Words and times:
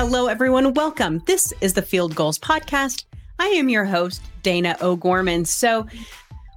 Hello, 0.00 0.28
everyone. 0.28 0.74
Welcome. 0.74 1.24
This 1.26 1.52
is 1.60 1.74
the 1.74 1.82
Field 1.82 2.14
Goals 2.14 2.38
Podcast. 2.38 3.04
I 3.40 3.48
am 3.48 3.68
your 3.68 3.84
host, 3.84 4.22
Dana 4.44 4.76
O'Gorman. 4.80 5.44
So, 5.44 5.88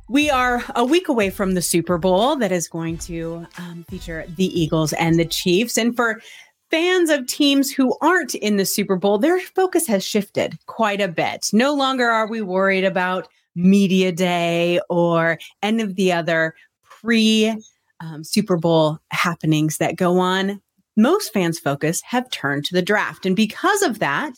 we 0.07 0.29
are 0.29 0.63
a 0.75 0.85
week 0.85 1.07
away 1.07 1.31
from 1.31 1.55
the 1.55 1.61
Super 1.63 1.97
Bowl 1.97 2.35
that 2.35 2.51
is 2.51 2.67
going 2.67 2.99
to 2.99 3.47
um, 3.57 3.83
feature 3.89 4.25
the 4.37 4.45
Eagles 4.45 4.93
and 4.93 5.17
the 5.17 5.25
Chiefs. 5.25 5.75
And 5.75 5.95
for 5.95 6.21
fans 6.69 7.09
of 7.09 7.25
teams 7.25 7.71
who 7.71 7.97
aren't 7.99 8.35
in 8.35 8.57
the 8.57 8.65
Super 8.65 8.95
Bowl, 8.95 9.17
their 9.17 9.39
focus 9.39 9.87
has 9.87 10.05
shifted 10.05 10.59
quite 10.67 11.01
a 11.01 11.07
bit. 11.07 11.49
No 11.51 11.73
longer 11.73 12.11
are 12.11 12.27
we 12.27 12.43
worried 12.43 12.83
about 12.83 13.27
media 13.55 14.11
day 14.11 14.79
or 14.87 15.39
any 15.63 15.81
of 15.81 15.95
the 15.95 16.13
other 16.13 16.53
pre 16.83 17.59
um, 18.01 18.23
Super 18.23 18.57
Bowl 18.57 18.99
happenings 19.09 19.79
that 19.79 19.95
go 19.95 20.19
on. 20.19 20.61
Most 21.01 21.33
fans' 21.33 21.57
focus 21.57 21.99
have 22.03 22.29
turned 22.29 22.63
to 22.65 22.75
the 22.75 22.81
draft. 22.83 23.25
And 23.25 23.35
because 23.35 23.81
of 23.81 23.97
that, 23.97 24.33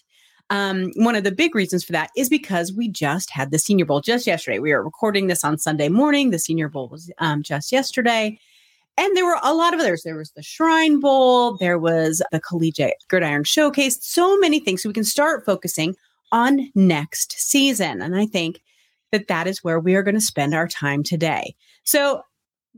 um, 0.50 0.92
one 0.96 1.16
of 1.16 1.26
the 1.26 1.32
big 1.32 1.56
reasons 1.56 1.84
for 1.84 1.92
that 1.92 2.10
is 2.16 2.30
because 2.30 2.72
we 2.72 2.88
just 2.88 3.30
had 3.30 3.52
the 3.52 3.60
Senior 3.60 3.84
Bowl 3.84 4.00
just 4.00 4.26
yesterday. 4.26 4.60
We 4.60 4.72
are 4.72 4.82
recording 4.82 5.28
this 5.28 5.44
on 5.44 5.58
Sunday 5.58 5.90
morning. 5.90 6.30
The 6.30 6.40
Senior 6.40 6.70
Bowl 6.70 6.88
was 6.88 7.12
um, 7.18 7.44
just 7.44 7.74
yesterday. 7.74 8.40
And 8.98 9.18
there 9.18 9.26
were 9.26 9.40
a 9.44 9.54
lot 9.54 9.74
of 9.74 9.82
others. 9.82 10.04
There 10.04 10.16
was 10.16 10.32
the 10.32 10.44
Shrine 10.44 11.02
Bowl, 11.02 11.58
there 11.58 11.80
was 11.80 12.22
the 12.32 12.40
Collegiate 12.40 13.04
Gridiron 13.10 13.44
Showcase, 13.44 13.98
so 14.02 14.38
many 14.38 14.62
things. 14.62 14.84
So 14.84 14.90
we 14.90 14.94
can 14.94 15.04
start 15.04 15.46
focusing 15.46 15.96
on 16.32 16.72
next 16.76 17.34
season. 17.34 18.02
And 18.02 18.16
I 18.16 18.26
think 18.26 18.62
that 19.12 19.28
that 19.28 19.48
is 19.48 19.66
where 19.66 19.82
we 19.82 19.96
are 19.96 20.04
going 20.04 20.16
to 20.16 20.22
spend 20.22 20.54
our 20.54 20.70
time 20.70 21.04
today. 21.04 21.56
So 21.84 22.24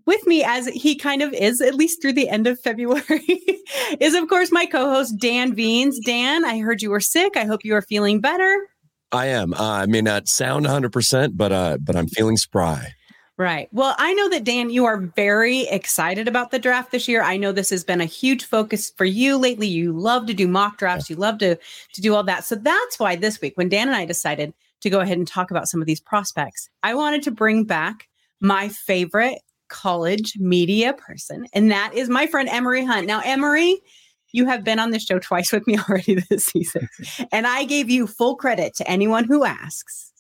with 0.06 0.26
me 0.28 0.44
as 0.44 0.68
he 0.68 0.96
kind 0.96 1.22
of 1.22 1.34
is 1.34 1.62
at 1.62 1.76
least 1.76 2.02
through 2.02 2.14
the 2.14 2.30
end 2.30 2.48
of 2.48 2.60
February 2.60 3.02
is 4.00 4.14
of 4.14 4.28
course 4.28 4.52
my 4.52 4.66
co-host 4.66 5.18
Dan 5.18 5.54
Veens. 5.54 6.00
Dan, 6.00 6.46
I 6.46 6.60
heard 6.60 6.82
you 6.82 6.92
were 6.92 7.00
sick. 7.00 7.38
I 7.38 7.46
hope 7.46 7.64
you 7.64 7.76
are 7.76 7.82
feeling 7.82 8.22
better. 8.22 8.68
I 9.12 9.28
am. 9.28 9.54
Uh, 9.54 9.64
I 9.64 9.86
may 9.86 10.02
not 10.02 10.28
sound 10.28 10.66
100%, 10.66 11.32
but 11.36 11.52
uh 11.52 11.78
but 11.82 11.96
I'm 11.96 12.08
feeling 12.08 12.38
spry. 12.38 12.94
Right. 13.38 13.68
Well, 13.74 13.96
I 13.98 14.14
know 14.14 14.30
that 14.30 14.46
Dan, 14.46 14.70
you 14.70 14.86
are 14.86 14.98
very 14.98 15.64
excited 15.64 16.30
about 16.30 16.52
the 16.52 16.60
draft 16.60 16.92
this 16.92 17.10
year. 17.10 17.22
I 17.22 17.36
know 17.36 17.52
this 17.52 17.70
has 17.70 17.84
been 17.84 18.00
a 18.00 18.06
huge 18.06 18.46
focus 18.46 18.94
for 18.96 19.04
you 19.04 19.38
lately. 19.38 19.68
You 19.68 19.92
love 19.92 20.26
to 20.28 20.34
do 20.34 20.48
mock 20.48 20.78
drafts. 20.78 21.10
You 21.10 21.18
love 21.18 21.40
to 21.40 21.58
to 21.58 22.02
do 22.02 22.16
all 22.16 22.24
that. 22.24 22.46
So 22.46 22.56
that's 22.56 22.98
why 22.98 23.18
this 23.18 23.42
week 23.42 23.58
when 23.58 23.68
Dan 23.68 23.90
and 23.90 23.98
I 23.98 24.06
decided 24.06 24.54
to 24.82 24.90
go 24.90 25.02
ahead 25.02 25.18
and 25.18 25.28
talk 25.28 25.52
about 25.52 25.68
some 25.68 25.82
of 25.82 25.88
these 25.88 26.00
prospects, 26.00 26.70
I 26.82 26.96
wanted 26.96 27.24
to 27.24 27.32
bring 27.32 27.66
back 27.66 28.08
my 28.40 28.70
favorite 28.70 29.40
college 29.70 30.34
media 30.38 30.94
person, 30.94 31.48
and 31.54 31.72
that 31.72 31.94
is 31.94 32.10
my 32.10 32.28
friend 32.28 32.50
Emory 32.50 32.86
Hunt. 32.86 33.08
Now, 33.08 33.22
Emory, 33.24 33.82
you 34.32 34.46
have 34.46 34.64
been 34.64 34.80
on 34.80 34.92
the 34.92 35.00
show 35.00 35.20
twice 35.20 35.52
with 35.52 35.66
me 35.68 35.78
already 35.90 36.24
this 36.30 36.46
season, 36.46 36.90
and 37.32 37.48
I 37.48 37.64
gave 37.64 37.90
you 37.90 38.08
full 38.08 38.36
credit 38.36 38.76
to 38.76 38.90
anyone 38.90 39.24
who 39.26 39.44
asks 39.44 40.12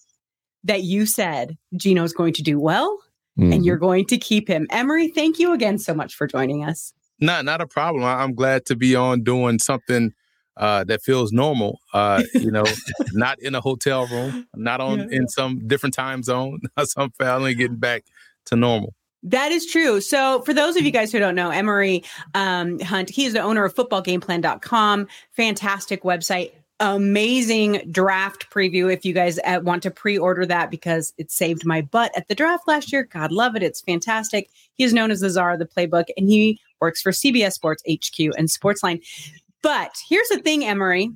that 0.64 0.84
you 0.84 1.06
said 1.06 1.58
Geno's 1.78 2.14
going 2.14 2.34
to 2.34 2.42
do 2.42 2.60
well 2.60 3.00
mm-hmm. 3.40 3.54
and 3.54 3.66
you're 3.66 3.78
going 3.78 4.06
to 4.08 4.18
keep 4.18 4.48
him. 4.48 4.68
Emory, 4.70 5.10
thank 5.10 5.40
you 5.40 5.54
again 5.54 5.78
so 5.78 5.94
much 5.94 6.16
for 6.16 6.28
joining 6.28 6.64
us. 6.64 6.94
Not, 7.20 7.46
not 7.46 7.62
a 7.62 7.68
problem. 7.68 8.04
I'm 8.04 8.34
glad 8.34 8.66
to 8.66 8.76
be 8.76 8.96
on 8.96 9.24
doing 9.24 9.60
something 9.60 10.14
uh, 10.58 10.84
that 10.86 11.02
feels 11.02 11.32
normal. 11.32 11.80
Uh, 11.94 12.24
you 12.34 12.52
know, 12.52 12.64
not 13.14 13.40
in 13.40 13.56
a 13.56 13.62
hotel 13.62 14.08
room, 14.08 14.48
not 14.56 14.82
on 14.82 15.00
yeah. 15.00 15.18
in 15.20 15.28
some 15.28 15.68
different 15.68 15.96
time 15.96 16.24
zone. 16.24 16.60
some 16.84 17.12
finally 17.18 17.56
getting 17.56 17.78
back 17.78 18.04
to 18.46 18.56
normal. 18.56 18.94
That 19.26 19.52
is 19.52 19.66
true. 19.66 20.02
So, 20.02 20.42
for 20.44 20.54
those 20.54 20.76
of 20.76 20.84
you 20.84 20.92
guys 20.92 21.12
who 21.12 21.18
don't 21.18 21.34
know, 21.34 21.50
Emory 21.50 22.04
um, 22.36 22.80
Hunt, 22.80 23.10
he 23.10 23.26
is 23.26 23.34
the 23.34 23.42
owner 23.42 23.66
of 23.66 23.74
footballgameplan.com. 23.74 25.08
Fantastic 25.32 26.04
website. 26.04 26.52
Amazing 26.80 27.90
draft 27.90 28.52
preview 28.54 28.94
if 28.94 29.04
you 29.04 29.14
guys 29.14 29.40
uh, 29.46 29.62
want 29.64 29.82
to 29.84 29.90
pre 29.90 30.16
order 30.16 30.46
that 30.46 30.70
because 30.70 31.12
it 31.18 31.32
saved 31.32 31.66
my 31.66 31.82
butt 31.82 32.12
at 32.16 32.28
the 32.28 32.36
draft 32.36 32.68
last 32.68 32.92
year. 32.92 33.04
God 33.04 33.32
love 33.32 33.56
it. 33.56 33.64
It's 33.64 33.82
fantastic. 33.82 34.52
He 34.76 34.84
is 34.84 34.94
known 34.94 35.10
as 35.10 35.22
the 35.22 35.30
czar 35.32 35.54
of 35.54 35.60
the 35.60 35.66
playbook 35.66 36.06
and 36.18 36.30
he 36.30 36.60
works 36.80 37.02
for 37.02 37.12
CBS 37.12 37.54
Sports 37.54 37.82
HQ 37.90 38.20
and 38.38 38.48
Sportsline. 38.48 39.02
But 39.64 39.96
here's 40.08 40.28
the 40.28 40.40
thing, 40.40 40.64
Emory 40.64 41.10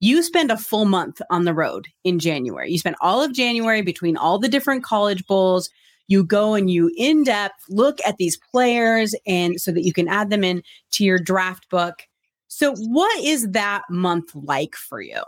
you 0.00 0.22
spend 0.22 0.50
a 0.50 0.58
full 0.58 0.84
month 0.84 1.22
on 1.30 1.46
the 1.46 1.54
road 1.54 1.88
in 2.04 2.18
January. 2.18 2.70
You 2.70 2.78
spend 2.78 2.96
all 3.00 3.22
of 3.22 3.32
January 3.32 3.80
between 3.80 4.18
all 4.18 4.38
the 4.38 4.48
different 4.48 4.84
college 4.84 5.26
bowls 5.26 5.70
you 6.08 6.24
go 6.24 6.54
and 6.54 6.70
you 6.70 6.90
in 6.96 7.24
depth 7.24 7.64
look 7.68 7.98
at 8.06 8.16
these 8.16 8.38
players 8.50 9.14
and 9.26 9.60
so 9.60 9.72
that 9.72 9.84
you 9.84 9.92
can 9.92 10.08
add 10.08 10.30
them 10.30 10.44
in 10.44 10.62
to 10.92 11.04
your 11.04 11.18
draft 11.18 11.68
book. 11.70 12.02
So 12.48 12.74
what 12.76 13.24
is 13.24 13.50
that 13.50 13.82
month 13.90 14.34
like 14.34 14.76
for 14.76 15.00
you? 15.00 15.22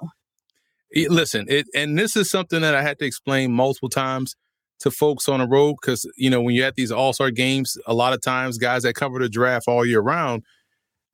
Listen, 1.09 1.45
it, 1.49 1.67
and 1.75 1.99
this 1.99 2.17
is 2.17 2.31
something 2.31 2.63
that 2.63 2.75
I 2.75 2.83
had 2.83 2.99
to 3.01 3.05
explain 3.05 3.53
multiple 3.53 3.91
times 3.91 4.37
to 4.81 4.91
folks 4.91 5.29
on 5.29 5.41
the 5.41 5.47
road 5.47 5.77
because 5.81 6.11
you 6.17 6.31
know 6.31 6.41
when 6.41 6.55
you're 6.55 6.67
at 6.67 6.77
these 6.77 6.93
all-star 6.93 7.31
games, 7.31 7.77
a 7.87 7.95
lot 7.95 8.13
of 8.13 8.23
times 8.23 8.59
guys 8.59 8.85
that 8.85 8.95
cover 8.95 9.19
the 9.19 9.29
draft 9.29 9.67
all 9.69 9.85
year 9.85 10.01
round 10.01 10.45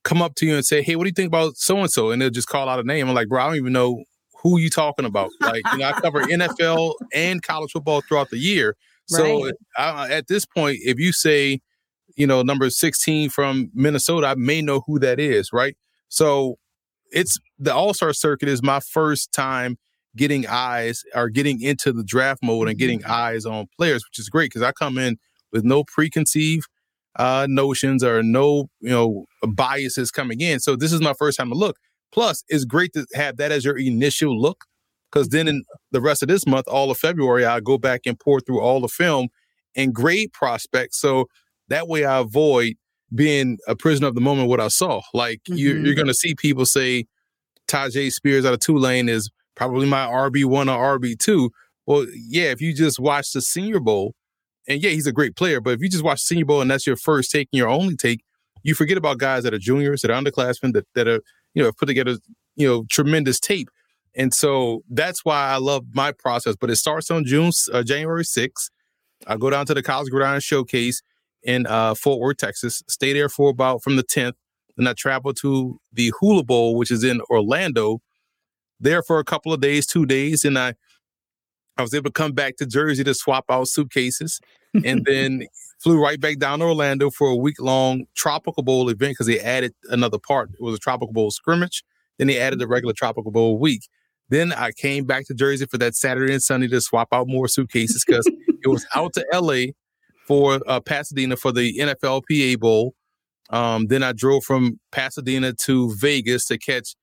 come 0.05 0.21
up 0.21 0.35
to 0.37 0.47
you 0.47 0.55
and 0.55 0.65
say, 0.65 0.83
"Hey, 0.83 0.97
what 0.97 1.05
do 1.05 1.09
you 1.09 1.15
think 1.15 1.29
about 1.29 1.57
so 1.57 1.79
and 1.79 1.91
so?" 1.91 2.11
And 2.11 2.21
they'll 2.21 2.31
just 2.31 2.49
call 2.49 2.69
out 2.69 2.79
a 2.79 2.85
name. 2.85 3.09
I'm 3.09 3.15
like, 3.15 3.29
"Bro, 3.29 3.43
I 3.43 3.47
don't 3.47 3.57
even 3.57 3.73
know 3.73 4.05
who 4.43 4.59
you 4.59 4.71
talking 4.71 5.07
about." 5.07 5.31
Like, 5.41 5.63
you 5.73 5.79
know, 5.79 5.87
I 5.87 5.93
cover 5.93 6.23
NFL 6.23 6.95
and 7.13 7.43
college 7.43 7.73
football 7.73 8.03
throughout 8.03 8.31
the 8.31 8.39
year, 8.39 8.77
so 9.07 9.45
right. 9.45 9.55
I, 9.77 10.11
at 10.11 10.29
this 10.29 10.47
point, 10.47 10.79
if 10.83 10.99
you 10.99 11.13
say, 11.13 11.61
you 12.17 12.27
know, 12.27 12.43
number 12.43 12.71
16 12.71 13.31
from 13.31 13.71
Minnesota, 13.75 14.29
I 14.29 14.35
may 14.35 14.63
know 14.63 14.83
who 14.87 14.99
that 15.01 15.19
is, 15.19 15.53
right? 15.53 15.77
So 16.09 16.57
it's 17.11 17.39
the 17.59 17.75
All 17.75 17.95
Star 17.95 18.13
circuit 18.13 18.49
is 18.49 18.63
my 18.63 18.81
first 18.81 19.33
time 19.33 19.77
getting 20.17 20.47
eyes 20.47 21.03
or 21.15 21.29
getting 21.29 21.61
into 21.61 21.93
the 21.93 22.05
draft 22.05 22.41
mode 22.43 22.69
and 22.69 22.79
getting 22.79 23.01
mm-hmm. 23.01 23.11
eyes 23.11 23.45
on 23.45 23.67
players, 23.77 24.05
which 24.07 24.19
is 24.19 24.29
great 24.29 24.51
because 24.51 24.63
I 24.63 24.73
come 24.73 24.97
in 24.99 25.17
with 25.53 25.65
no 25.65 25.85
preconceived 25.85 26.67
uh, 27.17 27.47
notions 27.49 28.03
or 28.03 28.23
no, 28.23 28.69
you 28.81 28.91
know, 28.91 29.27
biases 29.43 30.11
coming 30.11 30.41
in. 30.41 30.61
So 30.61 30.77
this 30.77 30.93
is 30.93 31.01
my 31.01 31.15
first 31.15 31.39
time 31.39 31.49
to 31.49 31.55
look. 31.55 31.77
Plus, 32.13 32.45
it's 32.49 32.65
great 32.65 32.93
to 32.93 33.07
have 33.15 33.37
that 33.39 33.51
as 33.51 33.65
your 33.65 33.77
initial 33.77 34.41
look 34.41 34.65
because 35.15 35.29
then 35.29 35.47
in 35.47 35.65
the 35.93 36.01
rest 36.01 36.23
of 36.23 36.29
this 36.29 36.47
month, 36.47 36.67
all 36.67 36.91
of 36.91 36.99
February, 36.99 37.45
I 37.45 37.61
go 37.61 37.79
back 37.79 38.01
and 38.05 38.19
pour 38.19 38.41
through 38.41 38.61
all 38.61 38.81
the 38.81 38.89
film 38.89 39.29
and 39.77 39.95
grade 39.95 40.33
prospects. 40.33 41.01
So 41.01 41.27
that 41.69 41.87
way 41.87 42.05
I 42.05 42.19
avoid 42.19 42.75
being 43.15 43.59
a 43.69 43.77
prisoner 43.77 44.09
of 44.09 44.17
the 44.17 44.21
moment 44.21 44.49
what 44.49 44.61
I 44.61 44.69
saw. 44.69 45.03
Like 45.13 45.41
mm-hmm. 45.49 45.55
you're, 45.57 45.79
you're 45.79 45.95
going 45.95 46.09
to 46.09 46.15
see 46.15 46.35
people 46.35 46.67
say 46.67 47.05
Tyjae 47.69 48.11
Spears 48.11 48.45
out 48.45 48.55
of 48.55 48.61
Tulane 48.61 49.09
is 49.09 49.31
probably 49.55 49.87
my 49.87 50.07
RB1 50.07 50.75
or 50.75 50.99
RB2. 50.99 51.51
Well, 51.87 52.07
yeah, 52.13 52.51
if 52.51 52.61
you 52.61 52.75
just 52.75 52.99
watch 52.99 53.33
the 53.33 53.41
Senior 53.41 53.79
Bowl, 53.79 54.15
and 54.67 54.83
yeah, 54.83 54.91
he's 54.91 55.07
a 55.07 55.13
great 55.13 55.37
player, 55.37 55.61
but 55.61 55.75
if 55.75 55.81
you 55.81 55.89
just 55.89 56.03
watch 56.03 56.23
Senior 56.23 56.47
Bowl 56.47 56.61
and 56.61 56.71
that's 56.71 56.87
your 56.87 56.97
first 56.97 57.31
take 57.31 57.49
and 57.53 57.59
your 57.59 57.69
only 57.69 57.95
take, 57.95 58.25
you 58.63 58.75
forget 58.75 58.97
about 58.97 59.19
guys 59.19 59.45
that 59.45 59.55
are 59.55 59.59
juniors, 59.59 60.01
that 60.01 60.11
are 60.11 60.21
underclassmen, 60.21 60.73
that, 60.73 60.87
that 60.95 61.07
are, 61.07 61.21
you 61.53 61.63
know, 61.63 61.71
put 61.71 61.87
together, 61.87 62.17
you 62.57 62.67
know, 62.67 62.85
tremendous 62.91 63.39
tape. 63.39 63.69
And 64.17 64.33
so 64.33 64.83
that's 64.89 65.25
why 65.25 65.49
I 65.49 65.57
love 65.57 65.87
my 65.93 66.13
process. 66.13 66.57
But 66.57 66.71
it 66.71 66.77
starts 66.77 67.11
on 67.11 67.25
June, 67.25 67.51
uh, 67.73 67.83
January 67.83 68.25
6th. 68.25 68.71
I 69.27 69.37
go 69.37 69.51
down 69.51 69.67
to 69.67 69.75
the 69.75 69.83
College 69.83 70.11
Gridiron 70.11 70.41
Showcase 70.41 71.03
in 71.43 71.67
uh, 71.67 71.95
Fort 71.95 72.21
Worth, 72.21 72.37
Texas. 72.37 72.83
Stay 72.89 73.13
there 73.13 73.29
for 73.29 73.51
about 73.51 73.83
from 73.83 73.97
the 73.97 74.05
10th. 74.05 74.35
Then 74.77 74.87
I 74.87 74.93
travel 74.93 75.33
to 75.35 75.79
the 75.93 76.13
Hula 76.21 76.45
Bowl, 76.45 76.77
which 76.77 76.91
is 76.91 77.05
in 77.05 77.21
Orlando. 77.31 78.01
There 78.81 79.03
for 79.03 79.19
a 79.19 79.25
couple 79.25 79.53
of 79.53 79.61
days, 79.61 79.87
two 79.87 80.05
days, 80.05 80.45
and 80.45 80.59
I 80.59 80.75
I 81.77 81.83
was 81.83 81.95
able 81.95 82.05
to 82.05 82.13
come 82.13 82.33
back 82.33 82.57
to 82.57 82.67
Jersey 82.67 83.03
to 83.05 83.15
swap 83.15 83.45
out 83.49 83.69
suitcases, 83.69 84.41
and 84.85 85.05
then 85.07 85.47
flew 85.81 86.03
right 86.03 86.21
back 86.21 86.39
down 86.39 86.59
to 86.61 86.65
Orlando 86.67 87.11
for 87.11 87.29
a 87.29 87.37
week 87.37 87.61
long 87.61 88.05
Tropical 88.17 88.63
Bowl 88.63 88.89
event 88.89 89.13
because 89.13 89.27
they 89.27 89.41
added 89.41 89.75
another 89.91 90.19
part. 90.19 90.51
It 90.51 90.63
was 90.63 90.75
a 90.75 90.79
Tropical 90.79 91.13
Bowl 91.13 91.31
scrimmage. 91.31 91.85
Then 92.19 92.27
they 92.27 92.39
added 92.39 92.59
the 92.59 92.67
regular 92.67 92.95
Tropical 92.95 93.31
Bowl 93.31 93.59
week. 93.59 93.89
Then 94.29 94.53
I 94.53 94.73
came 94.73 95.05
back 95.05 95.27
to 95.27 95.35
Jersey 95.35 95.67
for 95.67 95.79
that 95.79 95.95
Saturday 95.95 96.33
and 96.33 96.43
Sunday 96.43 96.69
to 96.69 96.81
swap 96.81 97.09
out 97.13 97.29
more 97.29 97.49
suitcases 97.49 98.05
because 98.07 98.27
it 98.27 98.69
was 98.69 98.87
out 98.95 99.13
to 99.15 99.25
LA 99.33 99.73
for 100.27 100.61
uh, 100.67 100.81
Pasadena 100.81 101.37
for 101.37 101.53
the 101.53 101.79
NFLPA 101.79 102.59
Bowl. 102.59 102.95
Um, 103.51 103.87
then 103.89 104.03
I 104.03 104.13
drove 104.13 104.45
from 104.45 104.81
Pasadena 104.91 105.53
to 105.65 105.95
Vegas 105.97 106.47
to 106.47 106.59
catch 106.59 106.95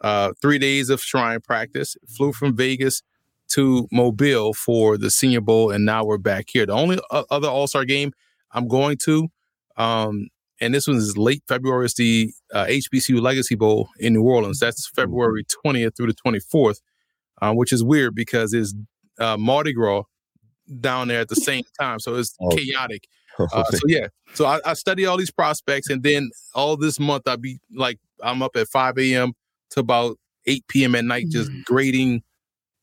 uh, 0.00 0.32
three 0.40 0.58
days 0.58 0.90
of 0.90 1.00
shrine 1.00 1.40
practice. 1.40 1.96
Flew 2.16 2.32
from 2.32 2.56
Vegas 2.56 3.02
to 3.48 3.88
Mobile 3.90 4.54
for 4.54 4.96
the 4.96 5.10
Senior 5.10 5.40
Bowl, 5.40 5.70
and 5.70 5.84
now 5.84 6.04
we're 6.04 6.18
back 6.18 6.46
here. 6.48 6.66
The 6.66 6.72
only 6.72 6.98
other 7.10 7.48
All 7.48 7.66
Star 7.66 7.84
game 7.84 8.12
I'm 8.52 8.68
going 8.68 8.98
to 9.04 9.28
um, 9.76 10.28
and 10.62 10.72
this 10.72 10.86
one 10.86 10.96
is 10.96 11.18
late 11.18 11.42
February. 11.48 11.86
It's 11.86 11.94
the 11.94 12.32
uh, 12.54 12.66
HBCU 12.66 13.20
Legacy 13.20 13.56
Bowl 13.56 13.88
in 13.98 14.12
New 14.12 14.22
Orleans. 14.22 14.60
That's 14.60 14.88
February 14.88 15.44
20th 15.66 15.96
through 15.96 16.06
the 16.06 16.14
24th, 16.24 16.80
uh, 17.42 17.52
which 17.52 17.72
is 17.72 17.82
weird 17.82 18.14
because 18.14 18.54
it's 18.54 18.72
uh, 19.18 19.36
Mardi 19.36 19.72
Gras 19.72 20.04
down 20.80 21.08
there 21.08 21.20
at 21.20 21.28
the 21.28 21.36
same 21.36 21.64
time. 21.80 21.98
So 21.98 22.14
it's 22.14 22.34
oh. 22.40 22.48
chaotic. 22.50 23.06
Uh, 23.38 23.64
so 23.64 23.78
yeah, 23.86 24.08
so 24.34 24.44
I, 24.44 24.60
I, 24.62 24.74
study 24.74 25.06
all 25.06 25.16
these 25.16 25.30
prospects, 25.30 25.88
and 25.88 26.02
then 26.02 26.30
all 26.54 26.76
this 26.76 27.00
month 27.00 27.26
I 27.26 27.36
be 27.36 27.58
like, 27.74 27.98
I'm 28.22 28.42
up 28.42 28.54
at 28.56 28.68
5 28.68 28.98
a.m. 28.98 29.32
to 29.70 29.80
about 29.80 30.18
8 30.46 30.68
p.m. 30.68 30.94
at 30.94 31.06
night, 31.06 31.24
mm-hmm. 31.24 31.30
just 31.30 31.50
grading 31.64 32.24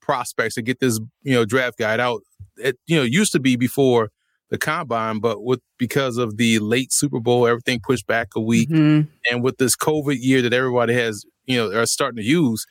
prospects 0.01 0.55
to 0.55 0.63
get 0.63 0.79
this, 0.79 0.99
you 1.21 1.35
know, 1.35 1.45
draft 1.45 1.77
guide 1.77 1.99
out. 1.99 2.23
It, 2.57 2.79
you 2.87 2.97
know, 2.97 3.03
used 3.03 3.31
to 3.33 3.39
be 3.39 3.57
before 3.57 4.09
the 4.49 4.57
combine, 4.57 5.19
but 5.19 5.43
with 5.43 5.61
because 5.77 6.17
of 6.17 6.37
the 6.37 6.59
late 6.59 6.91
Super 6.91 7.19
Bowl, 7.19 7.47
everything 7.47 7.79
pushed 7.81 8.07
back 8.07 8.29
a 8.35 8.41
week, 8.41 8.69
mm-hmm. 8.69 9.09
and 9.29 9.43
with 9.43 9.57
this 9.57 9.75
COVID 9.75 10.17
year 10.19 10.41
that 10.41 10.53
everybody 10.53 10.93
has, 10.93 11.25
you 11.45 11.57
know, 11.57 11.79
are 11.79 11.85
starting 11.85 12.17
to 12.17 12.23
use, 12.23 12.65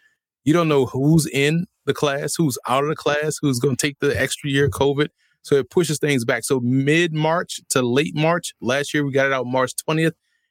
you 0.45 0.53
don't 0.53 0.69
know 0.69 0.87
who's 0.87 1.27
in 1.27 1.67
the 1.87 1.95
class, 1.95 2.35
who's 2.37 2.59
out 2.69 2.83
of 2.83 2.91
the 2.91 2.97
class, 2.97 3.39
who's 3.41 3.59
going 3.59 3.77
to 3.77 3.87
take 3.87 3.99
the 4.01 4.19
extra 4.21 4.51
year 4.51 4.69
COVID. 4.69 5.09
So 5.43 5.55
it 5.55 5.71
pushes 5.71 5.99
things 5.99 6.25
back. 6.25 6.45
So 6.45 6.61
mid 6.61 7.15
March 7.15 7.61
to 7.71 7.81
late 7.81 8.15
March. 8.15 8.55
Last 8.61 8.93
year 8.93 9.05
we 9.05 9.13
got 9.13 9.27
it 9.27 9.33
out 9.33 9.47
March 9.47 9.73
20th, 9.89 10.07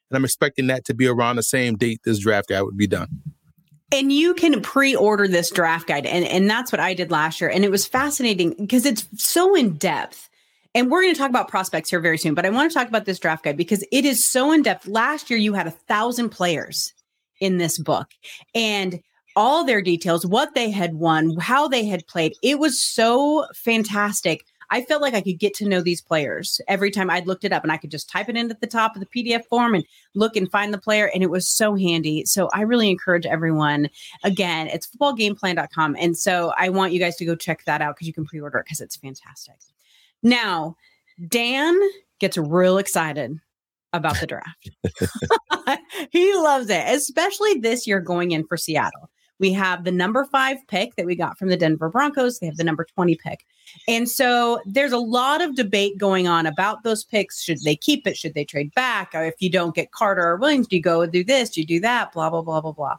and 0.10 0.16
I'm 0.16 0.24
expecting 0.24 0.68
that 0.68 0.86
to 0.86 0.94
be 0.94 1.08
around 1.08 1.36
the 1.36 1.44
same 1.44 1.76
date 1.76 2.02
this 2.04 2.20
draft 2.20 2.50
guide 2.50 2.62
would 2.62 2.78
be 2.78 2.88
done. 2.88 3.08
And 3.92 4.12
you 4.12 4.34
can 4.34 4.62
pre-order 4.62 5.28
this 5.28 5.50
draft 5.50 5.88
guide, 5.88 6.06
and 6.06 6.26
and 6.26 6.50
that's 6.50 6.74
what 6.74 6.82
I 6.82 6.94
did 6.94 7.10
last 7.10 7.40
year, 7.40 7.50
and 7.50 7.64
it 7.64 7.72
was 7.72 7.86
fascinating 7.86 8.54
because 8.60 8.86
it's 8.86 9.08
so 9.16 9.56
in 9.56 9.76
depth 9.76 10.30
and 10.78 10.92
we're 10.92 11.02
going 11.02 11.14
to 11.16 11.20
talk 11.20 11.32
about 11.32 11.48
prospects 11.48 11.90
here 11.90 12.00
very 12.00 12.20
soon, 12.20 12.36
but 12.36 12.46
I 12.46 12.52
want 12.52 12.70
to 12.70 12.78
talk 12.78 12.88
about 12.88 13.06
this 13.06 13.18
draft 13.18 13.44
guide 13.44 13.58
because 13.58 13.84
it 13.92 14.06
is 14.06 14.24
so 14.24 14.52
in 14.52 14.62
depth. 14.62 14.86
Last 14.86 15.28
year, 15.28 15.40
you 15.40 15.56
had 15.56 15.66
a 15.66 15.72
thousand 15.72 16.30
players 16.30 16.94
in 17.42 17.58
this 17.58 17.80
book 17.80 18.10
and 18.54 19.02
all 19.36 19.64
their 19.64 19.82
details, 19.82 20.24
what 20.24 20.54
they 20.54 20.70
had 20.70 20.94
won, 20.94 21.36
how 21.40 21.68
they 21.68 21.84
had 21.88 22.06
played. 22.06 22.36
It 22.44 22.60
was 22.60 22.80
so 22.80 23.48
fantastic. 23.56 24.46
I 24.70 24.84
felt 24.84 25.02
like 25.02 25.16
I 25.16 25.22
could 25.22 25.40
get 25.40 25.56
to 25.56 25.68
know 25.68 25.82
these 25.82 26.00
players 26.02 26.62
every 26.68 26.92
time 26.92 27.10
I'd 27.10 27.26
looked 27.26 27.44
it 27.44 27.54
up 27.54 27.64
and 27.64 27.72
I 27.72 27.78
could 27.78 27.90
just 27.90 28.08
type 28.08 28.30
it 28.30 28.38
in 28.38 28.52
at 28.52 28.62
the 28.62 28.68
top 28.68 28.96
of 28.96 29.02
the 29.02 29.08
PDF 29.08 29.46
form 29.46 29.74
and 29.74 29.84
look 30.14 30.36
and 30.36 30.52
find 30.52 30.72
the 30.72 30.78
player. 30.78 31.10
And 31.12 31.24
it 31.24 31.32
was 31.32 31.50
so 31.50 31.74
handy. 31.74 32.24
So 32.26 32.50
I 32.54 32.62
really 32.62 32.92
encourage 32.92 33.26
everyone. 33.26 33.90
Again, 34.24 34.68
it's 34.68 34.86
footballgameplan.com. 34.86 35.96
And 36.00 36.16
so 36.16 36.54
I 36.56 36.70
want 36.70 36.94
you 36.94 37.00
guys 37.00 37.16
to 37.16 37.26
go 37.26 37.36
check 37.36 37.64
that 37.66 37.82
out 37.82 37.96
because 37.96 38.06
you 38.06 38.14
can 38.14 38.26
pre 38.26 38.40
order 38.40 38.60
it 38.60 38.66
because 38.66 38.80
it's 38.80 38.96
fantastic. 38.96 39.56
Now, 40.24 40.76
Dan 41.28 41.80
gets 42.20 42.38
real 42.38 42.78
excited 42.78 43.38
about 43.94 44.20
the 44.20 44.28
draft. 44.28 44.70
he 46.12 46.34
loves 46.36 46.70
it, 46.70 46.84
especially 46.88 47.56
this 47.56 47.88
year 47.88 48.00
going 48.00 48.32
in 48.32 48.46
for 48.46 48.58
Seattle. 48.58 49.10
We 49.40 49.54
have 49.54 49.84
the 49.84 49.92
number 49.92 50.26
five 50.26 50.58
pick 50.68 50.96
that 50.96 51.06
we 51.06 51.16
got 51.16 51.38
from 51.38 51.50
the 51.50 51.58
Denver 51.58 51.90
Broncos. 51.90 52.40
They 52.40 52.48
have 52.48 52.58
the 52.58 52.64
number 52.64 52.86
20 52.96 53.16
pick. 53.24 53.46
And 53.88 54.10
so 54.10 54.60
there's 54.66 54.92
a 54.92 54.98
lot 54.98 55.42
of 55.42 55.56
debate 55.56 55.98
going 55.98 56.28
on 56.28 56.48
about 56.48 56.84
those 56.84 57.04
picks. 57.04 57.44
Should 57.44 57.62
they 57.64 57.76
keep 57.76 58.08
it? 58.08 58.18
Should 58.18 58.34
they 58.34 58.46
trade 58.46 58.74
back? 58.74 59.12
Or 59.14 59.24
if 59.24 59.36
you 59.40 59.52
don't 59.52 59.76
get 59.76 59.92
Carter 59.92 60.24
or 60.24 60.38
Williams, 60.38 60.68
do 60.68 60.76
you 60.76 60.82
go 60.82 61.06
do 61.06 61.24
this? 61.24 61.52
Do 61.52 61.62
you 61.62 61.68
do 61.68 61.80
that? 61.82 62.14
Blah, 62.14 62.32
blah, 62.32 62.42
blah, 62.42 62.62
blah, 62.62 62.72
blah. 62.72 62.96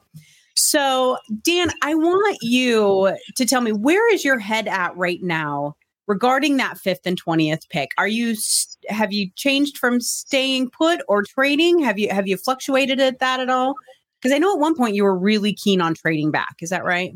So, 0.55 1.19
Dan, 1.43 1.71
I 1.83 1.95
want 1.95 2.39
you 2.41 3.17
to 3.37 3.45
tell 3.45 3.61
me 3.61 3.73
where 3.73 4.13
is 4.13 4.25
your 4.25 4.39
head 4.39 4.69
at 4.69 4.97
right 4.97 5.23
now 5.23 5.77
regarding 6.09 6.57
that 6.57 6.79
fifth 6.79 7.05
and 7.05 7.23
20th 7.23 7.69
pick 7.71 7.91
are 7.99 8.09
you 8.09 8.35
have 8.89 9.13
you 9.13 9.31
changed 9.37 9.79
from 9.79 10.01
staying 10.01 10.69
put 10.71 11.01
or 11.07 11.23
trading 11.23 11.79
have 11.79 11.99
you 11.99 12.09
have 12.11 12.27
you 12.27 12.37
fluctuated 12.37 12.99
at 12.99 13.21
that 13.21 13.39
at 13.39 13.51
all 13.51 13.75
because 14.21 14.35
i 14.35 14.39
know 14.39 14.53
at 14.53 14.59
one 14.59 14.75
point 14.75 14.95
you 14.95 15.05
were 15.05 15.17
really 15.17 15.53
keen 15.53 15.81
on 15.81 15.95
trading 15.95 16.31
back 16.31 16.57
is 16.61 16.71
that 16.71 16.85
right 16.85 17.13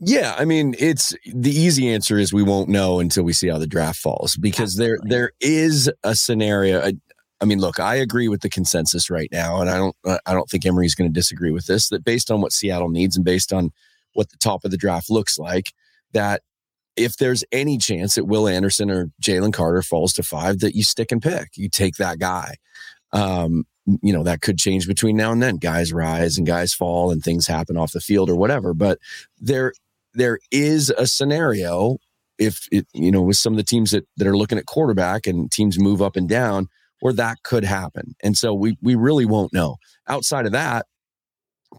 yeah, 0.00 0.36
I 0.38 0.44
mean, 0.44 0.76
it's 0.78 1.12
the 1.26 1.50
easy 1.50 1.88
answer 1.88 2.18
is 2.18 2.32
we 2.32 2.44
won't 2.44 2.68
know 2.68 3.00
until 3.00 3.24
we 3.24 3.32
see 3.32 3.48
how 3.48 3.58
the 3.58 3.66
draft 3.66 3.98
falls 3.98 4.36
because 4.36 4.78
Absolutely. 4.78 5.08
there 5.08 5.18
there 5.18 5.32
is 5.40 5.90
a 6.04 6.14
scenario. 6.14 6.80
I, 6.80 6.92
I, 7.40 7.44
mean, 7.44 7.58
look, 7.58 7.80
I 7.80 7.96
agree 7.96 8.28
with 8.28 8.42
the 8.42 8.48
consensus 8.48 9.10
right 9.10 9.28
now, 9.32 9.60
and 9.60 9.68
I 9.68 9.76
don't 9.76 9.96
I 10.24 10.34
don't 10.34 10.48
think 10.48 10.64
Emory's 10.64 10.94
going 10.94 11.10
to 11.10 11.12
disagree 11.12 11.50
with 11.50 11.66
this. 11.66 11.88
That 11.88 12.04
based 12.04 12.30
on 12.30 12.40
what 12.40 12.52
Seattle 12.52 12.90
needs 12.90 13.16
and 13.16 13.24
based 13.24 13.52
on 13.52 13.72
what 14.14 14.30
the 14.30 14.36
top 14.36 14.64
of 14.64 14.70
the 14.70 14.76
draft 14.76 15.10
looks 15.10 15.36
like, 15.36 15.72
that 16.12 16.42
if 16.98 17.16
there's 17.16 17.44
any 17.52 17.78
chance 17.78 18.14
that 18.14 18.26
Will 18.26 18.48
Anderson 18.48 18.90
or 18.90 19.10
Jalen 19.22 19.52
Carter 19.52 19.82
falls 19.82 20.12
to 20.14 20.22
five, 20.22 20.58
that 20.58 20.74
you 20.74 20.82
stick 20.82 21.12
and 21.12 21.22
pick. 21.22 21.50
You 21.56 21.68
take 21.68 21.96
that 21.96 22.18
guy. 22.18 22.56
Um, 23.12 23.64
you 24.02 24.12
know, 24.12 24.22
that 24.24 24.42
could 24.42 24.58
change 24.58 24.86
between 24.86 25.16
now 25.16 25.32
and 25.32 25.42
then. 25.42 25.56
Guys 25.56 25.92
rise 25.92 26.36
and 26.36 26.46
guys 26.46 26.74
fall 26.74 27.10
and 27.10 27.22
things 27.22 27.46
happen 27.46 27.76
off 27.76 27.92
the 27.92 28.00
field 28.00 28.28
or 28.28 28.36
whatever. 28.36 28.74
But 28.74 28.98
there 29.40 29.72
there 30.14 30.38
is 30.50 30.90
a 30.90 31.06
scenario 31.06 31.98
if 32.38 32.68
it, 32.70 32.86
you 32.92 33.10
know, 33.10 33.22
with 33.22 33.36
some 33.36 33.52
of 33.52 33.56
the 33.56 33.64
teams 33.64 33.90
that, 33.90 34.06
that 34.16 34.26
are 34.26 34.36
looking 34.36 34.58
at 34.58 34.66
quarterback 34.66 35.26
and 35.26 35.50
teams 35.50 35.78
move 35.78 36.02
up 36.02 36.16
and 36.16 36.28
down 36.28 36.68
where 37.00 37.12
that 37.14 37.42
could 37.44 37.64
happen. 37.64 38.14
And 38.22 38.36
so 38.36 38.52
we 38.52 38.76
we 38.82 38.94
really 38.94 39.24
won't 39.24 39.52
know. 39.52 39.76
Outside 40.06 40.46
of 40.46 40.52
that, 40.52 40.86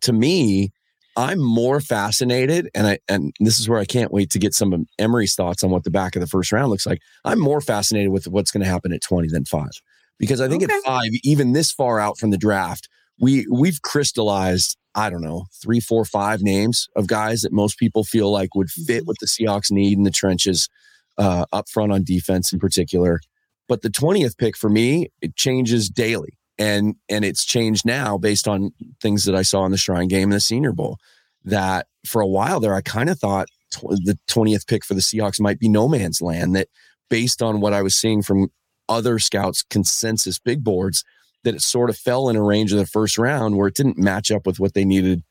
to 0.01 0.13
me, 0.13 0.71
I'm 1.19 1.41
more 1.41 1.81
fascinated, 1.81 2.69
and 2.73 2.87
I 2.87 2.99
and 3.09 3.33
this 3.41 3.59
is 3.59 3.67
where 3.67 3.77
I 3.77 3.83
can't 3.83 4.13
wait 4.13 4.29
to 4.29 4.39
get 4.39 4.53
some 4.53 4.71
of 4.71 4.85
Emory's 4.97 5.35
thoughts 5.35 5.65
on 5.65 5.69
what 5.69 5.83
the 5.83 5.91
back 5.91 6.15
of 6.15 6.21
the 6.21 6.27
first 6.27 6.53
round 6.53 6.69
looks 6.69 6.85
like. 6.85 7.01
I'm 7.25 7.39
more 7.39 7.59
fascinated 7.59 8.09
with 8.09 8.29
what's 8.29 8.51
going 8.51 8.63
to 8.63 8.69
happen 8.69 8.93
at 8.93 9.01
20 9.01 9.27
than 9.27 9.43
five, 9.43 9.71
because 10.17 10.39
I 10.39 10.47
think 10.47 10.63
okay. 10.63 10.73
at 10.73 10.83
five, 10.83 11.09
even 11.25 11.51
this 11.51 11.73
far 11.73 11.99
out 11.99 12.17
from 12.17 12.29
the 12.29 12.37
draft, 12.37 12.87
we 13.19 13.45
we've 13.51 13.81
crystallized 13.81 14.77
I 14.95 15.09
don't 15.09 15.21
know 15.21 15.47
three, 15.61 15.81
four, 15.81 16.05
five 16.05 16.41
names 16.41 16.87
of 16.95 17.07
guys 17.07 17.41
that 17.41 17.51
most 17.51 17.77
people 17.77 18.05
feel 18.05 18.31
like 18.31 18.55
would 18.55 18.69
fit 18.69 18.99
mm-hmm. 18.99 19.05
what 19.07 19.17
the 19.19 19.27
Seahawks 19.27 19.71
need 19.71 19.97
in 19.97 20.05
the 20.05 20.11
trenches, 20.11 20.69
uh, 21.17 21.43
up 21.51 21.67
front 21.67 21.91
on 21.91 22.05
defense 22.05 22.53
in 22.53 22.59
particular. 22.59 23.19
But 23.67 23.81
the 23.81 23.89
20th 23.89 24.37
pick 24.37 24.55
for 24.55 24.69
me, 24.69 25.09
it 25.21 25.35
changes 25.35 25.89
daily 25.89 26.38
and 26.59 26.95
and 27.07 27.25
it's 27.25 27.45
changed 27.45 27.85
now 27.85 28.17
based 28.17 28.47
on 28.47 28.71
things 29.01 29.23
that 29.23 29.33
I 29.33 29.41
saw 29.41 29.65
in 29.65 29.71
the 29.71 29.77
Shrine 29.77 30.09
Game 30.09 30.23
and 30.23 30.33
the 30.33 30.41
Senior 30.41 30.73
Bowl. 30.73 30.97
That 31.45 31.87
for 32.05 32.21
a 32.21 32.27
while 32.27 32.59
there, 32.59 32.75
I 32.75 32.81
kind 32.81 33.09
of 33.09 33.17
thought 33.17 33.47
tw- 33.71 33.97
the 34.03 34.17
twentieth 34.27 34.67
pick 34.67 34.85
for 34.85 34.93
the 34.93 35.01
Seahawks 35.01 35.39
might 35.39 35.59
be 35.59 35.69
no 35.69 35.87
man's 35.87 36.21
land. 36.21 36.55
That 36.55 36.67
based 37.09 37.41
on 37.41 37.61
what 37.61 37.73
I 37.73 37.81
was 37.81 37.95
seeing 37.95 38.21
from 38.21 38.49
other 38.89 39.19
scouts' 39.19 39.63
consensus 39.63 40.37
big 40.37 40.63
boards, 40.63 41.03
that 41.43 41.55
it 41.55 41.61
sort 41.61 41.89
of 41.89 41.97
fell 41.97 42.27
in 42.27 42.35
a 42.35 42.43
range 42.43 42.73
of 42.73 42.77
the 42.77 42.85
first 42.85 43.17
round 43.17 43.55
where 43.55 43.67
it 43.67 43.75
didn't 43.75 43.97
match 43.97 44.29
up 44.29 44.45
with 44.45 44.59
what 44.59 44.73
they 44.73 44.83
needed 44.83 45.23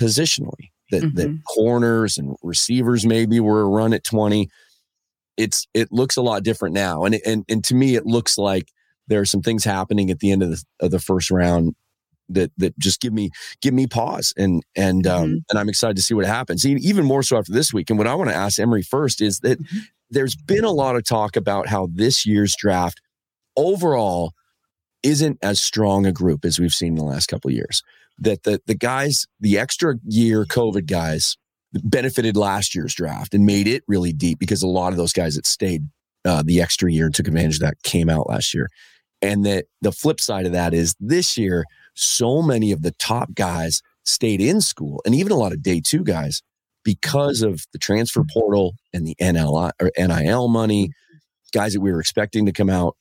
positionally. 0.00 0.70
That 0.90 1.02
mm-hmm. 1.02 1.16
that 1.16 1.38
corners 1.46 2.16
and 2.16 2.36
receivers 2.42 3.04
maybe 3.04 3.38
were 3.38 3.60
a 3.60 3.68
run 3.68 3.92
at 3.92 4.02
twenty. 4.02 4.48
It's 5.36 5.68
it 5.74 5.92
looks 5.92 6.16
a 6.16 6.22
lot 6.22 6.42
different 6.42 6.74
now, 6.74 7.04
and 7.04 7.20
and 7.26 7.44
and 7.50 7.62
to 7.64 7.74
me, 7.74 7.96
it 7.96 8.06
looks 8.06 8.38
like 8.38 8.72
there 9.10 9.20
are 9.20 9.26
some 9.26 9.42
things 9.42 9.64
happening 9.64 10.10
at 10.10 10.20
the 10.20 10.32
end 10.32 10.42
of 10.42 10.50
the 10.50 10.64
of 10.80 10.90
the 10.90 10.98
first 10.98 11.30
round 11.30 11.74
that 12.30 12.52
that 12.56 12.78
just 12.78 13.00
give 13.00 13.12
me 13.12 13.30
give 13.60 13.74
me 13.74 13.86
pause 13.86 14.32
and 14.38 14.62
and 14.76 15.06
um 15.06 15.24
mm-hmm. 15.24 15.36
and 15.50 15.58
I'm 15.58 15.68
excited 15.68 15.96
to 15.96 16.02
see 16.02 16.14
what 16.14 16.24
happens. 16.24 16.64
Even 16.64 17.04
more 17.04 17.22
so 17.22 17.36
after 17.36 17.52
this 17.52 17.74
week. 17.74 17.90
And 17.90 17.98
what 17.98 18.06
I 18.06 18.14
want 18.14 18.30
to 18.30 18.36
ask 18.36 18.58
Emory 18.58 18.82
first 18.82 19.20
is 19.20 19.40
that 19.40 19.60
mm-hmm. 19.60 19.78
there's 20.08 20.36
been 20.36 20.64
a 20.64 20.70
lot 20.70 20.96
of 20.96 21.04
talk 21.04 21.36
about 21.36 21.66
how 21.66 21.88
this 21.92 22.24
year's 22.24 22.54
draft 22.56 23.02
overall 23.56 24.32
isn't 25.02 25.38
as 25.42 25.60
strong 25.60 26.06
a 26.06 26.12
group 26.12 26.44
as 26.44 26.58
we've 26.58 26.72
seen 26.72 26.92
in 26.92 26.94
the 26.96 27.04
last 27.04 27.26
couple 27.26 27.48
of 27.48 27.54
years. 27.54 27.82
That 28.18 28.44
the 28.44 28.60
the 28.66 28.76
guys, 28.76 29.26
the 29.40 29.58
extra 29.58 29.96
year 30.04 30.44
COVID 30.44 30.86
guys 30.86 31.36
benefited 31.72 32.36
last 32.36 32.74
year's 32.74 32.94
draft 32.94 33.34
and 33.34 33.44
made 33.44 33.66
it 33.66 33.82
really 33.88 34.12
deep 34.12 34.38
because 34.38 34.62
a 34.62 34.68
lot 34.68 34.92
of 34.92 34.96
those 34.96 35.12
guys 35.12 35.36
that 35.36 35.46
stayed 35.46 35.82
uh, 36.24 36.42
the 36.44 36.60
extra 36.60 36.92
year 36.92 37.06
and 37.06 37.14
took 37.14 37.28
advantage 37.28 37.56
of 37.56 37.60
that 37.60 37.82
came 37.82 38.08
out 38.08 38.28
last 38.28 38.52
year. 38.54 38.68
And 39.22 39.44
that 39.44 39.66
the 39.82 39.92
flip 39.92 40.20
side 40.20 40.46
of 40.46 40.52
that 40.52 40.72
is 40.72 40.94
this 40.98 41.36
year, 41.36 41.64
so 41.94 42.42
many 42.42 42.72
of 42.72 42.82
the 42.82 42.92
top 42.92 43.34
guys 43.34 43.82
stayed 44.04 44.40
in 44.40 44.60
school 44.60 45.02
and 45.04 45.14
even 45.14 45.32
a 45.32 45.36
lot 45.36 45.52
of 45.52 45.62
day 45.62 45.80
two 45.80 46.02
guys 46.02 46.42
because 46.84 47.42
of 47.42 47.66
the 47.72 47.78
transfer 47.78 48.24
portal 48.32 48.74
and 48.94 49.06
the 49.06 49.14
NL 49.20 49.72
or 49.80 49.90
NIL 49.98 50.48
money, 50.48 50.90
guys 51.52 51.74
that 51.74 51.80
we 51.80 51.92
were 51.92 52.00
expecting 52.00 52.46
to 52.46 52.52
come 52.52 52.70
out. 52.70 52.96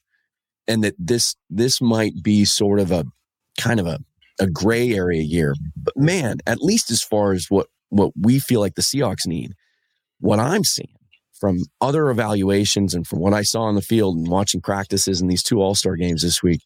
And 0.67 0.83
that 0.83 0.93
this 0.99 1.35
this 1.49 1.81
might 1.81 2.21
be 2.21 2.45
sort 2.45 2.79
of 2.79 2.91
a 2.91 3.03
kind 3.59 3.79
of 3.79 3.88
a, 3.88 3.99
a 4.39 4.45
gray 4.45 4.93
area 4.93 5.23
year. 5.23 5.55
But 5.75 5.97
man, 5.97 6.38
at 6.45 6.59
least 6.61 6.91
as 6.91 7.01
far 7.01 7.31
as 7.31 7.47
what 7.49 7.67
what 7.89 8.11
we 8.19 8.38
feel 8.38 8.59
like 8.59 8.75
the 8.75 8.83
Seahawks 8.83 9.25
need, 9.25 9.53
what 10.19 10.38
I'm 10.38 10.63
seeing 10.63 10.99
from 11.39 11.63
other 11.81 12.10
evaluations 12.10 12.93
and 12.93 13.08
from 13.08 13.19
what 13.19 13.34
I 13.34 13.43
saw 13.43 13.62
on 13.62 13.75
the 13.75 13.81
field 13.81 14.17
and 14.17 14.27
watching 14.27 14.62
practices 14.62 15.22
in 15.22 15.27
these 15.27 15.43
two 15.43 15.62
All 15.62 15.75
Star 15.75 15.96
games 15.96 16.22
this 16.22 16.43
week 16.43 16.62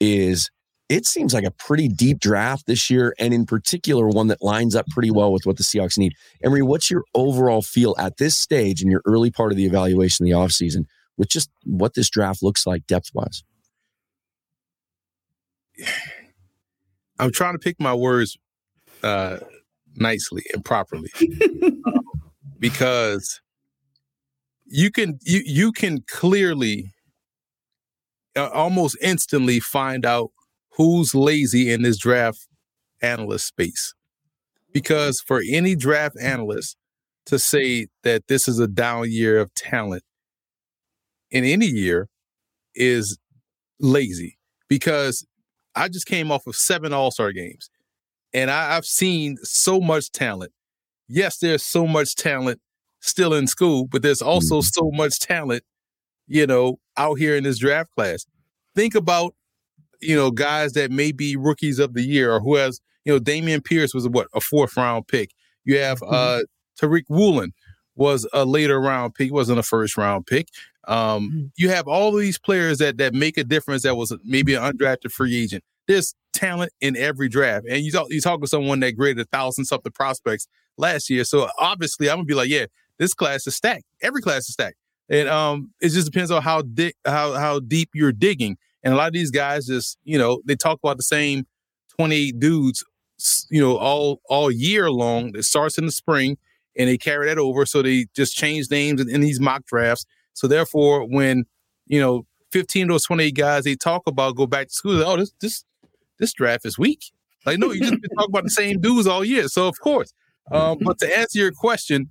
is 0.00 0.50
it 0.88 1.04
seems 1.06 1.34
like 1.34 1.44
a 1.44 1.50
pretty 1.50 1.86
deep 1.88 2.18
draft 2.18 2.66
this 2.66 2.88
year, 2.88 3.14
and 3.18 3.34
in 3.34 3.44
particular, 3.44 4.08
one 4.08 4.28
that 4.28 4.42
lines 4.42 4.74
up 4.74 4.86
pretty 4.88 5.10
well 5.10 5.30
with 5.32 5.44
what 5.44 5.58
the 5.58 5.62
Seahawks 5.62 5.98
need. 5.98 6.14
Emory, 6.42 6.62
what's 6.62 6.90
your 6.90 7.04
overall 7.14 7.60
feel 7.60 7.94
at 7.98 8.16
this 8.16 8.38
stage 8.38 8.80
in 8.82 8.90
your 8.90 9.02
early 9.04 9.30
part 9.30 9.52
of 9.52 9.58
the 9.58 9.66
evaluation 9.66 10.24
of 10.24 10.30
the 10.30 10.36
offseason 10.36 10.86
with 11.18 11.28
just 11.28 11.50
what 11.64 11.92
this 11.94 12.08
draft 12.08 12.42
looks 12.42 12.66
like 12.66 12.86
depth 12.86 13.10
wise? 13.12 13.42
I'm 17.20 17.32
trying 17.32 17.54
to 17.54 17.58
pick 17.58 17.80
my 17.80 17.94
words 17.94 18.38
uh, 19.02 19.38
nicely 19.96 20.44
and 20.54 20.64
properly 20.64 21.10
because 22.58 23.40
you 24.70 24.90
can 24.90 25.18
you 25.22 25.42
you 25.44 25.72
can 25.72 26.02
clearly 26.06 26.92
uh, 28.36 28.48
almost 28.48 28.96
instantly 29.00 29.60
find 29.60 30.04
out 30.04 30.30
who's 30.76 31.14
lazy 31.14 31.72
in 31.72 31.82
this 31.82 31.98
draft 31.98 32.46
analyst 33.02 33.46
space. 33.46 33.94
Because 34.72 35.20
for 35.20 35.42
any 35.50 35.74
draft 35.74 36.16
analyst 36.20 36.76
to 37.26 37.38
say 37.38 37.88
that 38.04 38.28
this 38.28 38.46
is 38.46 38.58
a 38.58 38.68
down 38.68 39.10
year 39.10 39.38
of 39.38 39.52
talent 39.54 40.02
in 41.30 41.44
any 41.44 41.66
year 41.66 42.08
is 42.74 43.18
lazy 43.80 44.38
because 44.68 45.26
I 45.74 45.88
just 45.88 46.06
came 46.06 46.30
off 46.30 46.46
of 46.46 46.54
seven 46.54 46.92
All 46.92 47.10
Star 47.10 47.32
games 47.32 47.70
and 48.32 48.50
I, 48.50 48.74
have 48.74 48.84
seen 48.84 49.36
so 49.42 49.80
much 49.80 50.10
talent. 50.10 50.52
Yes, 51.08 51.38
there's 51.38 51.64
so 51.64 51.86
much 51.86 52.14
talent 52.14 52.60
still 53.00 53.34
in 53.34 53.46
school, 53.46 53.86
but 53.86 54.02
there's 54.02 54.22
also 54.22 54.58
mm-hmm. 54.58 54.88
so 54.88 54.90
much 54.92 55.20
talent, 55.20 55.62
you 56.26 56.46
know, 56.46 56.78
out 56.96 57.14
here 57.18 57.36
in 57.36 57.44
this 57.44 57.58
draft 57.58 57.90
class. 57.96 58.26
Think 58.74 58.94
about, 58.94 59.34
you 60.00 60.16
know, 60.16 60.30
guys 60.30 60.72
that 60.72 60.90
may 60.90 61.12
be 61.12 61.36
rookies 61.36 61.78
of 61.78 61.94
the 61.94 62.02
year 62.02 62.32
or 62.32 62.40
who 62.40 62.56
has, 62.56 62.80
you 63.04 63.12
know, 63.12 63.20
Dameon 63.20 63.64
Pierce 63.64 63.94
was 63.94 64.06
a, 64.06 64.10
what, 64.10 64.28
a 64.34 64.40
fourth 64.40 64.76
round 64.76 65.08
pick. 65.08 65.30
You 65.64 65.78
have 65.78 66.00
mm-hmm. 66.00 66.14
uh 66.14 66.40
Tariq 66.80 67.04
Woolen 67.08 67.52
was 67.96 68.26
a 68.32 68.44
later 68.44 68.80
round 68.80 69.14
pick, 69.14 69.32
wasn't 69.32 69.58
a 69.58 69.62
first 69.62 69.96
round 69.96 70.26
pick. 70.26 70.48
Um, 70.86 71.30
mm-hmm. 71.30 71.46
you 71.56 71.68
have 71.68 71.86
all 71.86 72.12
these 72.12 72.38
players 72.38 72.78
that 72.78 72.98
that 72.98 73.14
make 73.14 73.36
a 73.36 73.44
difference 73.44 73.82
that 73.82 73.96
was 73.96 74.16
maybe 74.24 74.54
an 74.54 74.62
undrafted 74.62 75.10
free 75.10 75.36
agent. 75.36 75.64
There's 75.86 76.14
talent 76.32 76.72
in 76.80 76.96
every 76.96 77.28
draft. 77.28 77.66
And 77.68 77.84
you 77.84 77.90
talk 77.90 78.06
you 78.10 78.20
talk 78.20 78.40
with 78.40 78.50
someone 78.50 78.80
that 78.80 78.92
graded 78.92 79.20
a 79.20 79.24
thousand 79.36 79.64
something 79.64 79.92
prospects 79.92 80.46
last 80.76 81.10
year. 81.10 81.24
So 81.24 81.48
obviously 81.58 82.08
I'm 82.08 82.18
gonna 82.18 82.26
be 82.26 82.34
like, 82.34 82.48
yeah, 82.48 82.66
this 82.98 83.14
class 83.14 83.46
is 83.46 83.56
stacked. 83.56 83.84
Every 84.02 84.22
class 84.22 84.48
is 84.48 84.54
stacked. 84.54 84.76
And 85.08 85.28
um, 85.28 85.72
it 85.80 85.90
just 85.90 86.06
depends 86.10 86.30
on 86.30 86.42
how 86.42 86.62
di- 86.62 86.94
how 87.06 87.32
how 87.34 87.60
deep 87.60 87.90
you're 87.94 88.12
digging. 88.12 88.58
And 88.82 88.94
a 88.94 88.96
lot 88.96 89.08
of 89.08 89.14
these 89.14 89.30
guys 89.30 89.66
just, 89.66 89.98
you 90.04 90.18
know, 90.18 90.40
they 90.44 90.54
talk 90.54 90.78
about 90.82 90.96
the 90.96 91.02
same 91.02 91.46
28 91.96 92.38
dudes, 92.38 92.84
you 93.50 93.60
know, 93.60 93.76
all 93.76 94.20
all 94.28 94.50
year 94.50 94.90
long. 94.90 95.34
It 95.34 95.44
starts 95.44 95.78
in 95.78 95.86
the 95.86 95.92
spring 95.92 96.36
and 96.76 96.88
they 96.88 96.98
carry 96.98 97.26
that 97.26 97.38
over. 97.38 97.64
So 97.66 97.82
they 97.82 98.06
just 98.14 98.36
change 98.36 98.70
names 98.70 99.00
in, 99.00 99.08
in 99.08 99.20
these 99.20 99.40
mock 99.40 99.64
drafts. 99.66 100.04
So 100.34 100.46
therefore, 100.46 101.04
when, 101.08 101.44
you 101.86 102.00
know, 102.00 102.26
15 102.52 102.84
of 102.84 102.88
those 102.90 103.04
28 103.04 103.34
guys 103.34 103.64
they 103.64 103.74
talk 103.74 104.02
about 104.06 104.36
go 104.36 104.46
back 104.46 104.68
to 104.68 104.74
school, 104.74 105.02
oh, 105.02 105.16
this 105.16 105.32
this 105.40 105.64
this 106.18 106.32
draft 106.32 106.66
is 106.66 106.78
weak. 106.78 107.12
Like, 107.46 107.58
no, 107.58 107.72
you 107.72 107.80
just 107.80 107.92
been 107.92 108.10
talking 108.16 108.30
about 108.30 108.44
the 108.44 108.50
same 108.50 108.80
dudes 108.80 109.06
all 109.06 109.24
year. 109.24 109.48
So 109.48 109.68
of 109.68 109.80
course. 109.80 110.12
Um, 110.50 110.78
but 110.80 110.98
to 110.98 111.18
answer 111.18 111.38
your 111.38 111.52
question, 111.52 112.10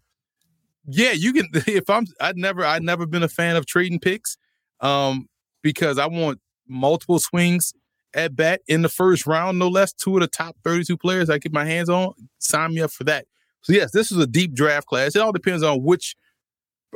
yeah, 0.87 1.11
you 1.11 1.33
can. 1.33 1.47
If 1.67 1.89
I'm, 1.89 2.05
I'd 2.19 2.37
never, 2.37 2.63
I'd 2.63 2.83
never 2.83 3.05
been 3.05 3.23
a 3.23 3.27
fan 3.27 3.55
of 3.55 3.65
trading 3.65 3.99
picks, 3.99 4.37
um, 4.79 5.27
because 5.61 5.97
I 5.97 6.07
want 6.07 6.39
multiple 6.67 7.19
swings 7.19 7.73
at 8.13 8.35
bat 8.35 8.61
in 8.67 8.81
the 8.81 8.89
first 8.89 9.27
round, 9.27 9.59
no 9.59 9.67
less. 9.67 9.93
Two 9.93 10.15
of 10.15 10.21
the 10.21 10.27
top 10.27 10.55
32 10.63 10.97
players 10.97 11.29
I 11.29 11.37
get 11.37 11.53
my 11.53 11.65
hands 11.65 11.89
on, 11.89 12.13
sign 12.39 12.73
me 12.73 12.81
up 12.81 12.91
for 12.91 13.03
that. 13.03 13.25
So 13.61 13.73
yes, 13.73 13.91
this 13.91 14.11
is 14.11 14.17
a 14.17 14.27
deep 14.27 14.53
draft 14.53 14.87
class. 14.87 15.15
It 15.15 15.21
all 15.21 15.33
depends 15.33 15.61
on 15.61 15.83
which, 15.83 16.15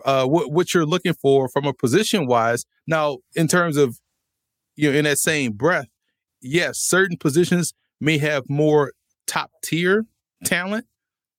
uh, 0.06 0.26
what 0.26 0.52
what 0.52 0.74
you're 0.74 0.86
looking 0.86 1.14
for 1.14 1.50
from 1.50 1.66
a 1.66 1.74
position 1.74 2.28
wise. 2.28 2.66
Now, 2.88 3.18
in 3.36 3.48
terms 3.48 3.78
of, 3.78 4.00
you 4.76 4.92
know, 4.92 4.98
in 4.98 5.04
that 5.04 5.18
same 5.18 5.52
breath, 5.52 5.88
yes, 6.42 6.80
certain 6.80 7.18
positions 7.18 7.74
may 8.00 8.18
have 8.18 8.50
more 8.50 8.94
top 9.28 9.52
tier 9.64 10.06
talent 10.46 10.86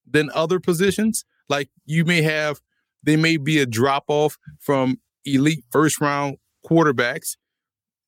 than 0.08 0.30
other 0.34 0.60
positions. 0.60 1.24
Like 1.52 1.68
you 1.84 2.06
may 2.06 2.22
have, 2.22 2.62
there 3.02 3.18
may 3.18 3.36
be 3.36 3.58
a 3.58 3.66
drop 3.66 4.04
off 4.08 4.38
from 4.58 4.96
elite 5.26 5.64
first 5.70 6.00
round 6.00 6.38
quarterbacks, 6.66 7.36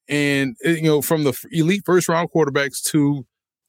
and 0.08 0.56
eh, 0.64 0.76
you 0.76 0.84
know 0.84 1.02
from 1.02 1.24
the 1.24 1.38
elite 1.52 1.82
first 1.84 2.08
round 2.08 2.30
quarterbacks 2.34 2.82
to 2.84 3.26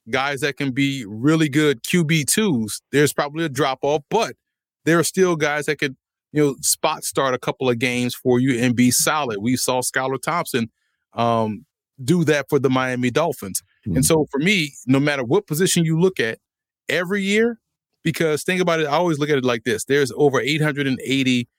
guys 0.10 0.40
that 0.40 0.56
can 0.56 0.72
be 0.72 1.04
really 1.06 1.50
good 1.50 1.84
QB 1.84 2.28
twos. 2.28 2.82
There's 2.94 3.12
probably 3.12 3.44
a 3.44 3.50
drop 3.50 3.80
off, 3.82 4.04
but 4.10 4.38
there 4.86 4.98
are 4.98 5.04
still 5.04 5.36
guys 5.36 5.66
that 5.66 5.78
could 5.78 5.98
you 6.32 6.42
know 6.42 6.56
spot 6.62 7.04
start 7.04 7.34
a 7.34 7.38
couple 7.38 7.70
of 7.70 7.78
games 7.78 8.16
for 8.16 8.40
you 8.40 8.58
and 8.64 8.78
be 8.78 8.92
solid. 8.92 9.40
We 9.42 9.58
saw 9.58 9.82
Skylar 9.82 10.22
Thompson 10.22 10.72
um, 11.12 11.66
do 12.02 12.24
that 12.24 12.46
for 12.48 12.60
the 12.60 12.70
Miami 12.70 13.12
Dolphins. 13.12 13.62
Mm-hmm. 13.86 13.98
And 13.98 14.06
so 14.06 14.26
for 14.32 14.40
me, 14.40 14.72
no 14.88 15.02
matter 15.02 15.26
what 15.26 15.48
position 15.48 15.84
you 15.84 16.00
look 16.00 16.18
at, 16.18 16.40
every 16.88 17.24
year 17.24 17.60
because 18.06 18.44
think 18.44 18.62
about 18.62 18.80
it, 18.80 18.86
I 18.86 18.92
always 18.92 19.20
look 19.20 19.30
at 19.30 19.38
it 19.38 19.44
like 19.44 19.64
this 19.66 19.84
there's 19.84 20.14
over 20.16 20.40
880 20.40 21.50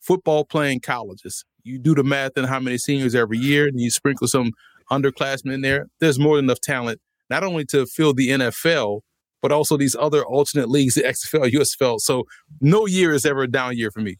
football 0.00 0.44
playing 0.44 0.80
colleges. 0.80 1.44
You 1.62 1.78
do 1.78 1.94
the 1.94 2.02
math 2.02 2.32
and 2.36 2.46
how 2.46 2.58
many 2.58 2.78
seniors 2.78 3.14
every 3.14 3.38
year, 3.38 3.68
and 3.68 3.78
you 3.78 3.90
sprinkle 3.90 4.26
some 4.26 4.52
underclassmen 4.90 5.52
in 5.52 5.60
there. 5.60 5.86
There's 6.00 6.18
more 6.18 6.36
than 6.36 6.46
enough 6.46 6.60
talent, 6.60 7.00
not 7.28 7.44
only 7.44 7.64
to 7.66 7.86
fill 7.86 8.14
the 8.14 8.30
NFL, 8.30 9.02
but 9.42 9.52
also 9.52 9.76
these 9.76 9.94
other 9.94 10.24
alternate 10.24 10.70
leagues, 10.70 10.94
the 10.94 11.02
XFL, 11.02 11.50
USFL. 11.52 12.00
So 12.00 12.24
no 12.60 12.86
year 12.86 13.12
is 13.12 13.24
ever 13.24 13.42
a 13.42 13.50
down 13.50 13.76
year 13.76 13.90
for 13.90 14.00
me. 14.00 14.16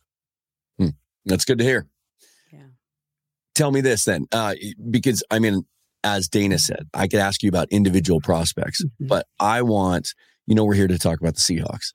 Hmm. 0.79 0.91
That's 1.25 1.47
good 1.47 1.59
to 1.59 1.65
hear. 1.65 1.87
Yeah. 2.53 2.61
Tell 3.55 3.73
me 3.73 3.81
this 3.81 4.05
then, 4.05 4.27
uh, 4.33 4.55
because 4.91 5.25
I 5.31 5.39
mean, 5.39 5.65
as 6.05 6.29
Dana 6.29 6.59
said, 6.59 6.89
I 6.93 7.09
could 7.09 7.21
ask 7.21 7.43
you 7.43 7.49
about 7.49 7.69
individual 7.71 8.21
prospects, 8.21 8.85
mm-hmm. 8.85 9.07
but 9.07 9.27
I 9.39 9.63
want 9.63 10.15
you 10.51 10.57
know, 10.57 10.65
we're 10.65 10.75
here 10.75 10.89
to 10.89 10.99
talk 10.99 11.21
about 11.21 11.37
the 11.37 11.41
Seahawks. 11.41 11.95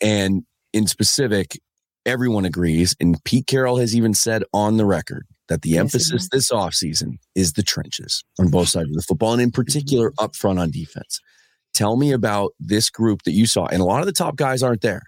And 0.00 0.44
in 0.72 0.86
specific, 0.86 1.60
everyone 2.06 2.46
agrees, 2.46 2.96
and 2.98 3.22
Pete 3.22 3.46
Carroll 3.46 3.76
has 3.76 3.94
even 3.94 4.14
said 4.14 4.42
on 4.54 4.78
the 4.78 4.86
record 4.86 5.26
that 5.50 5.60
the 5.60 5.70
yes, 5.70 5.80
emphasis 5.80 6.26
this 6.32 6.50
offseason 6.50 7.18
is 7.34 7.52
the 7.52 7.62
trenches 7.62 8.24
on 8.40 8.48
both 8.48 8.70
sides 8.70 8.88
of 8.88 8.94
the 8.94 9.02
football, 9.02 9.34
and 9.34 9.42
in 9.42 9.50
particular 9.50 10.10
mm-hmm. 10.10 10.24
up 10.24 10.34
front 10.34 10.58
on 10.58 10.70
defense. 10.70 11.20
Tell 11.74 11.96
me 11.96 12.12
about 12.12 12.52
this 12.58 12.88
group 12.88 13.24
that 13.24 13.32
you 13.32 13.46
saw. 13.46 13.66
And 13.66 13.82
a 13.82 13.84
lot 13.84 14.00
of 14.00 14.06
the 14.06 14.12
top 14.12 14.36
guys 14.36 14.62
aren't 14.62 14.80
there. 14.80 15.02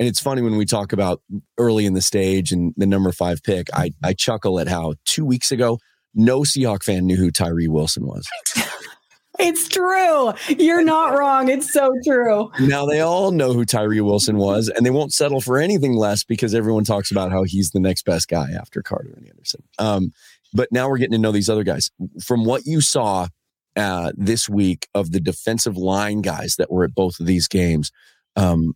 And 0.00 0.08
it's 0.08 0.20
funny 0.20 0.40
when 0.40 0.56
we 0.56 0.64
talk 0.64 0.94
about 0.94 1.20
early 1.58 1.84
in 1.84 1.92
the 1.92 2.00
stage 2.00 2.52
and 2.52 2.72
the 2.78 2.86
number 2.86 3.12
five 3.12 3.42
pick, 3.42 3.68
I, 3.74 3.90
I 4.02 4.14
chuckle 4.14 4.60
at 4.60 4.68
how 4.68 4.94
two 5.04 5.26
weeks 5.26 5.52
ago, 5.52 5.78
no 6.14 6.40
Seahawk 6.40 6.82
fan 6.82 7.04
knew 7.04 7.16
who 7.16 7.30
Tyree 7.30 7.68
Wilson 7.68 8.06
was. 8.06 8.26
It's 9.38 9.68
true. 9.68 10.32
You're 10.48 10.82
not 10.82 11.16
wrong. 11.16 11.48
It's 11.48 11.72
so 11.72 11.92
true. 12.04 12.50
Now 12.60 12.86
they 12.86 13.00
all 13.00 13.30
know 13.30 13.52
who 13.52 13.64
Tyree 13.64 14.00
Wilson 14.00 14.36
was, 14.36 14.68
and 14.68 14.84
they 14.84 14.90
won't 14.90 15.12
settle 15.12 15.40
for 15.40 15.58
anything 15.58 15.94
less 15.94 16.24
because 16.24 16.54
everyone 16.54 16.84
talks 16.84 17.10
about 17.10 17.30
how 17.30 17.44
he's 17.44 17.70
the 17.70 17.80
next 17.80 18.04
best 18.04 18.28
guy 18.28 18.50
after 18.50 18.82
Carter 18.82 19.12
and 19.16 19.28
Anderson. 19.28 19.62
Um, 19.78 20.12
but 20.52 20.72
now 20.72 20.88
we're 20.88 20.98
getting 20.98 21.12
to 21.12 21.18
know 21.18 21.32
these 21.32 21.50
other 21.50 21.64
guys. 21.64 21.90
From 22.22 22.44
what 22.44 22.66
you 22.66 22.80
saw 22.80 23.28
uh, 23.76 24.12
this 24.16 24.48
week 24.48 24.88
of 24.94 25.12
the 25.12 25.20
defensive 25.20 25.76
line 25.76 26.20
guys 26.20 26.56
that 26.56 26.70
were 26.70 26.84
at 26.84 26.94
both 26.94 27.20
of 27.20 27.26
these 27.26 27.46
games, 27.46 27.92
um, 28.36 28.74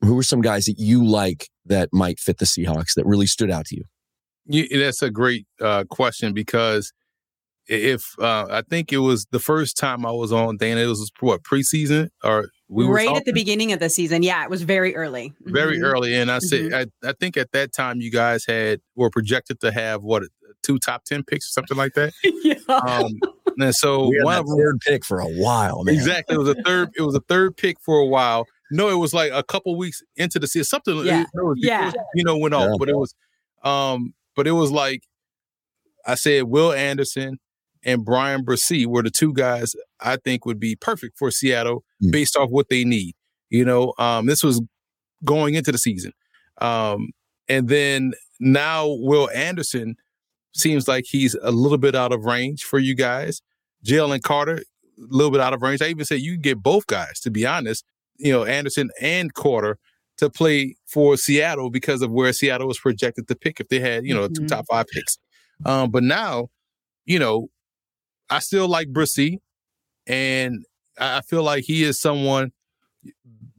who 0.00 0.18
are 0.18 0.24
some 0.24 0.40
guys 0.40 0.66
that 0.66 0.78
you 0.78 1.04
like 1.04 1.48
that 1.66 1.90
might 1.92 2.18
fit 2.18 2.38
the 2.38 2.44
Seahawks 2.44 2.94
that 2.94 3.06
really 3.06 3.26
stood 3.26 3.50
out 3.50 3.66
to 3.66 3.76
you? 3.76 3.84
you 4.46 4.66
that's 4.78 5.02
a 5.02 5.10
great 5.10 5.46
uh, 5.60 5.84
question 5.84 6.32
because 6.32 6.92
if 7.72 8.18
uh, 8.18 8.46
I 8.50 8.62
think 8.62 8.92
it 8.92 8.98
was 8.98 9.26
the 9.30 9.38
first 9.38 9.76
time 9.76 10.04
I 10.04 10.12
was 10.12 10.32
on 10.32 10.56
Dana, 10.58 10.82
it 10.82 10.86
was 10.86 11.10
what 11.20 11.42
preseason 11.42 12.10
or 12.22 12.48
we 12.68 12.86
right 12.86 13.08
at 13.08 13.24
the 13.24 13.32
beginning 13.32 13.72
of 13.72 13.80
the 13.80 13.88
season. 13.88 14.22
Yeah, 14.22 14.44
it 14.44 14.50
was 14.50 14.62
very 14.62 14.94
early. 14.94 15.32
Very 15.40 15.76
mm-hmm. 15.76 15.84
early, 15.84 16.14
and 16.14 16.30
I 16.30 16.38
said 16.38 16.60
mm-hmm. 16.60 16.90
I, 17.04 17.10
I 17.10 17.14
think 17.18 17.36
at 17.36 17.52
that 17.52 17.72
time 17.72 18.00
you 18.00 18.10
guys 18.10 18.44
had 18.46 18.80
were 18.94 19.10
projected 19.10 19.60
to 19.60 19.72
have 19.72 20.02
what 20.02 20.22
two 20.62 20.78
top 20.78 21.04
ten 21.04 21.22
picks 21.22 21.48
or 21.48 21.52
something 21.52 21.76
like 21.76 21.94
that. 21.94 22.12
yeah. 22.24 22.54
Um, 22.68 23.12
and 23.58 23.74
so 23.74 24.10
one 24.22 24.38
of 24.38 24.46
third 24.46 24.80
pick 24.80 25.04
for 25.04 25.20
a 25.20 25.28
while. 25.28 25.84
Man. 25.84 25.94
Exactly, 25.94 26.34
it 26.34 26.38
was 26.38 26.50
a 26.50 26.62
third. 26.62 26.90
It 26.96 27.02
was 27.02 27.14
a 27.14 27.20
third 27.20 27.56
pick 27.56 27.80
for 27.80 27.98
a 27.98 28.06
while. 28.06 28.46
No, 28.70 28.88
it 28.88 28.96
was 28.96 29.14
like 29.14 29.32
a 29.32 29.42
couple 29.42 29.76
weeks 29.76 30.02
into 30.16 30.38
the 30.38 30.46
season. 30.46 30.64
Something. 30.64 31.04
Yeah. 31.06 31.24
Before, 31.34 31.54
yeah. 31.56 31.92
You 32.14 32.24
know, 32.24 32.36
went 32.36 32.54
off, 32.54 32.68
yeah. 32.70 32.76
but 32.78 32.88
it 32.88 32.96
was. 32.96 33.14
Um, 33.62 34.14
but 34.34 34.46
it 34.46 34.52
was 34.52 34.70
like 34.70 35.02
I 36.06 36.14
said, 36.14 36.44
Will 36.44 36.72
Anderson 36.72 37.38
and 37.84 38.04
Bryan 38.04 38.44
Bresee 38.44 38.86
were 38.86 39.02
the 39.02 39.10
two 39.10 39.32
guys 39.32 39.74
I 40.00 40.16
think 40.16 40.46
would 40.46 40.60
be 40.60 40.76
perfect 40.76 41.18
for 41.18 41.30
Seattle 41.30 41.84
mm. 42.02 42.10
based 42.12 42.36
off 42.36 42.50
what 42.50 42.68
they 42.68 42.84
need. 42.84 43.14
You 43.50 43.64
know, 43.64 43.92
um, 43.98 44.26
this 44.26 44.42
was 44.42 44.62
going 45.24 45.54
into 45.54 45.72
the 45.72 45.78
season. 45.78 46.12
Um, 46.60 47.10
and 47.48 47.68
then 47.68 48.14
now 48.40 48.86
Will 48.88 49.28
Anderson 49.30 49.96
seems 50.54 50.88
like 50.88 51.04
he's 51.06 51.34
a 51.42 51.50
little 51.50 51.78
bit 51.78 51.94
out 51.94 52.12
of 52.12 52.24
range 52.24 52.64
for 52.64 52.78
you 52.78 52.94
guys. 52.94 53.42
Jalen 53.84 54.22
Carter, 54.22 54.56
a 54.56 54.62
little 54.98 55.30
bit 55.30 55.40
out 55.40 55.54
of 55.54 55.62
range. 55.62 55.82
I 55.82 55.88
even 55.88 56.04
say 56.04 56.16
you 56.16 56.32
can 56.32 56.42
get 56.42 56.62
both 56.62 56.86
guys, 56.86 57.20
to 57.20 57.30
be 57.30 57.46
honest, 57.46 57.84
you 58.16 58.32
know, 58.32 58.44
Anderson 58.44 58.90
and 59.00 59.34
Carter 59.34 59.78
to 60.18 60.30
play 60.30 60.76
for 60.86 61.16
Seattle 61.16 61.70
because 61.70 62.02
of 62.02 62.10
where 62.10 62.32
Seattle 62.32 62.68
was 62.68 62.78
projected 62.78 63.26
to 63.28 63.34
pick 63.34 63.60
if 63.60 63.68
they 63.68 63.80
had, 63.80 64.04
you 64.04 64.14
know, 64.14 64.28
mm-hmm. 64.28 64.44
two 64.44 64.46
top 64.46 64.66
five 64.70 64.86
picks. 64.88 65.18
Um, 65.64 65.90
but 65.90 66.02
now, 66.02 66.48
you 67.06 67.18
know, 67.18 67.48
I 68.32 68.38
still 68.38 68.66
like 68.66 68.88
Bresee, 68.88 69.40
and 70.06 70.64
I 70.98 71.20
feel 71.20 71.42
like 71.42 71.64
he 71.64 71.84
is 71.84 72.00
someone 72.00 72.52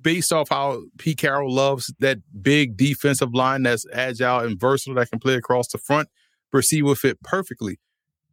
based 0.02 0.34
off 0.34 0.50
how 0.50 0.82
Pete 0.98 1.20
Carroll 1.20 1.54
loves 1.54 1.94
that 2.00 2.18
big 2.42 2.76
defensive 2.76 3.36
line 3.36 3.64
that's 3.64 3.86
agile 3.94 4.40
and 4.40 4.60
versatile 4.60 4.96
that 4.96 5.12
can 5.12 5.20
play 5.20 5.36
across 5.36 5.68
the 5.68 5.78
front. 5.78 6.10
Bresee 6.52 6.82
will 6.82 6.96
fit 6.96 7.22
perfectly. 7.22 7.80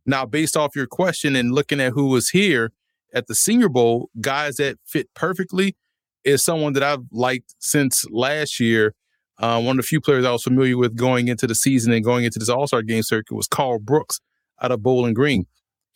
Now, 0.07 0.25
based 0.25 0.57
off 0.57 0.75
your 0.75 0.87
question 0.87 1.37
and 1.37 1.53
looking 1.53 1.79
at 1.79 1.93
who 1.93 2.07
was 2.07 2.31
here 2.31 2.73
at 3.13 3.27
the 3.27 3.35
Senior 3.35 3.69
Bowl, 3.69 4.09
guys 4.19 4.57
that 4.57 4.79
fit 4.87 5.13
perfectly, 5.15 5.77
is 6.25 6.43
someone 6.43 6.73
that 6.73 6.83
I've 6.83 7.05
liked 7.13 7.55
since 7.59 8.07
last 8.11 8.59
year. 8.59 8.95
Uh, 9.39 9.61
one 9.61 9.79
of 9.79 9.85
the 9.85 9.89
few 9.89 10.01
players 10.01 10.25
I 10.25 10.33
was 10.33 10.43
familiar 10.43 10.79
with 10.79 10.97
going 10.97 11.29
into 11.29 11.47
the 11.47 11.55
season 11.55 11.93
and 11.93 12.03
going 12.03 12.25
into 12.25 12.39
this 12.39 12.49
All 12.49 12.67
Star 12.67 12.81
game 12.81 13.03
circuit 13.03 13.35
was 13.35 13.47
Karl 13.47 13.79
Brooks 13.79 14.21
out 14.63 14.73
of 14.73 14.83
Bowling 14.83 15.13
Green. 15.13 15.47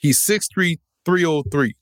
He's 0.04 0.20
6'3, 0.20 0.80
303. 1.06 1.74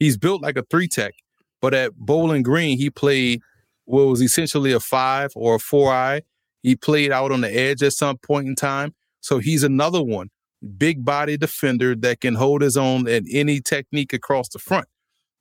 He's 0.00 0.16
built 0.16 0.42
like 0.42 0.56
a 0.56 0.64
three 0.68 0.88
tech, 0.88 1.14
but 1.62 1.74
at 1.74 1.94
Bowling 1.94 2.42
Green, 2.42 2.76
he 2.76 2.90
played 2.90 3.40
what 3.84 4.08
was 4.08 4.20
essentially 4.20 4.72
a 4.72 4.80
five 4.80 5.30
or 5.36 5.54
a 5.54 5.58
four 5.60 5.92
eye. 5.92 6.22
He 6.64 6.74
played 6.74 7.12
out 7.12 7.30
on 7.30 7.40
the 7.40 7.56
edge 7.56 7.84
at 7.84 7.92
some 7.92 8.18
point 8.18 8.48
in 8.48 8.56
time. 8.56 8.96
So 9.20 9.38
he's 9.38 9.62
another 9.62 10.02
one, 10.02 10.30
big 10.76 11.04
body 11.04 11.36
defender 11.36 11.94
that 11.94 12.20
can 12.20 12.34
hold 12.34 12.62
his 12.62 12.76
own 12.76 13.06
at 13.06 13.22
any 13.32 13.60
technique 13.60 14.12
across 14.12 14.48
the 14.48 14.58
front. 14.58 14.88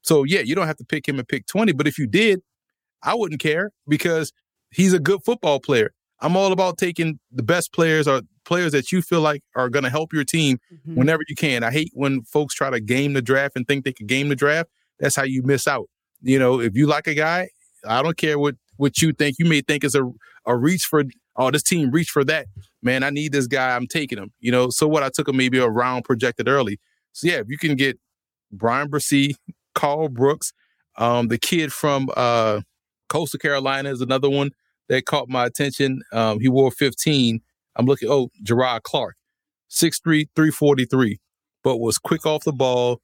So 0.03 0.23
yeah, 0.23 0.41
you 0.41 0.53
don't 0.53 0.67
have 0.67 0.77
to 0.77 0.85
pick 0.85 1.09
him 1.09 1.17
and 1.17 1.27
pick 1.27 1.47
20, 1.47 1.71
but 1.71 1.87
if 1.87 1.97
you 1.97 2.05
did, 2.05 2.41
I 3.01 3.15
wouldn't 3.15 3.41
care 3.41 3.71
because 3.87 4.31
he's 4.69 4.93
a 4.93 4.99
good 4.99 5.21
football 5.25 5.59
player. 5.59 5.91
I'm 6.19 6.37
all 6.37 6.51
about 6.51 6.77
taking 6.77 7.19
the 7.31 7.41
best 7.41 7.73
players 7.73 8.07
or 8.07 8.21
players 8.47 8.71
that 8.71 8.91
you 8.91 9.01
feel 9.01 9.21
like 9.21 9.43
are 9.55 9.69
going 9.69 9.83
to 9.83 9.89
help 9.89 10.13
your 10.13 10.23
team 10.23 10.57
mm-hmm. 10.73 10.95
whenever 10.95 11.21
you 11.27 11.35
can. 11.35 11.63
I 11.63 11.71
hate 11.71 11.91
when 11.93 12.23
folks 12.23 12.55
try 12.55 12.69
to 12.69 12.79
game 12.79 13.13
the 13.13 13.21
draft 13.21 13.55
and 13.55 13.67
think 13.67 13.83
they 13.83 13.91
can 13.91 14.07
game 14.07 14.29
the 14.29 14.35
draft. 14.35 14.69
That's 14.99 15.15
how 15.15 15.23
you 15.23 15.43
miss 15.43 15.67
out. 15.67 15.89
You 16.21 16.39
know, 16.39 16.59
if 16.59 16.75
you 16.75 16.87
like 16.87 17.07
a 17.07 17.13
guy, 17.13 17.49
I 17.85 18.01
don't 18.01 18.17
care 18.17 18.39
what 18.39 18.55
what 18.77 19.01
you 19.01 19.11
think. 19.11 19.37
You 19.37 19.45
may 19.45 19.61
think 19.61 19.83
is 19.83 19.93
a 19.93 20.09
a 20.45 20.55
reach 20.55 20.85
for 20.85 21.03
oh 21.35 21.51
this 21.51 21.61
team 21.61 21.91
reach 21.91 22.09
for 22.09 22.23
that. 22.23 22.47
Man, 22.81 23.03
I 23.03 23.09
need 23.09 23.33
this 23.33 23.47
guy. 23.47 23.75
I'm 23.75 23.85
taking 23.85 24.17
him. 24.17 24.31
You 24.39 24.51
know, 24.51 24.69
so 24.69 24.87
what 24.87 25.03
I 25.03 25.09
took 25.09 25.27
him 25.27 25.37
maybe 25.37 25.59
a 25.59 25.67
round 25.67 26.05
projected 26.05 26.47
early. 26.47 26.79
So 27.11 27.27
yeah, 27.27 27.39
if 27.39 27.49
you 27.49 27.57
can 27.57 27.75
get 27.75 27.99
Bryan 28.51 28.89
Bresee, 28.89 29.35
Karl 29.75 30.09
Brooks, 30.09 30.53
um, 30.97 31.27
the 31.27 31.37
kid 31.37 31.73
from 31.73 32.09
uh, 32.15 32.61
Coastal 33.09 33.39
Carolina 33.39 33.89
is 33.89 34.01
another 34.01 34.29
one 34.29 34.51
that 34.87 35.05
caught 35.05 35.27
my 35.27 35.45
attention. 35.45 36.01
Um, 36.13 36.39
he 36.39 36.47
wore 36.47 36.71
15. 36.71 37.41
I'm 37.77 37.85
looking, 37.85 38.09
oh, 38.09 38.29
Jerrod 38.43 38.83
Clark, 38.83 39.15
6'3, 39.69 40.27
343, 40.35 41.19
but 41.63 41.77
was 41.77 41.97
quick 41.97 42.25
off 42.25 42.43
the 42.43 42.51
ball, 42.51 43.01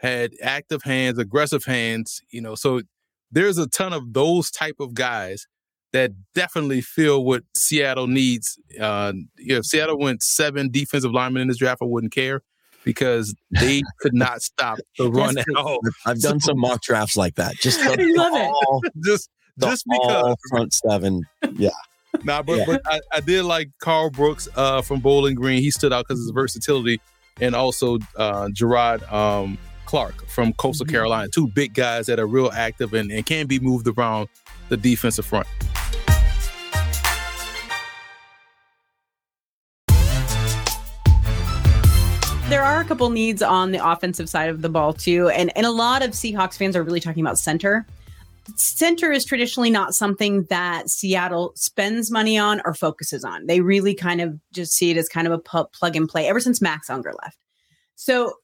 had 0.00 0.32
active 0.42 0.82
hands, 0.82 1.18
aggressive 1.18 1.64
hands, 1.64 2.20
you 2.30 2.40
know. 2.40 2.54
So 2.54 2.82
there's 3.30 3.58
a 3.58 3.68
ton 3.68 3.92
of 3.92 4.12
those 4.12 4.50
type 4.50 4.76
of 4.80 4.94
guys 4.94 5.46
that 5.92 6.12
definitely 6.34 6.80
feel 6.80 7.24
what 7.24 7.44
Seattle 7.54 8.06
needs. 8.06 8.58
Uh, 8.80 9.12
if 9.36 9.64
Seattle 9.64 9.98
went 9.98 10.22
seven 10.22 10.70
defensive 10.70 11.12
linemen 11.12 11.42
in 11.42 11.48
this 11.48 11.58
draft, 11.58 11.82
I 11.82 11.84
wouldn't 11.84 12.12
care 12.12 12.42
because 12.84 13.34
they 13.50 13.82
could 14.00 14.14
not 14.14 14.42
stop 14.42 14.78
the 14.98 15.10
run 15.10 15.38
at 15.38 15.46
all. 15.56 15.80
I've 16.04 16.20
done 16.20 16.40
so, 16.40 16.48
some 16.48 16.58
mock 16.58 16.82
drafts 16.82 17.16
like 17.16 17.36
that. 17.36 17.56
Just 17.56 17.80
I 17.82 17.94
love 17.98 18.32
all, 18.32 18.80
it. 18.84 18.92
Just 19.04 19.30
just 19.60 19.84
because 19.86 20.34
front 20.48 20.72
seven. 20.72 21.24
Yeah. 21.52 21.70
Nah, 22.24 22.42
but, 22.42 22.58
yeah. 22.58 22.64
but 22.66 22.82
I, 22.86 23.00
I, 23.12 23.20
did 23.20 23.44
like 23.44 23.70
Karl 23.80 24.10
Brooks 24.10 24.48
uh, 24.54 24.82
from 24.82 25.00
Bowling 25.00 25.34
Green. 25.34 25.62
He 25.62 25.70
stood 25.70 25.92
out 25.92 26.06
because 26.06 26.20
of 26.20 26.24
his 26.24 26.30
versatility, 26.30 27.00
and 27.40 27.54
also 27.54 27.98
uh, 28.16 28.48
Jerrod 28.48 29.10
um, 29.12 29.58
Clark 29.86 30.26
from 30.28 30.52
Coastal 30.54 30.86
mm-hmm. 30.86 30.94
Carolina. 30.94 31.28
Two 31.34 31.48
big 31.48 31.74
guys 31.74 32.06
that 32.06 32.20
are 32.20 32.26
real 32.26 32.50
active 32.52 32.94
and, 32.94 33.10
and 33.10 33.24
can 33.26 33.46
be 33.46 33.58
moved 33.58 33.88
around 33.88 34.28
the 34.68 34.76
defensive 34.76 35.26
front. 35.26 35.48
there 42.52 42.62
are 42.62 42.80
a 42.80 42.84
couple 42.84 43.08
needs 43.08 43.40
on 43.40 43.72
the 43.72 43.78
offensive 43.82 44.28
side 44.28 44.50
of 44.50 44.60
the 44.60 44.68
ball 44.68 44.92
too, 44.92 45.30
and 45.30 45.50
and 45.56 45.64
a 45.64 45.70
lot 45.70 46.02
of 46.02 46.10
Seahawks 46.10 46.58
fans 46.58 46.76
are 46.76 46.82
really 46.82 47.00
talking 47.00 47.22
about 47.22 47.38
center. 47.38 47.86
Center 48.56 49.12
is 49.12 49.24
traditionally 49.24 49.70
not 49.70 49.94
something 49.94 50.44
that 50.44 50.90
Seattle 50.90 51.52
spends 51.54 52.10
money 52.10 52.36
on 52.36 52.60
or 52.64 52.74
focuses 52.74 53.24
on. 53.24 53.46
They 53.46 53.60
really 53.60 53.94
kind 53.94 54.20
of 54.20 54.38
just 54.52 54.72
see 54.72 54.90
it 54.90 54.96
as 54.96 55.08
kind 55.08 55.26
of 55.26 55.32
a 55.32 55.38
pu- 55.38 55.66
plug 55.72 55.96
and 55.96 56.08
play 56.08 56.26
ever 56.28 56.40
since 56.40 56.60
Max 56.60 56.90
Unger 56.90 57.12
left. 57.22 57.38
So 57.94 58.34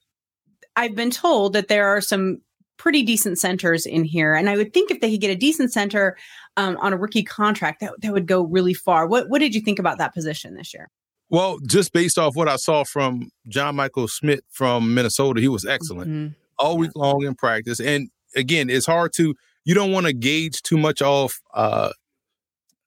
I've 0.77 0.95
been 0.95 1.11
told 1.11 1.53
that 1.55 1.69
there 1.69 1.89
are 1.89 2.01
some 2.01 2.39
pretty 2.77 3.03
decent 3.03 3.39
centers 3.39 3.87
in 3.87 4.05
here, 4.05 4.35
and 4.35 4.49
I 4.49 4.57
would 4.57 4.73
think 4.73 4.91
if 4.91 5.01
they 5.01 5.11
could 5.11 5.21
get 5.21 5.31
a 5.31 5.37
decent 5.37 5.73
center 5.73 6.17
um, 6.57 6.77
on 6.77 6.93
a 6.93 6.97
rookie 6.97 7.25
contract, 7.25 7.81
that 7.81 7.93
that 8.01 8.13
would 8.13 8.27
go 8.27 8.43
really 8.43 8.75
far. 8.75 9.07
What 9.09 9.29
what 9.29 9.41
did 9.41 9.55
you 9.55 9.61
think 9.61 9.81
about 9.81 9.99
that 9.99 10.15
position 10.15 10.55
this 10.55 10.73
year? 10.73 10.89
Well, 11.31 11.59
just 11.67 11.93
based 11.93 12.19
off 12.19 12.37
what 12.37 12.49
I 12.49 12.57
saw 12.57 12.85
from 12.85 13.31
John 13.49 13.77
Michael 13.77 14.07
Schmitz 14.07 14.47
from 14.49 14.95
Minnesota, 14.95 15.41
he 15.41 15.49
was 15.49 15.67
excellent 15.67 16.11
mm-hmm. 16.11 16.33
all 16.59 16.79
week 16.79 16.93
long 16.95 17.25
in 17.25 17.35
practice. 17.35 17.81
And 17.81 18.09
again, 18.35 18.71
it's 18.71 18.87
hard 18.87 19.13
to 19.15 19.35
you 19.65 19.75
don't 19.75 19.93
want 19.93 20.07
to 20.07 20.13
gauge 20.13 20.63
too 20.63 20.79
much 20.79 21.03
off 21.03 21.41
uh, 21.55 21.91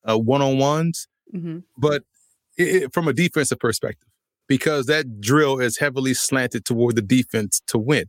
uh 0.07 0.17
one 0.17 0.41
on 0.41 0.57
ones, 0.57 1.07
mm-hmm. 1.33 1.59
but 1.77 2.03
it, 2.57 2.93
from 2.93 3.07
a 3.07 3.13
defensive 3.13 3.59
perspective, 3.59 4.09
because 4.47 4.85
that 4.87 5.21
drill 5.21 5.59
is 5.59 5.77
heavily 5.77 6.13
slanted 6.13 6.65
toward 6.65 6.95
the 6.95 7.01
defense 7.01 7.61
to 7.67 7.77
win, 7.77 8.05